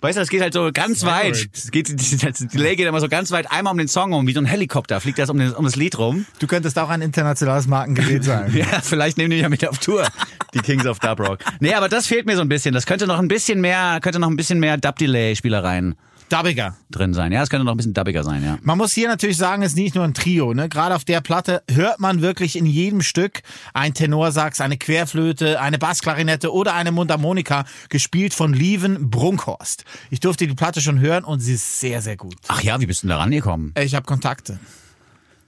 Weißt 0.00 0.16
du, 0.16 0.20
das 0.20 0.28
geht 0.30 0.42
halt 0.42 0.52
so 0.52 0.70
ganz 0.72 1.04
weit. 1.04 1.48
Es 1.52 1.70
geht, 1.70 1.88
das 1.90 2.38
Delay 2.48 2.74
geht 2.74 2.88
immer 2.88 3.00
so 3.00 3.08
ganz 3.08 3.30
weit 3.30 3.52
einmal 3.52 3.70
um 3.72 3.78
den 3.78 3.86
Song 3.86 4.12
um, 4.12 4.26
wie 4.26 4.32
so 4.32 4.40
ein 4.40 4.46
Helikopter 4.46 5.00
fliegt 5.00 5.18
das 5.18 5.30
um, 5.30 5.38
den, 5.38 5.52
um 5.52 5.64
das 5.64 5.76
Lied 5.76 5.96
rum. 5.96 6.26
Du 6.40 6.48
könntest 6.48 6.76
auch 6.78 6.88
ein 6.88 7.02
internationales 7.02 7.66
Markengerät 7.66 8.24
sein. 8.24 8.52
Ja, 8.62 8.80
vielleicht 8.82 9.16
nehmen 9.16 9.30
die 9.30 9.38
ja 9.38 9.48
mit 9.48 9.66
auf 9.66 9.78
Tour, 9.78 10.06
die 10.54 10.58
Kings 10.58 10.86
of 10.86 10.98
Dub 10.98 11.20
Rock. 11.20 11.38
Nee, 11.60 11.74
aber 11.74 11.88
das 11.88 12.06
fehlt 12.06 12.26
mir 12.26 12.36
so 12.36 12.42
ein 12.42 12.48
bisschen. 12.48 12.74
Das 12.74 12.86
könnte 12.86 13.06
noch 13.06 13.18
ein 13.18 13.28
bisschen 13.28 13.60
mehr, 13.60 13.98
könnte 14.02 14.18
noch 14.18 14.28
ein 14.28 14.36
bisschen 14.36 14.58
mehr 14.58 14.76
Dub-Delay-Spielereien 14.76 15.94
Dubbiger. 16.32 16.76
drin 16.90 17.14
sein. 17.14 17.32
Ja, 17.32 17.42
es 17.42 17.50
könnte 17.50 17.64
noch 17.64 17.72
ein 17.72 17.76
bisschen 17.76 17.94
dubbiger 17.94 18.24
sein, 18.24 18.42
ja. 18.44 18.58
Man 18.62 18.78
muss 18.78 18.92
hier 18.92 19.08
natürlich 19.08 19.36
sagen, 19.36 19.62
es 19.62 19.72
ist 19.72 19.78
nicht 19.78 19.94
nur 19.94 20.04
ein 20.04 20.14
Trio. 20.14 20.54
Ne? 20.54 20.68
Gerade 20.68 20.94
auf 20.94 21.04
der 21.04 21.20
Platte 21.20 21.62
hört 21.70 22.00
man 22.00 22.22
wirklich 22.22 22.56
in 22.56 22.66
jedem 22.66 23.02
Stück 23.02 23.42
ein 23.74 23.94
Tenorsax, 23.94 24.60
eine 24.60 24.78
Querflöte, 24.78 25.60
eine 25.60 25.78
Bassklarinette 25.78 26.52
oder 26.52 26.74
eine 26.74 26.92
Mundharmonika, 26.92 27.64
gespielt 27.88 28.34
von 28.34 28.54
Lieven 28.54 29.10
Brunkhorst. 29.10 29.84
Ich 30.10 30.20
durfte 30.20 30.46
die 30.46 30.54
Platte 30.54 30.80
schon 30.80 31.00
hören 31.00 31.24
und 31.24 31.40
sie 31.40 31.54
ist 31.54 31.80
sehr, 31.80 32.00
sehr 32.00 32.16
gut. 32.16 32.36
Ach 32.48 32.62
ja, 32.62 32.80
wie 32.80 32.86
bist 32.86 33.02
du 33.02 33.06
denn 33.06 33.16
da 33.16 33.22
rangekommen? 33.22 33.74
Ich 33.78 33.94
habe 33.94 34.06
Kontakte. 34.06 34.58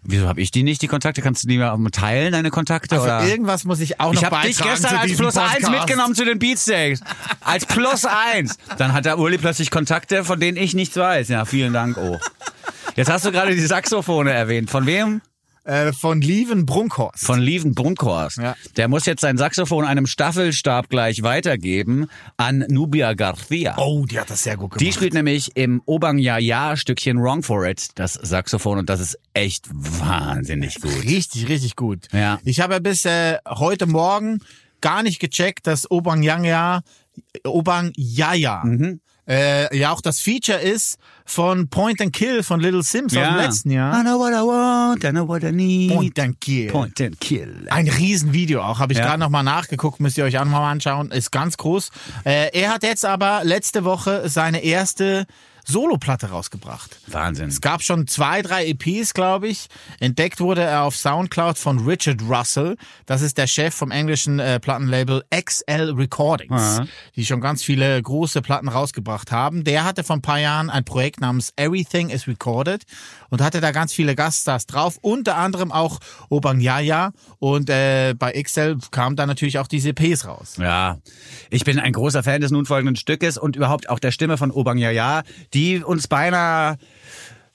Wieso 0.07 0.29
habe 0.29 0.40
ich 0.40 0.51
die 0.51 0.62
nicht, 0.62 0.83
die 0.83 0.87
Kontakte? 0.87 1.23
Kannst 1.23 1.45
du 1.45 1.49
die 1.49 1.57
mal 1.57 1.79
teilen, 1.90 2.33
deine 2.33 2.51
Kontakte? 2.51 2.95
Also 2.97 3.07
oder? 3.07 3.27
irgendwas 3.27 3.64
muss 3.64 3.81
ich 3.81 4.01
auch 4.01 4.12
noch 4.12 4.21
Ich 4.21 4.25
habe 4.25 4.47
dich 4.47 4.59
beitragen 4.59 4.83
gestern 4.83 4.99
als 4.99 5.17
Plus 5.17 5.37
eins 5.37 5.53
Podcast. 5.53 5.71
mitgenommen 5.71 6.14
zu 6.14 6.25
den 6.25 6.38
Beatsteaks. 6.38 7.01
Als 7.40 7.64
Plus 7.64 8.05
eins. 8.05 8.59
Dann 8.77 8.93
hat 8.93 9.07
der 9.07 9.19
Uli 9.19 9.38
plötzlich 9.38 9.71
Kontakte, 9.71 10.25
von 10.25 10.38
denen 10.38 10.59
ich 10.59 10.75
nichts 10.75 10.97
weiß. 10.97 11.29
Ja, 11.29 11.47
vielen 11.47 11.73
Dank, 11.73 11.97
oh. 11.97 12.19
Jetzt 12.97 13.11
hast 13.11 13.25
du 13.25 13.33
gerade 13.33 13.55
die 13.55 13.61
Saxophone 13.67 14.27
erwähnt. 14.27 14.71
Von 14.71 14.87
wem? 14.87 15.23
Äh, 15.64 15.92
von 15.92 16.20
Lieven 16.20 16.66
Brunkhorst. 16.66 17.24
Von 17.24 17.40
Lieven 17.40 17.74
Brunkhorst. 17.74 18.37
Ja. 18.37 18.55
Der 18.77 18.88
muss 18.88 19.07
jetzt 19.07 19.22
sein 19.22 19.38
Saxophon 19.38 19.85
einem 19.85 20.07
Staffelstab 20.07 20.90
gleich 20.90 21.22
weitergeben 21.22 22.07
an 22.37 22.64
Nubia 22.68 23.14
Garcia. 23.14 23.77
oh, 23.79 24.05
die 24.05 24.20
hat 24.20 24.29
das 24.31 24.42
sehr 24.42 24.57
gut 24.57 24.72
gemacht. 24.72 24.81
Die 24.83 24.92
spielt 24.92 25.14
nämlich 25.14 25.57
im 25.57 25.81
Obang 25.87 26.18
Ya 26.18 26.37
Ya 26.38 26.77
Stückchen 26.77 27.18
Wrong 27.22 27.42
for 27.42 27.66
It 27.66 27.88
das 27.94 28.12
Saxophon 28.14 28.79
und 28.79 28.90
das 28.90 29.00
ist 29.00 29.18
echt 29.33 29.66
wahnsinnig 29.72 30.81
gut. 30.81 30.92
Richtig, 31.05 31.48
richtig 31.48 31.77
gut. 31.77 32.09
Ja. 32.12 32.38
Ich 32.44 32.61
habe 32.61 32.74
ja 32.74 32.79
bis 32.81 33.05
äh, 33.05 33.38
heute 33.48 33.87
Morgen 33.87 34.40
gar 34.81 35.03
nicht 35.03 35.18
gecheckt, 35.18 35.66
dass 35.66 35.90
Obang 35.90 36.22
Yangya, 36.22 36.83
Obang 37.44 37.92
Yaya, 37.96 38.62
Mhm. 38.64 39.00
Äh, 39.28 39.76
ja 39.76 39.90
auch 39.92 40.00
das 40.00 40.20
Feature 40.20 40.58
ist 40.58 40.98
von 41.26 41.68
Point 41.68 42.00
and 42.02 42.12
Kill 42.12 42.42
von 42.42 42.60
Little 42.60 42.82
Sims 42.82 43.16
aus 43.16 43.22
dem 43.22 43.37
letzten 43.37 43.70
I 43.70 43.74
Jahr. 43.74 44.02
know 44.02 44.18
what 44.18 44.32
I 44.32 44.37
want, 44.46 45.04
I 45.04 45.10
know 45.10 45.26
what 45.26 45.42
I 45.42 45.52
need. 45.52 45.92
Point 45.94 46.18
and 46.18 46.40
Kill. 46.40 46.70
Point 46.70 47.00
and 47.00 47.18
Kill. 47.20 47.66
Ein 47.70 47.88
Riesenvideo 47.88 48.60
auch, 48.62 48.78
habe 48.80 48.92
ich 48.92 48.98
Ja. 48.98 49.06
gerade 49.06 49.20
nochmal 49.20 49.42
nachgeguckt, 49.44 50.00
müsst 50.00 50.18
ihr 50.18 50.24
euch 50.24 50.38
auch 50.38 50.44
nochmal 50.44 50.70
anschauen, 50.70 51.10
ist 51.10 51.30
ganz 51.32 51.56
groß. 51.56 51.90
Äh, 52.24 52.50
er 52.52 52.72
hat 52.72 52.82
jetzt 52.82 53.04
aber 53.04 53.40
letzte 53.44 53.84
Woche 53.84 54.28
seine 54.28 54.62
erste 54.62 55.26
Soloplatte 55.64 56.31
rausgebracht. 56.31 56.98
Wahnsinn. 57.07 57.48
Es 57.48 57.61
gab 57.61 57.83
schon 57.83 58.07
zwei, 58.07 58.42
drei 58.42 58.66
EPs, 58.66 59.14
glaube 59.14 59.48
ich. 59.48 59.68
Entdeckt 60.00 60.40
wurde 60.40 60.62
er 60.62 60.83
auf 60.83 60.96
Soundcloud 60.96 61.59
von 61.59 61.79
Richard 61.87 62.22
Russell. 62.22 62.77
Das 63.07 63.22
ist 63.22 63.38
der 63.38 63.46
Chef 63.46 63.74
vom 63.74 63.90
englischen 63.90 64.38
äh, 64.38 64.61
Plattenlabel 64.61 65.24
XL 65.35 65.94
Recordings, 65.96 66.81
die 67.16 67.24
schon 67.24 67.40
ganz 67.40 67.62
viele 67.62 68.00
große 68.03 68.42
Platten 68.42 68.68
rausgebracht 68.68 69.33
haben. 69.33 69.64
Der 69.64 69.85
hatte 69.85 70.05
vor 70.05 70.16
ein 70.16 70.22
paar 70.22 70.38
Jahren 70.38 70.70
ein 70.70 70.85
Projekt 70.85 71.20
namens 71.20 71.53
Everything 71.57 72.11
is 72.11 72.29
Recorded 72.29 72.85
und 73.35 73.42
hatte 73.42 73.61
da 73.61 73.73
ganz 73.73 73.92
viele 73.92 74.14
Gaststars 74.14 74.66
drauf, 74.66 74.97
unter 75.03 75.37
anderem 75.37 75.73
auch 75.73 75.99
Obang 76.29 76.61
Yaya. 76.61 77.11
Und 77.40 77.68
äh, 77.68 78.14
bei 78.16 78.40
XL 78.40 78.79
kamen 78.92 79.16
da 79.16 79.27
natürlich 79.27 79.59
auch 79.59 79.66
diese 79.66 79.88
EPs 79.88 80.25
raus. 80.25 80.55
Ja, 80.57 80.99
ich 81.51 81.64
bin 81.64 81.81
ein 81.81 81.92
großer 81.92 82.23
Fan 82.23 82.40
des 82.40 82.53
nun 82.53 82.64
folgenden 82.64 82.94
Stückes 82.94 83.37
und 83.37 83.57
überhaupt 83.57 83.90
auch 83.90 83.99
der 83.99 84.12
Stimme 84.12 84.37
von 84.37 84.53
Obang 84.53 84.79
Yaya, 84.79 85.25
die 85.53 85.83
uns 85.83 86.07
beinahe 86.07 86.79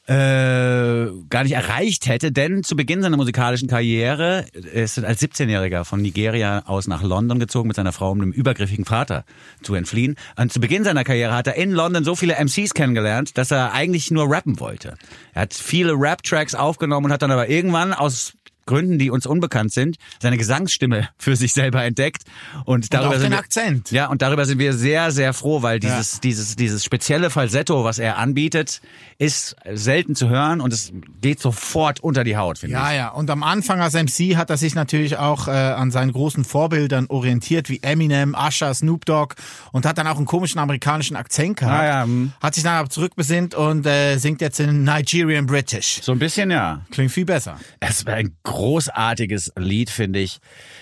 äh, 0.10 1.12
gar 1.30 1.44
nicht 1.44 1.54
erreicht 1.54 2.08
hätte, 2.08 2.32
denn 2.32 2.64
zu 2.64 2.76
Beginn 2.76 3.04
seiner 3.04 3.16
musikalischen 3.16 3.68
Karriere 3.68 4.48
ist 4.54 4.98
er 4.98 5.08
als 5.08 5.22
17-Jähriger 5.22 5.86
von 5.86 6.02
Nigeria 6.02 6.64
aus 6.66 6.88
nach 6.88 7.04
London 7.04 7.38
gezogen 7.38 7.68
mit 7.68 7.76
seiner 7.76 7.92
Frau, 7.92 8.10
um 8.10 8.20
dem 8.20 8.32
übergriffigen 8.32 8.86
Vater 8.86 9.24
zu 9.62 9.76
entfliehen. 9.76 10.16
Und 10.36 10.52
zu 10.52 10.60
Beginn 10.60 10.84
seiner 10.84 11.04
Karriere 11.04 11.36
hat 11.36 11.46
er 11.46 11.56
in 11.56 11.72
London 11.72 12.04
so 12.04 12.16
viele 12.16 12.44
MCs 12.44 12.74
kennengelernt, 12.74 13.38
dass 13.38 13.52
er 13.52 13.72
eigentlich 13.74 14.10
nur 14.10 14.32
rappen 14.32 14.60
wollte. 14.60 14.96
Er 15.34 15.44
hat 15.44 15.54
viele 15.54 15.94
Rap-Tracks 15.94 16.56
aufgenommen 16.56 17.06
und 17.06 17.12
hat 17.12 17.22
dann 17.22 17.32
aber 17.32 17.48
irgendwann 17.48 17.94
aus 17.94 18.34
Gründen, 18.70 18.98
die 18.98 19.12
uns 19.12 19.26
unbekannt 19.26 19.74
sind, 19.74 19.98
seine 20.22 20.38
Gesangsstimme 20.38 21.10
für 21.18 21.36
sich 21.36 21.54
selber 21.54 21.84
entdeckt 21.84 22.24
und 22.66 22.94
darüber 22.94 23.10
auch 23.10 23.14
sind 23.14 23.24
den 23.24 23.32
wir, 23.34 23.40
Akzent. 23.40 23.92
Ja, 23.92 24.08
und 24.08 24.22
darüber 24.22 24.46
sind 24.46 24.60
wir 24.60 24.74
sehr 24.74 25.12
sehr 25.12 25.34
froh, 25.34 25.62
weil 25.62 25.80
dieses 25.80 26.22
dieses 26.22 26.56
dieses 26.56 26.86
spezielle 26.86 27.30
Falsetto, 27.30 27.84
was 27.84 28.00
er 28.00 28.18
anbietet, 28.18 28.82
ist 29.18 29.56
selten 29.74 30.16
zu 30.16 30.30
hören 30.30 30.62
und 30.62 30.72
es 30.72 30.94
geht 31.22 31.42
sofort 31.42 32.00
unter 32.00 32.24
die 32.24 32.38
Haut, 32.38 32.60
finde 32.60 32.76
Ja, 32.76 32.94
ja. 32.94 33.10
Und 33.10 33.30
am 33.30 33.44
Anfang 33.44 33.82
als 33.82 33.94
MC 33.94 34.38
hat 34.38 34.50
er 34.50 34.58
sich 34.58 34.76
natürlich 34.76 35.18
auch 35.18 35.48
äh, 35.48 35.52
an 35.52 35.92
seinen 35.92 36.14
großen 36.14 36.46
Vorbildern 36.46 37.08
orientiert, 37.10 37.70
wie 37.70 37.80
Eminem, 37.82 38.36
Usher, 38.40 38.74
Snoop 38.74 39.06
Dogg 39.06 39.36
und 39.74 39.86
hat 39.86 39.98
dann 39.98 40.08
auch 40.08 40.18
einen 40.18 40.26
komischen 40.26 40.60
amerikanischen 40.60 41.18
Akzent 41.18 41.58
gehabt. 41.58 41.82
Ah, 41.82 41.86
ja, 41.86 42.04
hm. 42.04 42.32
Hat 42.42 42.56
sich 42.56 42.64
dann 42.64 42.76
aber 42.76 42.90
zurückbesinnt 42.90 43.54
und 43.54 43.86
äh, 43.86 44.18
singt 44.18 44.40
jetzt 44.40 44.62
in 44.62 44.84
Nigerian 44.84 45.46
British. 45.46 45.90
ich. 45.98 46.04
So 46.04 46.12
ein 46.12 46.20
bisschen, 46.20 46.52
ja. 46.52 46.82
Klingt 46.92 47.12
viel 47.12 47.26
besser. 47.26 47.60
Es 47.80 48.06
war 48.06 48.14
ein 48.14 48.36
großartiges 48.60 49.54
Lied, 49.56 49.90
finde 49.90 50.20
ich. 50.20 50.40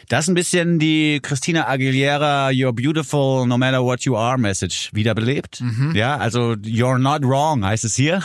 Das 0.10 0.28
ein 0.28 0.34
bisschen 0.34 0.80
die 0.80 1.20
Christina 1.22 1.68
Aguilera 1.68 2.50
You're 2.50 2.74
beautiful 2.74 3.46
no 3.46 3.56
matter 3.56 3.84
what 3.84 4.02
you 4.02 4.18
are 4.18 4.40
Message 4.40 4.90
wiederbelebt. 4.94 5.62
Ja, 5.94 6.18
also 6.18 6.54
You're 6.54 6.98
not 6.98 7.24
wrong 7.24 7.64
heißt 7.64 7.86
es 7.86 7.96
hier, 7.96 8.24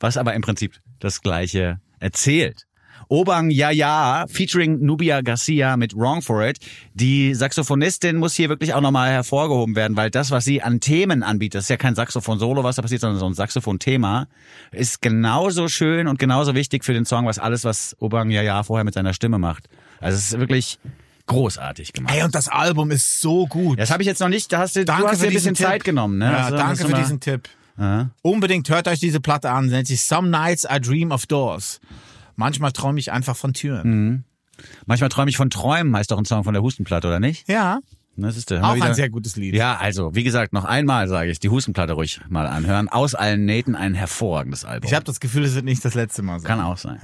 was 0.00 0.16
aber 0.16 0.32
im 0.32 0.40
Prinzip 0.40 0.80
das 1.00 1.20
gleiche 1.20 1.80
erzählt. 2.00 2.67
Obang 3.08 3.50
Yaya 3.50 4.26
featuring 4.28 4.80
Nubia 4.80 5.20
Garcia 5.22 5.76
mit 5.76 5.94
Wrong 5.96 6.20
for 6.22 6.44
It. 6.46 6.58
Die 6.94 7.34
Saxophonistin 7.34 8.16
muss 8.16 8.34
hier 8.34 8.48
wirklich 8.50 8.74
auch 8.74 8.80
nochmal 8.82 9.10
hervorgehoben 9.10 9.74
werden, 9.76 9.96
weil 9.96 10.10
das, 10.10 10.30
was 10.30 10.44
sie 10.44 10.62
an 10.62 10.80
Themen 10.80 11.22
anbietet, 11.22 11.56
das 11.58 11.64
ist 11.64 11.70
ja 11.70 11.76
kein 11.78 11.94
Saxophon-Solo, 11.94 12.64
was 12.64 12.76
da 12.76 12.82
passiert, 12.82 13.00
sondern 13.00 13.18
so 13.18 13.26
ein 13.26 13.34
Saxophon-Thema, 13.34 14.26
ist 14.72 15.00
genauso 15.00 15.68
schön 15.68 16.06
und 16.06 16.18
genauso 16.18 16.54
wichtig 16.54 16.84
für 16.84 16.92
den 16.92 17.04
Song, 17.06 17.26
was 17.26 17.38
alles, 17.38 17.64
was 17.64 17.96
Obang 17.98 18.30
Yaya 18.30 18.62
vorher 18.62 18.84
mit 18.84 18.94
seiner 18.94 19.14
Stimme 19.14 19.38
macht. 19.38 19.68
Also 20.00 20.16
es 20.18 20.32
ist 20.32 20.38
wirklich 20.38 20.78
großartig 21.26 21.92
gemacht. 21.92 22.14
Ey, 22.14 22.22
und 22.24 22.34
das 22.34 22.48
Album 22.48 22.90
ist 22.90 23.20
so 23.20 23.46
gut. 23.46 23.78
Das 23.78 23.90
habe 23.90 24.02
ich 24.02 24.06
jetzt 24.06 24.20
noch 24.20 24.28
nicht, 24.28 24.52
da 24.52 24.58
hast 24.60 24.76
du, 24.76 24.84
Danke 24.84 25.02
du 25.02 25.08
hast 25.08 25.22
dir 25.22 25.28
ein 25.28 25.32
bisschen 25.34 25.54
Tipp. 25.54 25.66
Zeit 25.66 25.84
genommen. 25.84 26.18
Ne? 26.18 26.26
Ja, 26.26 26.44
Also, 26.44 26.56
danke 26.56 26.84
für 26.84 26.88
mal- 26.90 27.00
diesen 27.00 27.20
Tipp. 27.20 27.48
Unbedingt 28.22 28.68
hört 28.70 28.88
euch 28.88 28.98
diese 28.98 29.20
Platte 29.20 29.50
an. 29.50 29.66
Nennt 29.66 29.86
sich 29.86 30.02
Some 30.02 30.28
Nights 30.30 30.66
I 30.68 30.80
Dream 30.80 31.12
of 31.12 31.26
Doors. 31.26 31.80
Manchmal 32.38 32.70
träume 32.70 33.00
ich 33.00 33.10
einfach 33.10 33.36
von 33.36 33.52
Türen. 33.52 34.24
Manchmal 34.86 35.08
träume 35.08 35.28
ich 35.28 35.36
von 35.36 35.50
Träumen, 35.50 35.96
heißt 35.96 36.12
doch 36.12 36.18
ein 36.18 36.24
Song 36.24 36.44
von 36.44 36.54
der 36.54 36.62
Hustenplatte, 36.62 37.08
oder 37.08 37.18
nicht? 37.18 37.48
Ja. 37.48 37.80
Das 38.16 38.36
ist 38.36 38.50
der. 38.50 38.64
Auch 38.64 38.80
ein 38.80 38.94
sehr 38.94 39.10
gutes 39.10 39.34
Lied. 39.34 39.54
Ja, 39.54 39.76
also, 39.76 40.14
wie 40.14 40.22
gesagt, 40.22 40.52
noch 40.52 40.64
einmal 40.64 41.08
sage 41.08 41.30
ich, 41.30 41.40
die 41.40 41.48
Hustenplatte 41.48 41.94
ruhig 41.94 42.20
mal 42.28 42.46
anhören. 42.46 42.88
Aus 42.88 43.16
allen 43.16 43.44
Nähten 43.44 43.74
ein 43.74 43.94
hervorragendes 43.94 44.64
Album. 44.64 44.88
Ich 44.88 44.94
habe 44.94 45.04
das 45.04 45.18
Gefühl, 45.18 45.44
es 45.44 45.56
wird 45.56 45.64
nicht 45.64 45.84
das 45.84 45.94
letzte 45.94 46.22
Mal 46.22 46.38
sein. 46.38 46.48
Kann 46.48 46.60
auch 46.60 46.78
sein. 46.78 47.00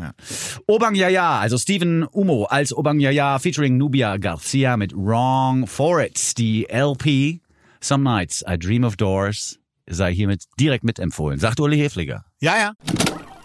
Obang 0.69 0.95
Yaya, 0.95 1.41
also 1.41 1.59
Steven 1.59 2.05
Umo 2.05 2.45
als 2.45 2.77
Obang 2.77 3.01
Yaya 3.01 3.41
featuring 3.41 3.77
Nubia 3.77 4.17
Garcia 4.17 4.77
mit 4.77 4.93
Wrong 4.95 5.67
for 5.67 6.01
It. 6.01 6.39
Die 6.39 6.67
LP 6.69 7.41
Some 7.81 8.05
Nights 8.05 8.45
I 8.49 8.57
Dream 8.57 8.85
of 8.85 8.97
Doors 8.97 9.59
sei 9.87 10.15
hiermit 10.15 10.45
direkt 10.59 10.85
mitempfohlen. 10.85 11.39
Sagt 11.39 11.61
Uli 11.61 11.77
Hefliger. 11.77 12.25
Ja, 12.41 12.57
ja. 12.57 12.73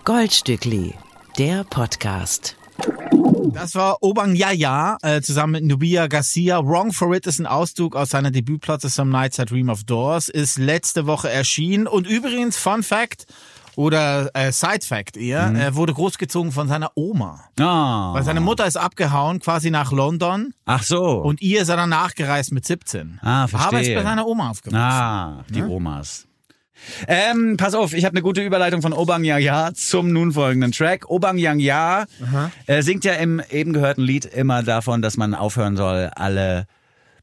Goldstückli, 0.06 0.94
der 1.40 1.64
Podcast. 1.64 2.58
Das 3.54 3.74
war 3.74 4.00
Obang 4.02 4.36
Yaya 4.36 4.98
äh, 5.02 5.22
zusammen 5.22 5.54
mit 5.54 5.64
Nubia 5.64 6.08
Garcia. 6.08 6.62
Wrong 6.66 6.92
for 6.92 7.16
It 7.16 7.26
ist 7.28 7.40
ein 7.40 7.46
Auszug 7.46 7.96
aus 7.96 8.10
seiner 8.10 8.30
Debütplatte 8.30 8.90
Some 8.90 9.10
Nights 9.10 9.40
I 9.40 9.46
Dream 9.46 9.70
of 9.70 9.86
Doors. 9.86 10.28
Ist 10.28 10.58
letzte 10.58 11.08
Woche 11.08 11.30
erschienen. 11.30 11.88
Und 11.88 12.08
übrigens, 12.08 12.58
Fun 12.58 12.84
Fact 12.84 13.26
oder 13.78 14.30
äh, 14.34 14.52
Side 14.52 14.86
Fact 14.86 15.16
eher, 15.16 15.54
er 15.58 15.76
wurde 15.76 15.94
großgezogen 15.94 16.52
von 16.52 16.68
seiner 16.68 16.92
Oma. 16.96 17.46
Ah. 17.58 18.14
Weil 18.14 18.24
seine 18.24 18.42
Mutter 18.42 18.68
ist 18.68 18.76
abgehauen, 18.76 19.40
quasi 19.40 19.72
nach 19.72 19.94
London. 19.94 20.54
Ach 20.66 20.84
so. 20.84 21.22
Und 21.22 21.42
ihr 21.42 21.62
ist 21.62 21.70
er 21.70 21.78
dann 21.78 21.90
nachgereist 21.90 22.52
mit 22.52 22.66
17. 22.66 23.22
Ah, 23.22 23.48
verstehe. 23.48 23.68
Aber 23.70 23.82
ist 23.82 23.96
bei 23.96 24.04
seiner 24.04 24.28
Oma 24.28 24.50
aufgewachsen. 24.50 24.78
Ah, 24.78 25.46
die 25.48 25.64
Omas. 25.64 26.28
Ähm, 27.08 27.58
pass 27.58 27.74
auf, 27.74 27.94
ich 27.94 28.06
habe 28.06 28.14
eine 28.14 28.22
gute 28.22 28.42
Überleitung 28.42 28.82
von 28.82 28.94
Obang 28.94 29.24
Yaya 29.24 29.72
zum 29.74 30.12
nun 30.12 30.32
folgenden 30.32 30.72
Track. 30.72 31.10
Obang 31.10 31.38
Yaya 31.38 32.06
äh, 32.68 32.82
singt 32.82 33.06
ja 33.06 33.14
im 33.14 33.42
eben 33.52 33.74
gehörten 33.74 34.02
Lied 34.02 34.26
immer 34.26 34.64
davon, 34.64 35.02
dass 35.02 35.18
man 35.18 35.34
aufhören 35.34 35.78
soll, 35.78 36.10
alle 36.16 36.66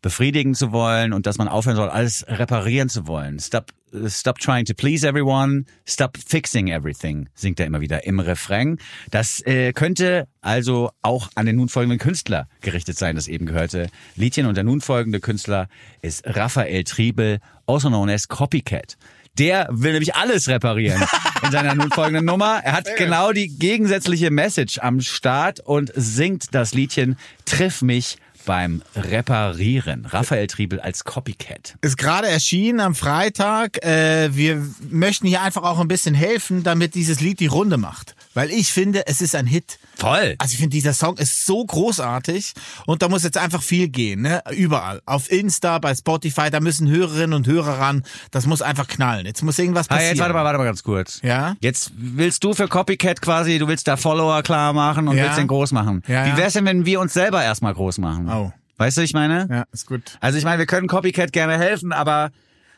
befriedigen 0.06 0.54
zu 0.54 0.70
wollen 0.70 1.12
und 1.12 1.26
dass 1.26 1.36
man 1.38 1.48
aufhören 1.48 1.74
soll, 1.74 1.88
alles 1.88 2.24
reparieren 2.28 2.88
zu 2.88 3.08
wollen. 3.08 3.40
Stop, 3.40 3.72
stop 4.06 4.38
trying 4.38 4.64
to 4.64 4.72
please 4.72 5.04
everyone, 5.04 5.64
stop 5.84 6.16
fixing 6.16 6.68
everything, 6.68 7.28
singt 7.34 7.58
er 7.58 7.66
immer 7.66 7.80
wieder 7.80 8.06
im 8.06 8.20
Refrain. 8.20 8.78
Das 9.10 9.44
äh, 9.46 9.72
könnte 9.72 10.28
also 10.42 10.90
auch 11.02 11.30
an 11.34 11.46
den 11.46 11.56
nun 11.56 11.68
folgenden 11.68 11.98
Künstler 11.98 12.48
gerichtet 12.60 12.96
sein, 12.96 13.16
das 13.16 13.26
eben 13.26 13.46
gehörte 13.46 13.88
Liedchen. 14.14 14.46
Und 14.46 14.56
der 14.56 14.62
nun 14.62 14.80
folgende 14.80 15.18
Künstler 15.18 15.68
ist 16.02 16.24
Raphael 16.24 16.84
Triebel, 16.84 17.40
also 17.66 17.88
known 17.88 18.08
as 18.08 18.28
Copycat. 18.28 18.96
Der 19.38 19.68
will 19.70 19.92
nämlich 19.92 20.14
alles 20.14 20.48
reparieren 20.48 21.02
in 21.42 21.50
seiner 21.50 21.74
nun 21.74 21.90
folgenden 21.90 22.24
Nummer. 22.24 22.60
Er 22.64 22.72
hat 22.72 22.88
genau 22.96 23.32
die 23.32 23.48
gegensätzliche 23.48 24.30
Message 24.30 24.78
am 24.78 25.00
Start 25.00 25.60
und 25.60 25.92
singt 25.94 26.54
das 26.54 26.72
Liedchen 26.74 27.16
Triff 27.44 27.82
mich 27.82 28.16
beim 28.46 28.82
Reparieren. 28.94 30.06
Raphael 30.06 30.46
Triebel 30.46 30.80
als 30.80 31.04
Copycat. 31.04 31.76
Ist 31.82 31.98
gerade 31.98 32.28
erschienen 32.28 32.80
am 32.80 32.94
Freitag. 32.94 33.84
Äh, 33.84 34.34
wir 34.34 34.64
möchten 34.88 35.26
hier 35.26 35.42
einfach 35.42 35.64
auch 35.64 35.80
ein 35.80 35.88
bisschen 35.88 36.14
helfen, 36.14 36.62
damit 36.62 36.94
dieses 36.94 37.20
Lied 37.20 37.40
die 37.40 37.46
Runde 37.46 37.76
macht. 37.76 38.15
Weil 38.36 38.50
ich 38.50 38.70
finde, 38.70 39.06
es 39.06 39.22
ist 39.22 39.34
ein 39.34 39.46
Hit. 39.46 39.78
Voll. 39.96 40.34
Also 40.36 40.52
ich 40.52 40.58
finde, 40.58 40.74
dieser 40.74 40.92
Song 40.92 41.16
ist 41.16 41.46
so 41.46 41.64
großartig 41.64 42.52
und 42.84 43.00
da 43.00 43.08
muss 43.08 43.22
jetzt 43.22 43.38
einfach 43.38 43.62
viel 43.62 43.88
gehen, 43.88 44.20
ne? 44.20 44.42
Überall. 44.50 45.00
Auf 45.06 45.32
Insta, 45.32 45.78
bei 45.78 45.94
Spotify, 45.94 46.50
da 46.50 46.60
müssen 46.60 46.86
Hörerinnen 46.86 47.32
und 47.32 47.46
Hörer 47.46 47.78
ran. 47.78 48.02
Das 48.32 48.44
muss 48.44 48.60
einfach 48.60 48.88
knallen. 48.88 49.24
Jetzt 49.24 49.42
muss 49.42 49.58
irgendwas 49.58 49.86
Ah, 49.88 49.94
passieren. 49.94 50.16
jetzt 50.16 50.20
warte 50.20 50.34
mal, 50.34 50.44
warte 50.44 50.58
mal 50.58 50.64
ganz 50.64 50.82
kurz. 50.82 51.20
Ja? 51.22 51.56
Jetzt 51.60 51.92
willst 51.96 52.44
du 52.44 52.52
für 52.52 52.68
Copycat 52.68 53.22
quasi, 53.22 53.58
du 53.58 53.68
willst 53.68 53.88
da 53.88 53.96
Follower 53.96 54.42
klar 54.42 54.74
machen 54.74 55.08
und 55.08 55.16
Ja. 55.16 55.24
willst 55.24 55.38
den 55.38 55.48
groß 55.48 55.72
machen. 55.72 56.02
Ja, 56.06 56.26
Wie 56.26 56.36
wär's 56.36 56.52
denn, 56.52 56.66
wenn 56.66 56.84
wir 56.84 57.00
uns 57.00 57.14
selber 57.14 57.42
erstmal 57.42 57.72
groß 57.72 57.96
machen? 57.98 58.28
Oh. 58.28 58.52
Weißt 58.76 58.98
du, 58.98 59.00
ich 59.00 59.14
meine? 59.14 59.48
Ja, 59.50 59.64
ist 59.72 59.86
gut. 59.86 60.02
Also 60.20 60.36
ich 60.36 60.44
meine, 60.44 60.58
wir 60.58 60.66
können 60.66 60.88
Copycat 60.88 61.32
gerne 61.32 61.56
helfen, 61.56 61.94
aber 61.94 62.30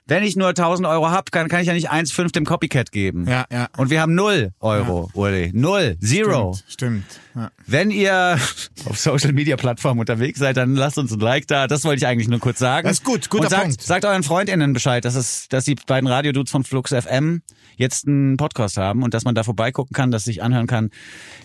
wenn 0.09 0.23
ich 0.23 0.37
nur 0.37 0.49
1000 0.49 0.89
Euro 0.89 1.11
hab, 1.11 1.31
kann, 1.31 1.49
kann 1.49 1.61
ich 1.61 1.67
ja 1.67 1.75
nicht 1.75 1.91
1,5 1.91 2.33
dem 2.33 2.45
Copycat 2.45 2.93
geben. 2.93 3.27
Ja, 3.29 3.45
ja. 3.53 3.69
Und 3.77 3.91
wir 3.91 4.01
haben 4.01 4.15
0 4.15 4.53
Euro, 4.61 5.11
Uli. 5.13 5.51
0. 5.55 5.99
Zero. 6.01 6.55
Stimmt. 6.67 6.73
stimmt. 6.73 7.05
Ja. 7.35 7.51
Wenn 7.67 7.91
ihr 7.91 8.39
auf 8.87 8.99
Social 8.99 9.33
Media 9.33 9.57
Plattformen 9.57 10.01
unterwegs 10.01 10.39
seid, 10.39 10.57
dann 10.57 10.75
lasst 10.75 10.99
uns 10.99 11.13
ein 11.13 11.21
Like 11.21 11.47
da. 11.47 11.67
Das 11.67 11.85
wollte 11.85 11.99
ich 11.99 12.07
eigentlich 12.07 12.29
nur 12.29 12.41
kurz 12.41 12.59
sagen. 12.59 12.89
Das 12.89 12.99
ist 12.99 13.05
gut, 13.05 13.29
guter 13.29 13.45
Und 13.45 13.51
sagt, 13.51 13.63
Punkt. 13.65 13.83
Sagt 13.83 14.05
euren 14.07 14.23
FreundInnen 14.23 14.73
Bescheid, 14.73 15.05
dass 15.05 15.15
es, 15.15 15.49
dass 15.49 15.65
die 15.65 15.75
beiden 15.75 16.09
Radiodudes 16.09 16.51
von 16.51 16.65
Flux 16.65 16.93
FM 16.93 17.43
jetzt 17.77 18.09
einen 18.09 18.37
Podcast 18.37 18.79
haben 18.79 19.03
und 19.03 19.15
dass 19.15 19.25
man 19.25 19.35
da 19.35 19.45
vorbeigucken 19.45 19.95
kann, 19.95 20.11
dass 20.11 20.25
sich 20.25 20.43
anhören 20.43 20.67
kann. 20.67 20.91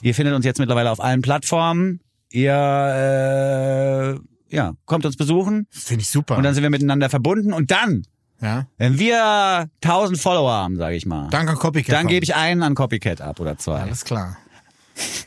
Ihr 0.01 0.15
findet 0.15 0.33
uns 0.35 0.45
jetzt 0.45 0.59
mittlerweile 0.59 0.89
auf 0.89 1.01
allen 1.01 1.21
Plattformen. 1.21 1.99
Ihr, 2.31 2.53
äh, 2.53 4.55
ja, 4.55 4.73
kommt 4.85 5.05
uns 5.05 5.17
besuchen 5.17 5.67
Finde 5.69 6.01
ich 6.01 6.09
super. 6.09 6.37
und 6.37 6.43
dann 6.43 6.53
sind 6.53 6.63
wir 6.63 6.69
miteinander 6.69 7.09
verbunden 7.09 7.53
und 7.53 7.71
dann, 7.71 8.03
ja. 8.43 8.67
wenn 8.77 8.99
wir 8.99 9.69
1000 9.81 10.19
Follower 10.19 10.51
haben, 10.51 10.77
sage 10.77 10.95
ich 10.95 11.05
mal, 11.05 11.29
Danke 11.29 11.53
an 11.53 11.57
Copycat. 11.57 11.95
dann 11.95 12.07
gebe 12.07 12.23
ich 12.23 12.35
einen 12.35 12.61
an 12.61 12.75
Copycat 12.75 13.21
ab 13.21 13.39
oder 13.39 13.57
zwei. 13.57 13.79
Alles 13.79 14.05
klar. 14.05 14.37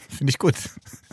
Finde 0.09 0.31
ich 0.31 0.39
gut. 0.39 0.55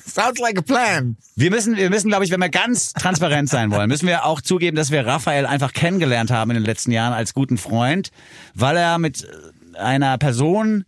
Sounds 0.05 0.39
like 0.39 0.57
a 0.57 0.61
plan. 0.61 1.17
Wir 1.35 1.49
müssen, 1.49 1.77
wir 1.77 1.89
müssen, 1.89 2.09
glaube 2.09 2.25
ich, 2.25 2.31
wenn 2.31 2.39
wir 2.39 2.49
ganz 2.49 2.93
transparent 2.93 3.49
sein 3.49 3.71
wollen, 3.71 3.87
müssen 3.87 4.07
wir 4.07 4.25
auch 4.25 4.41
zugeben, 4.41 4.75
dass 4.75 4.91
wir 4.91 5.05
Raphael 5.07 5.45
einfach 5.45 5.73
kennengelernt 5.73 6.29
haben 6.29 6.51
in 6.51 6.55
den 6.55 6.65
letzten 6.65 6.91
Jahren 6.91 7.13
als 7.13 7.33
guten 7.33 7.57
Freund, 7.57 8.11
weil 8.53 8.77
er 8.77 8.99
mit 8.99 9.23
äh, 9.23 9.77
einer 9.77 10.17
Person 10.17 10.85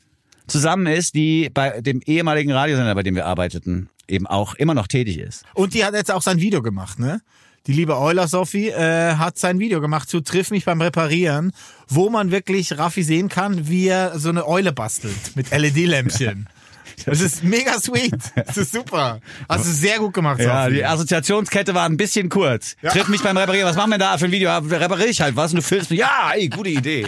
zusammen 0.47 0.86
ist, 0.86 1.15
die 1.15 1.49
bei 1.54 1.82
dem 1.82 2.01
ehemaligen 2.06 2.51
Radiosender, 2.51 2.93
bei 2.93 3.04
dem 3.04 3.15
wir 3.15 3.25
arbeiteten, 3.25 3.89
eben 4.08 4.28
auch 4.28 4.54
immer 4.56 4.73
noch 4.73 4.88
tätig 4.88 5.17
ist. 5.17 5.43
Und 5.54 5.73
die 5.73 5.84
hat 5.86 5.93
jetzt 5.93 6.12
auch 6.12 6.21
sein 6.21 6.39
Video 6.39 6.62
gemacht, 6.62 6.99
ne? 6.99 7.21
Die 7.67 7.73
liebe 7.73 7.97
Euler 7.97 8.28
Sophie 8.28 8.69
äh, 8.69 9.15
hat 9.15 9.39
sein 9.39 9.58
Video 9.60 9.82
gemacht 9.82 10.08
zu 10.08 10.21
Triff 10.21 10.51
mich 10.51 10.65
beim 10.65 10.82
Reparieren, 10.82 11.51
wo 11.88 12.10
man 12.12 12.30
wirklich 12.30 12.78
Raffi 12.78 13.01
sehen 13.01 13.28
kann, 13.28 13.67
wie 13.67 13.88
er 13.88 14.19
so 14.19 14.30
eine 14.30 14.47
Eule 14.47 14.71
bastelt 14.71 15.36
mit 15.36 15.49
LED-Lämpchen. 15.49 16.47
Das 17.08 17.19
ist 17.21 17.43
mega 17.43 17.73
sweet. 17.80 18.13
Das 18.36 18.56
ist 18.58 18.71
super. 18.71 19.19
Hast 19.49 19.65
du 19.65 19.71
sehr 19.71 19.97
gut 19.99 20.13
gemacht, 20.13 20.39
Ja, 20.39 20.63
Sophie. 20.65 20.75
die 20.75 20.86
Assoziationskette 20.86 21.73
war 21.73 21.86
ein 21.86 21.97
bisschen 21.97 22.30
kurz. 22.30 22.75
Triff 22.84 23.08
mich 23.10 23.21
beim 23.21 23.36
Reparieren. 23.36 23.67
Was 23.67 23.75
machen 23.75 23.91
wir 23.91 23.97
da 23.97 24.17
für 24.17 24.25
ein 24.25 24.32
Video? 24.32 24.47
Ja, 24.49 24.60
Repariere 24.60 25.10
ich 25.10 25.19
halt 25.21 25.36
was 25.36 25.51
und 25.51 25.58
du 25.58 25.62
filmst 25.63 25.89
mich. 25.89 25.99
Ja, 25.99 26.32
ey, 26.34 26.47
gute 26.47 26.69
Idee. 26.69 27.08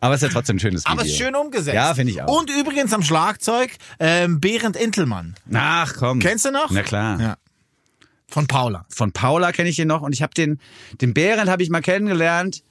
Aber 0.00 0.14
es 0.14 0.22
ist 0.22 0.28
ja 0.28 0.32
trotzdem 0.32 0.56
ein 0.56 0.60
schönes 0.60 0.82
Video. 0.84 0.92
Aber 0.92 1.02
es 1.02 1.08
ist 1.08 1.18
schön 1.18 1.34
umgesetzt. 1.34 1.74
Ja, 1.74 1.92
finde 1.94 2.12
ich 2.12 2.22
auch. 2.22 2.38
Und 2.40 2.50
übrigens 2.50 2.92
am 2.92 3.02
Schlagzeug 3.02 3.72
ähm, 3.98 4.40
Berend 4.40 4.76
Intelmann. 4.76 5.34
Ach 5.52 5.92
komm. 5.98 6.20
Kennst 6.20 6.44
du 6.44 6.52
noch? 6.52 6.70
Na 6.70 6.82
klar. 6.82 7.20
Ja. 7.20 7.36
Von 8.28 8.46
Paula. 8.46 8.84
von 8.88 9.12
Paula 9.12 9.52
kenne 9.52 9.68
ich 9.68 9.78
ihn 9.78 9.88
noch 9.88 10.02
und 10.02 10.12
ich 10.12 10.22
habe 10.22 10.34
den 10.34 10.58
den 11.00 11.14
Behrendt 11.14 11.48
habe 11.48 11.62
ich 11.62 11.70
mal 11.70 11.80
kennengelernt, 11.80 12.62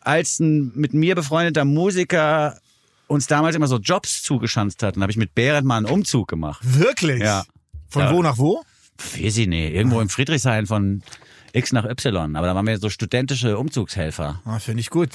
als 0.00 0.40
ein 0.40 0.72
mit 0.74 0.92
mir 0.92 1.14
befreundeter 1.14 1.64
Musiker 1.64 2.58
uns 3.06 3.26
damals 3.26 3.56
immer 3.56 3.68
so 3.68 3.76
Jobs 3.78 4.22
zugeschanzt 4.22 4.82
hat. 4.82 4.96
Und 4.96 5.02
habe 5.02 5.10
ich 5.10 5.16
mit 5.16 5.34
Behrendt 5.34 5.66
mal 5.66 5.76
einen 5.78 5.86
Umzug 5.86 6.28
gemacht. 6.28 6.60
Wirklich? 6.62 7.20
Ja. 7.22 7.44
Von 7.88 8.02
Ja. 8.02 8.12
wo 8.12 8.22
nach 8.22 8.38
wo? 8.38 8.62
Weiß 9.16 9.36
ich 9.38 9.46
nicht, 9.46 9.72
irgendwo 9.74 10.00
im 10.00 10.08
Friedrichshain 10.08 10.66
von 10.66 11.02
X 11.58 11.72
nach 11.72 11.84
Y. 11.84 12.36
Aber 12.36 12.46
da 12.46 12.54
waren 12.54 12.66
wir 12.66 12.78
so 12.78 12.88
studentische 12.88 13.58
Umzugshelfer. 13.58 14.40
Ah, 14.44 14.58
Finde 14.58 14.80
ich 14.80 14.90
gut. 14.90 15.10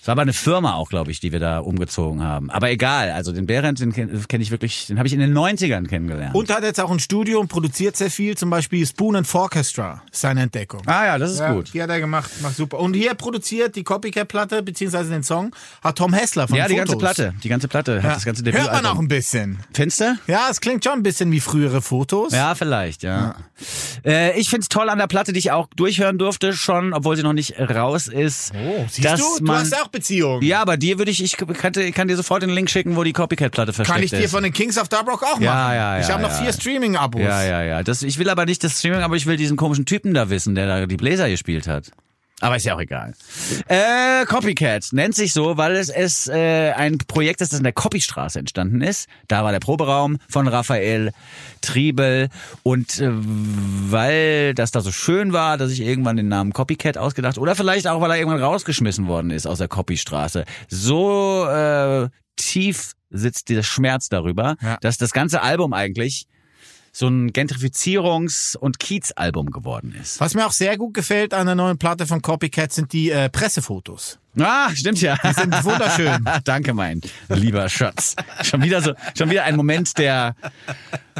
Es 0.00 0.06
war 0.06 0.12
aber 0.12 0.22
eine 0.22 0.32
Firma 0.32 0.74
auch, 0.74 0.88
glaube 0.88 1.10
ich, 1.10 1.20
die 1.20 1.32
wir 1.32 1.40
da 1.40 1.58
umgezogen 1.58 2.22
haben. 2.22 2.50
Aber 2.50 2.70
egal, 2.70 3.10
also 3.10 3.32
den 3.32 3.46
Behrendt, 3.46 3.80
den 3.80 3.92
kenne 3.92 4.20
kenn 4.28 4.40
ich 4.40 4.50
wirklich, 4.50 4.86
den 4.86 4.98
habe 4.98 5.06
ich 5.08 5.14
in 5.14 5.20
den 5.20 5.36
90ern 5.36 5.86
kennengelernt. 5.86 6.34
Und 6.34 6.50
hat 6.54 6.62
jetzt 6.62 6.80
auch 6.80 6.90
ein 6.90 7.00
Studio 7.00 7.40
und 7.40 7.48
produziert 7.48 7.96
sehr 7.96 8.10
viel, 8.10 8.36
zum 8.36 8.50
Beispiel 8.50 8.86
Spoon 8.86 9.16
and 9.16 9.34
Orchestra, 9.34 10.02
seine 10.10 10.42
Entdeckung. 10.42 10.82
ah 10.86 11.04
ja, 11.06 11.18
das 11.18 11.32
ist 11.32 11.40
Ja, 11.40 11.52
gut. 11.52 11.72
Die 11.74 11.82
hat 11.82 11.90
er 11.90 12.00
gemacht, 12.00 12.30
macht 12.42 12.56
super. 12.56 12.78
Und 12.78 12.94
hier 12.94 13.14
produziert 13.14 13.76
die 13.76 13.84
Copycat-Platte, 13.84 14.62
beziehungsweise 14.62 15.10
den 15.10 15.22
Song, 15.22 15.54
hat 15.82 15.96
Tom 15.98 16.12
Hessler 16.12 16.48
von 16.48 16.56
Ja, 16.56 16.66
die 16.68 16.76
Fotos. 16.76 16.88
ganze 17.02 17.22
Platte, 17.22 17.34
die 17.42 17.48
ganze 17.48 17.68
Platte 17.68 17.96
Ja. 17.96 18.02
hat 18.02 18.16
das 18.16 18.24
ganze 18.24 18.42
Debüt. 18.42 18.60
Hört 18.60 18.72
man 18.72 18.86
auch 18.86 18.98
ein 18.98 19.08
bisschen. 19.08 19.58
Findest 19.72 20.00
du? 20.00 20.18
Ja, 20.26 20.48
es 20.50 20.60
klingt 20.60 20.84
schon 20.84 20.94
ein 20.94 21.02
bisschen 21.02 21.30
wie 21.32 21.40
frühere 21.40 21.82
Fotos. 21.82 22.32
Ja, 22.32 22.54
vielleicht, 22.54 23.02
ja. 23.02 23.34
Äh, 24.04 24.38
ich 24.38 24.48
find's 24.50 24.68
toll 24.68 24.88
an 24.88 24.98
der 24.98 25.06
Platte, 25.08 25.32
die 25.32 25.38
ich 25.38 25.50
auch 25.50 25.68
durchhören 25.88 26.18
durfte 26.18 26.52
schon, 26.52 26.92
obwohl 26.92 27.16
sie 27.16 27.22
noch 27.22 27.32
nicht 27.32 27.58
raus 27.58 28.08
ist. 28.08 28.52
Oh, 28.54 28.84
siehst 28.88 29.04
dass 29.04 29.20
du? 29.20 29.38
Du 29.38 29.44
man, 29.44 29.60
hast 29.60 29.72
ja 29.72 29.82
auch 29.82 29.88
Beziehungen. 29.88 30.42
Ja, 30.42 30.60
aber 30.60 30.76
dir 30.76 30.98
würde 30.98 31.10
ich, 31.10 31.22
ich 31.22 31.36
könnte, 31.36 31.82
ich 31.82 31.94
kann 31.94 32.08
dir 32.08 32.16
sofort 32.16 32.42
den 32.42 32.50
Link 32.50 32.68
schicken, 32.70 32.96
wo 32.96 33.04
die 33.04 33.12
Copycat-Platte 33.12 33.72
versteckt 33.72 33.94
Kann 33.94 34.04
ich 34.04 34.10
dir 34.10 34.20
ist. 34.24 34.30
von 34.32 34.42
den 34.42 34.52
Kings 34.52 34.76
of 34.78 34.88
Dubrock 34.88 35.22
auch 35.22 35.32
machen. 35.34 35.42
Ja, 35.44 35.74
ja, 35.74 35.96
ja, 35.96 36.00
Ich 36.04 36.10
habe 36.10 36.22
noch 36.22 36.30
ja. 36.30 36.42
vier 36.42 36.52
Streaming-Abos. 36.52 37.20
ja, 37.22 37.42
ja, 37.42 37.62
ja. 37.62 37.82
Das, 37.82 38.02
ich 38.02 38.18
will 38.18 38.28
aber 38.28 38.44
nicht 38.44 38.62
das 38.62 38.78
Streaming, 38.78 39.00
aber 39.00 39.16
ich 39.16 39.26
will 39.26 39.36
diesen 39.36 39.56
komischen 39.56 39.86
Typen 39.86 40.12
da 40.14 40.28
wissen, 40.30 40.54
der 40.54 40.66
da 40.66 40.86
die 40.86 40.96
Bläser 40.96 41.28
gespielt 41.28 41.66
hat. 41.66 41.90
Aber 42.40 42.54
ist 42.56 42.64
ja 42.64 42.76
auch 42.76 42.80
egal. 42.80 43.14
Äh, 43.66 44.24
Copycat 44.26 44.92
nennt 44.92 45.14
sich 45.16 45.32
so, 45.32 45.56
weil 45.56 45.74
es, 45.74 45.88
es 45.88 46.28
äh, 46.28 46.70
ein 46.70 46.98
Projekt 46.98 47.40
ist, 47.40 47.52
das 47.52 47.58
in 47.58 47.64
der 47.64 47.72
Copystraße 47.72 48.38
entstanden 48.38 48.80
ist. 48.80 49.08
Da 49.26 49.42
war 49.42 49.50
der 49.50 49.58
Proberaum 49.58 50.18
von 50.28 50.46
Raphael 50.46 51.10
Triebel. 51.62 52.28
Und 52.62 53.00
äh, 53.00 53.08
weil 53.10 54.54
das 54.54 54.70
da 54.70 54.80
so 54.80 54.92
schön 54.92 55.32
war, 55.32 55.56
dass 55.58 55.72
ich 55.72 55.80
irgendwann 55.80 56.16
den 56.16 56.28
Namen 56.28 56.52
Copycat 56.52 56.96
ausgedacht 56.96 57.38
oder 57.38 57.56
vielleicht 57.56 57.88
auch, 57.88 58.00
weil 58.00 58.12
er 58.12 58.18
irgendwann 58.18 58.42
rausgeschmissen 58.42 59.08
worden 59.08 59.30
ist 59.30 59.46
aus 59.46 59.58
der 59.58 59.68
Copystraße. 59.68 60.44
So 60.68 61.44
äh, 61.48 62.08
tief 62.36 62.92
sitzt 63.10 63.48
dieser 63.48 63.62
Schmerz 63.64 64.08
darüber, 64.10 64.56
Ja. 64.62 64.76
dass 64.80 64.96
das 64.98 65.12
ganze 65.12 65.42
Album 65.42 65.72
eigentlich 65.72 66.26
so 66.98 67.06
ein 67.06 67.30
Gentrifizierungs- 67.30 68.56
und 68.56 68.80
Kiez-Album 68.80 69.52
geworden 69.52 69.94
ist. 70.00 70.18
Was 70.20 70.34
mir 70.34 70.46
auch 70.46 70.52
sehr 70.52 70.76
gut 70.76 70.94
gefällt 70.94 71.32
an 71.32 71.46
der 71.46 71.54
neuen 71.54 71.78
Platte 71.78 72.06
von 72.06 72.22
Copycat 72.22 72.72
sind 72.72 72.92
die 72.92 73.10
äh, 73.10 73.28
Pressefotos. 73.28 74.18
Ah, 74.40 74.70
stimmt 74.74 75.00
ja. 75.00 75.16
Die 75.16 75.32
sind 75.34 75.64
wunderschön. 75.64 76.24
Danke, 76.44 76.74
mein 76.74 77.00
lieber 77.28 77.68
Schatz. 77.68 78.14
Schon 78.42 78.62
wieder 78.62 78.80
so, 78.82 78.92
schon 79.16 79.30
wieder 79.30 79.44
ein 79.44 79.56
Moment 79.56 79.98
der 79.98 80.34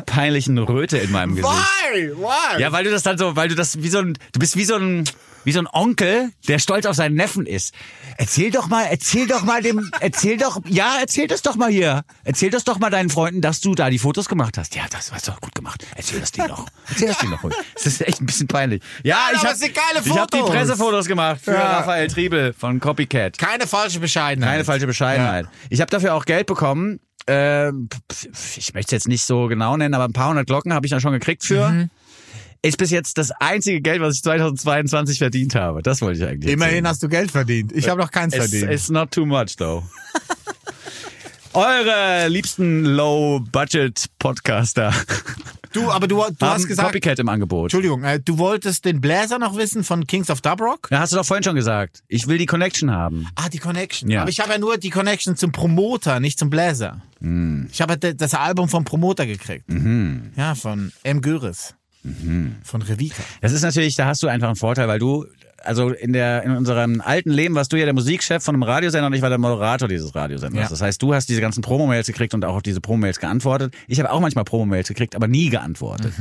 peinlichen 0.06 0.58
Röte 0.58 0.98
in 0.98 1.10
meinem 1.10 1.34
Gesicht. 1.34 1.52
Why? 1.52 2.10
Why? 2.16 2.60
Ja, 2.60 2.72
weil 2.72 2.84
du 2.84 2.90
das 2.90 3.02
dann 3.02 3.18
so, 3.18 3.36
weil 3.36 3.48
du 3.48 3.54
das 3.54 3.82
wie 3.82 3.88
so 3.88 3.98
ein, 3.98 4.14
du 4.32 4.38
bist 4.38 4.56
wie 4.56 4.64
so 4.64 4.76
ein, 4.76 5.04
wie 5.44 5.52
so 5.52 5.60
ein 5.60 5.66
Onkel, 5.72 6.30
der 6.46 6.58
stolz 6.58 6.84
auf 6.86 6.94
seinen 6.96 7.14
Neffen 7.14 7.46
ist. 7.46 7.72
Erzähl 8.18 8.50
doch 8.50 8.66
mal, 8.68 8.84
erzähl 8.90 9.26
doch 9.26 9.44
mal 9.44 9.62
dem, 9.62 9.90
erzähl 10.00 10.36
doch, 10.36 10.60
ja, 10.66 10.96
erzähl 11.00 11.26
das 11.28 11.42
doch 11.42 11.54
mal 11.56 11.70
hier. 11.70 12.02
Erzähl 12.24 12.50
das 12.50 12.64
doch 12.64 12.78
mal 12.78 12.90
deinen 12.90 13.08
Freunden, 13.08 13.40
dass 13.40 13.60
du 13.60 13.74
da 13.74 13.88
die 13.90 13.98
Fotos 13.98 14.28
gemacht 14.28 14.58
hast. 14.58 14.74
Ja, 14.74 14.82
das 14.90 15.12
hast 15.12 15.26
du 15.28 15.32
doch 15.32 15.40
gut 15.40 15.54
gemacht. 15.54 15.86
Erzähl 15.94 16.20
das 16.20 16.32
denen 16.32 16.48
doch. 16.48 16.66
Erzähl 16.88 17.08
das 17.08 17.18
denen 17.18 17.32
doch 17.32 17.44
ruhig. 17.44 17.54
Das 17.74 17.86
ist 17.86 18.00
echt 18.02 18.20
ein 18.20 18.26
bisschen 18.26 18.48
peinlich. 18.48 18.82
Ja, 19.04 19.16
Nein, 19.32 19.36
ich 19.36 19.44
habe 19.44 20.20
hab 20.20 20.30
die 20.30 20.38
Fotos. 20.38 20.50
Pressefotos 20.54 21.06
gemacht 21.06 21.40
für 21.42 21.52
Ja. 21.52 21.78
Raphael 21.78 22.08
Triebel 22.08 22.52
von 22.52 22.80
Copycat. 23.08 23.38
Keine 23.38 23.66
falsche 23.66 24.00
Bescheidenheit. 24.00 24.50
Keine 24.50 24.64
falsche 24.64 24.86
Bescheidenheit. 24.86 25.46
Ich 25.70 25.80
habe 25.80 25.90
dafür 25.90 26.14
auch 26.14 26.24
Geld 26.24 26.46
bekommen. 26.46 27.00
Ähm, 27.26 27.88
ich 28.56 28.72
möchte 28.74 28.96
es 28.96 29.02
jetzt 29.02 29.08
nicht 29.08 29.22
so 29.22 29.48
genau 29.48 29.76
nennen, 29.76 29.94
aber 29.94 30.04
ein 30.04 30.12
paar 30.12 30.30
hundert 30.30 30.46
Glocken 30.46 30.72
habe 30.72 30.86
ich 30.86 30.90
da 30.90 31.00
schon 31.00 31.12
gekriegt 31.12 31.44
für. 31.44 31.68
Mhm. 31.68 31.90
Ist 32.62 32.78
bis 32.78 32.90
jetzt 32.90 33.18
das 33.18 33.30
einzige 33.30 33.80
Geld, 33.80 34.00
was 34.00 34.16
ich 34.16 34.22
2022 34.22 35.18
verdient 35.18 35.54
habe. 35.54 35.82
Das 35.82 36.00
wollte 36.02 36.18
ich 36.18 36.28
eigentlich. 36.28 36.52
Immerhin 36.52 36.76
erzählen. 36.76 36.88
hast 36.88 37.02
du 37.02 37.08
Geld 37.08 37.30
verdient. 37.30 37.72
Ich 37.72 37.88
habe 37.88 38.00
noch 38.00 38.10
keins 38.10 38.34
It's, 38.34 38.48
verdient. 38.48 38.72
it's 38.72 38.88
not 38.88 39.10
too 39.12 39.26
much, 39.26 39.56
though. 39.56 39.84
Eure 41.54 42.28
liebsten 42.28 42.84
Low-Budget-Podcaster 42.84 44.92
Du, 45.72 45.90
aber 45.90 46.08
du, 46.08 46.16
du 46.16 46.46
hast 46.46 46.66
gesagt, 46.66 46.88
Copycat 46.88 47.18
im 47.18 47.28
Angebot. 47.28 47.66
Entschuldigung, 47.66 48.02
äh, 48.02 48.20
du 48.20 48.38
wolltest 48.38 48.84
den 48.84 49.00
Bläser 49.00 49.38
noch 49.38 49.56
wissen 49.56 49.84
von 49.84 50.06
Kings 50.06 50.30
of 50.30 50.40
Dubrock? 50.40 50.88
Ja, 50.90 51.00
hast 51.00 51.12
du 51.12 51.16
doch 51.16 51.26
vorhin 51.26 51.44
schon 51.44 51.56
gesagt. 51.56 52.02
Ich 52.08 52.26
will 52.26 52.38
die 52.38 52.46
Connection 52.46 52.90
haben. 52.90 53.26
Ah, 53.34 53.48
die 53.48 53.58
Connection. 53.58 54.10
Ja. 54.10 54.22
Aber 54.22 54.30
ich 54.30 54.40
habe 54.40 54.52
ja 54.52 54.58
nur 54.58 54.78
die 54.78 54.90
Connection 54.90 55.36
zum 55.36 55.52
Promoter, 55.52 56.20
nicht 56.20 56.38
zum 56.38 56.48
Bläser. 56.48 57.02
Hm. 57.20 57.68
Ich 57.70 57.82
habe 57.82 57.98
ja 58.02 58.12
das 58.12 58.34
Album 58.34 58.68
vom 58.68 58.84
Promoter 58.84 59.26
gekriegt. 59.26 59.68
Mhm. 59.68 60.32
Ja, 60.36 60.54
von 60.54 60.92
M. 61.02 61.20
Göris. 61.20 61.74
Von 62.62 62.82
Revika. 62.82 63.22
Das 63.40 63.52
ist 63.52 63.62
natürlich, 63.62 63.96
da 63.96 64.06
hast 64.06 64.22
du 64.22 64.28
einfach 64.28 64.46
einen 64.46 64.56
Vorteil, 64.56 64.88
weil 64.88 64.98
du, 64.98 65.26
also 65.68 65.90
in 65.90 66.14
der, 66.14 66.42
in 66.44 66.52
unserem 66.52 67.02
alten 67.02 67.30
Leben 67.30 67.54
warst 67.54 67.72
du 67.72 67.76
ja 67.76 67.84
der 67.84 67.92
Musikchef 67.92 68.42
von 68.42 68.54
einem 68.54 68.62
Radiosender 68.62 69.06
und 69.06 69.12
ich 69.12 69.20
war 69.20 69.28
der 69.28 69.38
Moderator 69.38 69.86
dieses 69.86 70.14
Radiosenders. 70.14 70.62
Ja. 70.62 70.68
Das 70.68 70.80
heißt, 70.80 71.02
du 71.02 71.12
hast 71.12 71.28
diese 71.28 71.42
ganzen 71.42 71.60
Promo-Mails 71.60 72.06
gekriegt 72.06 72.32
und 72.32 72.44
auch 72.44 72.56
auf 72.56 72.62
diese 72.62 72.80
Promo-Mails 72.80 73.20
geantwortet. 73.20 73.74
Ich 73.86 74.00
habe 74.00 74.10
auch 74.10 74.20
manchmal 74.20 74.44
Promo-Mails 74.44 74.88
gekriegt, 74.88 75.14
aber 75.14 75.28
nie 75.28 75.50
geantwortet. 75.50 76.14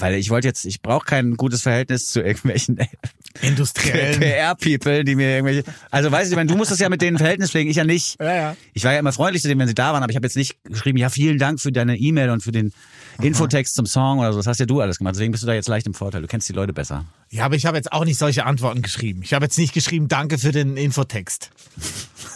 Weil 0.00 0.14
ich 0.14 0.30
wollte 0.30 0.48
jetzt, 0.48 0.64
ich 0.64 0.80
brauche 0.80 1.04
kein 1.06 1.34
gutes 1.36 1.62
Verhältnis 1.62 2.06
zu 2.06 2.20
irgendwelchen 2.20 2.78
Industriellen. 3.42 4.18
PR-People, 4.20 5.04
die 5.04 5.14
mir 5.14 5.36
irgendwelche. 5.36 5.64
Also 5.90 6.10
weißt 6.10 6.30
du, 6.30 6.32
ich 6.32 6.36
meine, 6.36 6.50
du 6.50 6.56
musst 6.56 6.70
das 6.70 6.80
ja 6.80 6.88
mit 6.88 7.02
denen 7.02 7.18
Verhältnis 7.18 7.50
pflegen, 7.50 7.70
ich 7.70 7.76
ja 7.76 7.84
nicht. 7.84 8.20
Ja, 8.20 8.34
ja. 8.34 8.56
Ich 8.74 8.84
war 8.84 8.92
ja 8.92 8.98
immer 8.98 9.12
freundlich 9.12 9.42
zu 9.42 9.48
denen, 9.48 9.60
wenn 9.60 9.68
sie 9.68 9.74
da 9.74 9.92
waren, 9.92 10.02
aber 10.02 10.10
ich 10.10 10.16
habe 10.16 10.26
jetzt 10.26 10.36
nicht 10.36 10.56
geschrieben, 10.64 10.98
ja, 10.98 11.10
vielen 11.10 11.38
Dank 11.38 11.60
für 11.60 11.70
deine 11.70 11.96
E-Mail 11.96 12.30
und 12.30 12.42
für 12.42 12.52
den 12.52 12.72
Infotext 13.20 13.74
zum 13.74 13.86
Song 13.86 14.20
oder 14.20 14.32
so. 14.32 14.38
Das 14.38 14.46
hast 14.46 14.60
ja 14.60 14.66
du 14.66 14.80
alles 14.80 14.98
gemacht. 14.98 15.14
Deswegen 15.14 15.32
bist 15.32 15.42
du 15.42 15.46
da 15.46 15.54
jetzt 15.54 15.68
leicht 15.68 15.86
im 15.86 15.94
Vorteil. 15.94 16.22
Du 16.22 16.28
kennst 16.28 16.48
die 16.48 16.52
Leute 16.52 16.72
besser. 16.72 17.04
Ja, 17.30 17.44
aber 17.44 17.56
ich 17.56 17.66
habe 17.66 17.76
jetzt 17.76 17.92
auch 17.92 18.04
nicht 18.04 18.18
solche 18.18 18.46
Antworten 18.46 18.82
geschrieben. 18.82 19.22
Ich 19.22 19.34
habe 19.34 19.44
jetzt 19.44 19.58
nicht 19.58 19.74
geschrieben, 19.74 20.08
danke 20.08 20.38
für 20.38 20.52
den 20.52 20.76
Infotext. 20.76 21.50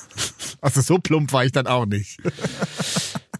Also 0.64 0.80
so 0.80 0.98
plump 0.98 1.32
war 1.32 1.44
ich 1.44 1.50
dann 1.50 1.66
auch 1.66 1.86
nicht. 1.86 2.18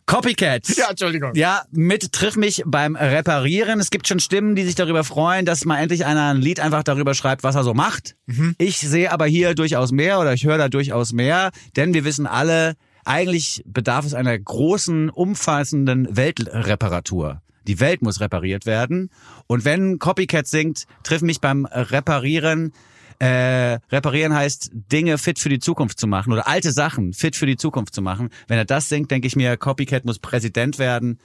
Copycat. 0.07 0.69
Ja, 0.77 0.91
Entschuldigung. 0.91 1.35
Ja, 1.35 1.63
mit 1.71 2.13
Triff 2.13 2.37
mich 2.37 2.63
beim 2.67 2.97
Reparieren. 2.97 3.81
Es 3.81 3.91
gibt 3.91 4.09
schon 4.09 4.21
Stimmen, 4.21 4.57
die 4.57 4.65
sich 4.65 4.75
darüber 4.75 5.05
freuen, 5.05 5.47
dass 5.47 5.65
mal 5.65 5.79
endlich 5.79 6.05
einer 6.05 6.35
ein 6.35 6.39
Lied 6.43 6.61
einfach 6.61 6.83
darüber 6.83 7.15
schreibt, 7.15 7.45
was 7.45 7.55
er 7.55 7.65
so 7.65 7.75
macht. 7.75 8.17
Ich 8.59 8.79
sehe 8.79 9.13
aber 9.13 9.27
hier 9.27 9.55
durchaus 9.55 9.93
mehr 9.93 10.19
oder 10.19 10.33
ich 10.33 10.45
höre 10.45 10.59
da 10.59 10.69
durchaus 10.69 11.13
mehr, 11.13 11.51
denn 11.77 11.95
wir 11.95 12.05
wissen 12.05 12.27
alle, 12.27 12.75
eigentlich 13.05 13.63
bedarf 13.67 14.05
es 14.05 14.15
einer 14.15 14.39
großen, 14.39 15.11
umfassenden 15.11 16.17
Weltreparatur. 16.17 17.43
Die 17.67 17.81
Welt 17.81 18.03
muss 18.03 18.21
repariert 18.21 18.67
werden. 18.67 19.11
Und 19.47 19.65
wenn 19.65 19.99
Copycat 19.99 20.47
singt, 20.47 20.87
Triff 21.03 21.23
mich 21.23 21.41
beim 21.41 21.67
Reparieren, 21.67 22.73
äh, 23.19 23.79
reparieren 23.91 24.35
heißt, 24.35 24.71
Dinge 24.73 25.17
fit 25.19 25.39
für 25.39 25.49
die 25.49 25.61
Zukunft 25.61 26.01
zu 26.01 26.09
machen 26.09 26.33
oder 26.33 26.49
alte 26.49 26.73
Sachen 26.73 27.13
fit 27.13 27.37
für 27.37 27.47
die 27.47 27.57
Zukunft 27.57 27.95
zu 27.95 28.03
machen. 28.03 28.31
Wenn 28.49 28.59
er 28.59 28.65
das 28.65 28.89
singt, 28.89 29.11
denke 29.11 29.29
ich 29.29 29.37
mir, 29.37 29.57
Copycat 29.57 30.05
muss 30.05 30.19
Präsident 30.19 30.79
werden 30.79 31.19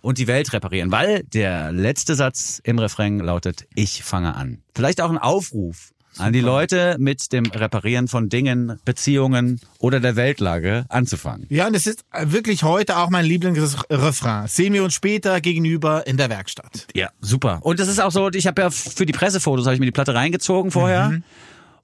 und 0.00 0.18
die 0.18 0.28
Welt 0.28 0.52
reparieren, 0.52 0.92
weil 0.92 1.24
der 1.24 1.72
letzte 1.72 2.14
Satz 2.14 2.60
im 2.64 2.78
Refrain 2.78 3.18
lautet, 3.18 3.66
ich 3.74 4.02
fange 4.02 4.34
an. 4.34 4.62
Vielleicht 4.74 5.00
auch 5.00 5.10
ein 5.10 5.18
Aufruf 5.18 5.92
an 6.18 6.32
die 6.32 6.40
Leute 6.40 6.96
mit 6.98 7.32
dem 7.32 7.46
Reparieren 7.46 8.08
von 8.08 8.28
Dingen, 8.28 8.78
Beziehungen 8.84 9.60
oder 9.78 10.00
der 10.00 10.16
Weltlage 10.16 10.86
anzufangen. 10.88 11.46
Ja, 11.48 11.66
und 11.66 11.74
es 11.74 11.86
ist 11.86 12.04
wirklich 12.22 12.62
heute 12.62 12.96
auch 12.96 13.10
mein 13.10 13.24
Lieblingsrefrain. 13.24 14.48
Sehen 14.48 14.72
wir 14.72 14.84
uns 14.84 14.94
später 14.94 15.40
gegenüber 15.40 16.06
in 16.06 16.16
der 16.16 16.30
Werkstatt. 16.30 16.86
Ja, 16.94 17.10
super. 17.20 17.60
Und 17.62 17.80
das 17.80 17.88
ist 17.88 18.00
auch 18.00 18.10
so, 18.12 18.30
ich 18.30 18.46
habe 18.46 18.62
ja 18.62 18.70
für 18.70 19.06
die 19.06 19.12
Pressefotos 19.12 19.66
habe 19.66 19.74
ich 19.74 19.80
mir 19.80 19.86
die 19.86 19.92
Platte 19.92 20.14
reingezogen 20.14 20.70
vorher. 20.70 21.20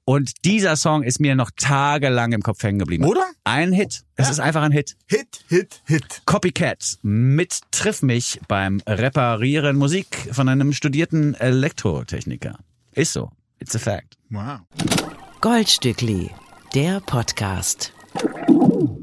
Und 0.04 0.44
dieser 0.44 0.74
Song 0.76 1.04
ist 1.04 1.20
mir 1.20 1.36
noch 1.36 1.50
tagelang 1.56 2.32
im 2.32 2.42
Kopf 2.42 2.62
hängen 2.62 2.80
geblieben. 2.80 3.04
Oder? 3.04 3.24
Ein 3.44 3.72
Hit. 3.72 4.02
Es 4.16 4.30
ist 4.30 4.40
einfach 4.40 4.62
ein 4.62 4.72
Hit. 4.72 4.96
Hit, 5.06 5.44
Hit, 5.48 5.80
Hit. 5.86 6.22
Copycat 6.26 6.98
mit 7.02 7.60
Triff 7.70 8.02
mich 8.02 8.40
beim 8.48 8.82
Reparieren 8.86 9.76
Musik 9.76 10.28
von 10.32 10.48
einem 10.48 10.72
studierten 10.72 11.34
Elektrotechniker. 11.34 12.58
Ist 12.92 13.12
so. 13.12 13.30
It's 13.60 13.76
a 13.76 13.78
fact. 13.78 14.16
Wow. 14.34 14.60
Goldstückli, 15.42 16.30
der 16.74 17.00
Podcast. 17.00 17.92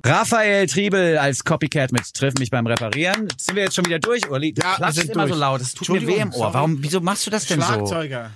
Raphael 0.03 0.65
Triebel 0.65 1.19
als 1.19 1.43
Copycat 1.43 1.91
mit 1.91 2.11
Triff 2.15 2.33
mich 2.39 2.49
beim 2.49 2.65
Reparieren. 2.65 3.27
Sind 3.37 3.55
wir 3.55 3.61
jetzt 3.65 3.75
schon 3.75 3.85
wieder 3.85 3.99
durch, 3.99 4.27
Uli? 4.27 4.53
Du 4.53 4.63
Ja, 4.63 4.91
sind 4.91 5.11
immer 5.11 5.25
durch. 5.25 5.33
so 5.35 5.39
laut. 5.39 5.61
Es 5.61 5.73
tut 5.75 5.89
mir 5.89 6.07
weh 6.07 6.15
im 6.15 6.33
Ohr. 6.33 6.51
Warum, 6.51 6.81
wieso 6.81 6.99
machst 6.99 7.27
du 7.27 7.29
das 7.29 7.45
denn 7.45 7.61
so? 7.61 7.67
Schlagzeuger. 7.67 8.31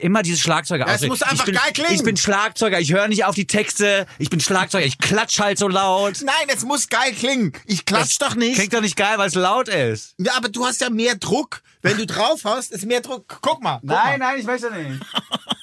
Immer 0.00 0.22
dieses 0.22 0.40
Schlagzeuger 0.40 0.86
Ja, 0.86 0.90
es 0.92 0.96
ausreden. 0.98 1.10
muss 1.10 1.22
einfach 1.22 1.44
bin, 1.44 1.54
geil 1.56 1.72
klingen. 1.72 1.92
Ich 1.94 2.04
bin 2.04 2.16
Schlagzeuger, 2.16 2.78
ich 2.78 2.92
höre 2.92 3.08
nicht 3.08 3.24
auf 3.24 3.34
die 3.34 3.48
Texte. 3.48 4.06
Ich 4.18 4.30
bin 4.30 4.38
Schlagzeuger, 4.38 4.86
ich 4.86 4.98
klatsch 4.98 5.40
halt 5.40 5.58
so 5.58 5.66
laut. 5.66 6.20
Nein, 6.24 6.34
es 6.54 6.64
muss 6.64 6.88
geil 6.88 7.12
klingen. 7.18 7.52
Ich 7.66 7.84
klatsch 7.84 8.18
doch 8.20 8.36
nicht. 8.36 8.54
Klingt 8.56 8.74
doch 8.74 8.80
nicht 8.80 8.96
geil, 8.96 9.18
weil 9.18 9.26
es 9.26 9.34
laut 9.34 9.68
ist. 9.68 10.14
Ja, 10.18 10.36
aber 10.36 10.48
du 10.48 10.64
hast 10.66 10.80
ja 10.82 10.88
mehr 10.90 11.16
Druck. 11.16 11.62
Wenn 11.80 11.96
du 11.96 12.06
drauf 12.06 12.42
hast, 12.44 12.70
ist 12.70 12.86
mehr 12.86 13.00
Druck. 13.00 13.38
Guck 13.42 13.60
mal. 13.62 13.78
Guck 13.80 13.90
mal. 13.90 14.18
nein, 14.18 14.38
ich 14.38 14.44
möchte 14.46 14.70
nicht. 14.72 15.00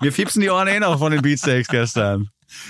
Mir 0.00 0.12
fiepsen 0.12 0.42
die 0.42 0.50
Ohren 0.50 0.68
eh 0.68 0.80
noch 0.80 0.98
von 0.98 1.12
den 1.12 1.22
Beatsteaks 1.22 1.68
gestern. 1.68 2.28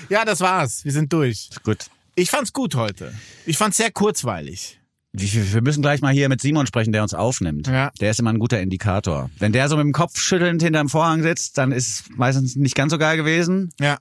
Ja, 0.09 0.24
das 0.24 0.41
war's. 0.41 0.85
Wir 0.85 0.93
sind 0.93 1.12
durch. 1.12 1.51
Gut. 1.62 1.87
Ich 2.14 2.31
fand's 2.31 2.53
gut 2.53 2.74
heute. 2.74 3.12
Ich 3.45 3.59
fand's 3.59 3.77
sehr 3.77 3.91
kurzweilig. 3.91 4.81
Wir 5.12 5.62
müssen 5.62 5.83
gleich 5.83 6.03
mal 6.03 6.12
hier 6.12 6.29
mit 6.29 6.41
Simon 6.43 6.66
sprechen, 6.66 6.93
der 6.93 7.03
uns 7.03 7.14
aufnimmt. 7.14 7.68
Ja. 7.68 7.91
Der 8.01 8.11
ist 8.11 8.20
immer 8.20 8.31
ein 8.31 8.39
guter 8.39 8.61
Indikator. 8.61 9.31
Wenn 9.39 9.53
der 9.53 9.68
so 9.68 9.77
mit 9.77 9.85
dem 9.85 9.93
Kopf 9.93 10.18
schüttelnd 10.18 10.62
hinterm 10.62 10.89
Vorhang 10.89 11.22
sitzt, 11.22 11.57
dann 11.57 11.72
ist 11.72 11.89
es 11.89 12.05
meistens 12.16 12.55
nicht 12.57 12.74
ganz 12.74 12.93
so 12.93 12.99
geil 12.99 13.16
gewesen. 13.16 13.70
Ja. 13.81 13.99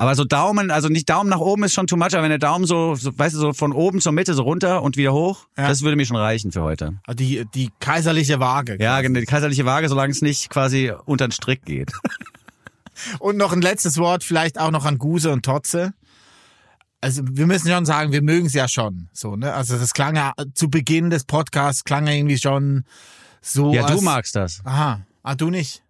Aber 0.00 0.14
so 0.14 0.24
Daumen, 0.24 0.70
also 0.70 0.88
nicht 0.88 1.10
Daumen 1.10 1.28
nach 1.28 1.40
oben 1.40 1.62
ist 1.64 1.74
schon 1.74 1.86
too 1.86 1.96
much, 1.96 2.14
aber 2.14 2.22
wenn 2.22 2.30
der 2.30 2.38
Daumen 2.38 2.64
so, 2.64 2.94
so 2.94 3.10
weißt 3.18 3.34
du, 3.34 3.38
so 3.38 3.52
von 3.52 3.72
oben 3.72 4.00
zur 4.00 4.12
Mitte 4.12 4.32
so 4.32 4.42
runter 4.44 4.82
und 4.82 4.96
wieder 4.96 5.12
hoch, 5.12 5.46
Ja. 5.58 5.68
das 5.68 5.82
würde 5.82 5.96
mir 5.96 6.06
schon 6.06 6.16
reichen 6.16 6.52
für 6.52 6.62
heute. 6.62 6.98
Die, 7.12 7.44
die 7.54 7.70
kaiserliche 7.80 8.40
Waage. 8.40 8.78
Ja, 8.80 9.02
genau, 9.02 9.20
die 9.20 9.26
kaiserliche 9.26 9.66
Waage, 9.66 9.90
solange 9.90 10.10
es 10.12 10.22
nicht 10.22 10.48
quasi 10.48 10.90
unter 11.04 11.28
den 11.28 11.32
Strick 11.32 11.64
geht. 11.66 11.92
Und 13.18 13.36
noch 13.36 13.52
ein 13.52 13.60
letztes 13.62 13.98
Wort, 13.98 14.24
vielleicht 14.24 14.58
auch 14.58 14.70
noch 14.70 14.84
an 14.84 14.98
Guse 14.98 15.30
und 15.32 15.42
Totze. 15.44 15.92
Also 17.00 17.22
wir 17.30 17.46
müssen 17.46 17.68
schon 17.70 17.86
sagen, 17.86 18.12
wir 18.12 18.20
mögen 18.22 18.46
es 18.46 18.52
ja 18.54 18.68
schon. 18.68 19.08
So, 19.12 19.36
ne? 19.36 19.54
Also 19.54 19.78
das 19.78 19.92
klang 19.94 20.16
ja 20.16 20.32
zu 20.54 20.68
Beginn 20.68 21.08
des 21.10 21.24
Podcasts 21.24 21.84
klang 21.84 22.06
ja 22.06 22.12
irgendwie 22.12 22.36
schon 22.38 22.84
so. 23.40 23.72
Ja, 23.72 23.86
du 23.86 23.94
als- 23.94 24.02
magst 24.02 24.36
das. 24.36 24.60
Aha. 24.64 25.00
Ah, 25.22 25.34
du 25.34 25.48
nicht? 25.50 25.82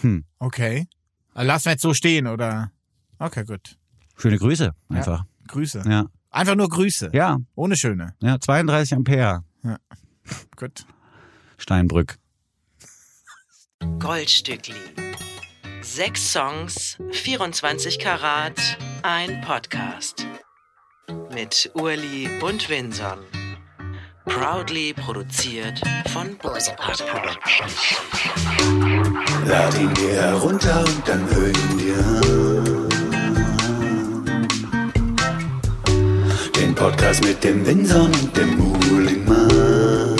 Hm. 0.00 0.24
Okay. 0.38 0.86
Lassen 1.34 1.64
wir 1.66 1.72
jetzt 1.72 1.82
so 1.82 1.94
stehen, 1.94 2.26
oder? 2.28 2.70
Okay, 3.18 3.44
gut. 3.44 3.78
Schöne 4.16 4.38
Grüße, 4.38 4.72
einfach. 4.88 5.24
Grüße. 5.48 5.82
Ja. 5.88 6.06
Einfach 6.30 6.54
nur 6.54 6.68
Grüße. 6.68 7.10
Ja, 7.12 7.38
Ohne 7.54 7.76
schöne. 7.76 8.14
ja, 8.20 8.38
32 8.38 8.94
Ampere. 8.94 9.42
Gut. 10.56 10.84
Steinbrück. 11.56 12.18
Goldstückli. 13.98 14.74
Sechs 15.80 16.32
Songs, 16.32 16.98
24 17.12 17.98
Karat, 17.98 18.60
ein 19.02 19.40
Podcast. 19.42 20.26
Mit 21.32 21.70
Urli 21.74 22.28
und 22.42 22.68
Vinson. 22.68 23.18
Proudly 24.24 24.92
produziert 24.92 25.80
von 26.08 26.36
Bose 26.38 26.72
Productions. 26.76 27.94
Lad 29.46 29.78
ihn 29.78 29.94
dir 29.94 30.12
herunter 30.14 30.80
und 30.84 31.08
dann 31.08 31.30
hör 31.30 31.48
ihn 31.48 31.78
Podcast 36.86 37.24
mit 37.24 37.42
dem 37.42 37.66
Vincent 37.66 38.16
und 38.22 38.36
dem 38.36 38.58
Mulingmann. 38.58 40.14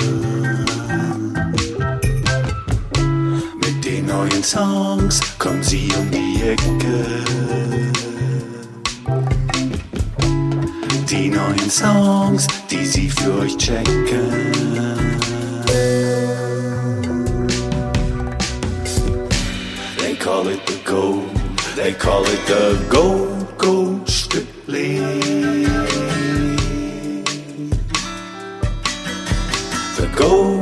Mit 3.61 3.85
den 3.85 4.05
neuen 4.05 4.43
Songs 4.43 5.21
kommen 5.39 5.63
sie 5.63 5.89
um 5.97 6.11
die 6.11 6.41
Ecke. 6.43 7.23
Die 11.09 11.29
neuen 11.29 11.69
Songs, 11.69 12.47
die 12.69 12.85
sie 12.85 13.09
für 13.11 13.39
euch 13.39 13.55
checken. 13.57 14.51
They 19.97 20.15
call 20.15 20.49
it 20.49 20.59
the 20.67 20.77
go, 20.83 21.23
they 21.77 21.93
call 21.93 22.25
it 22.25 22.45
the 22.45 22.77
go, 22.89 23.29
go. 23.57 23.96
The 30.17 30.56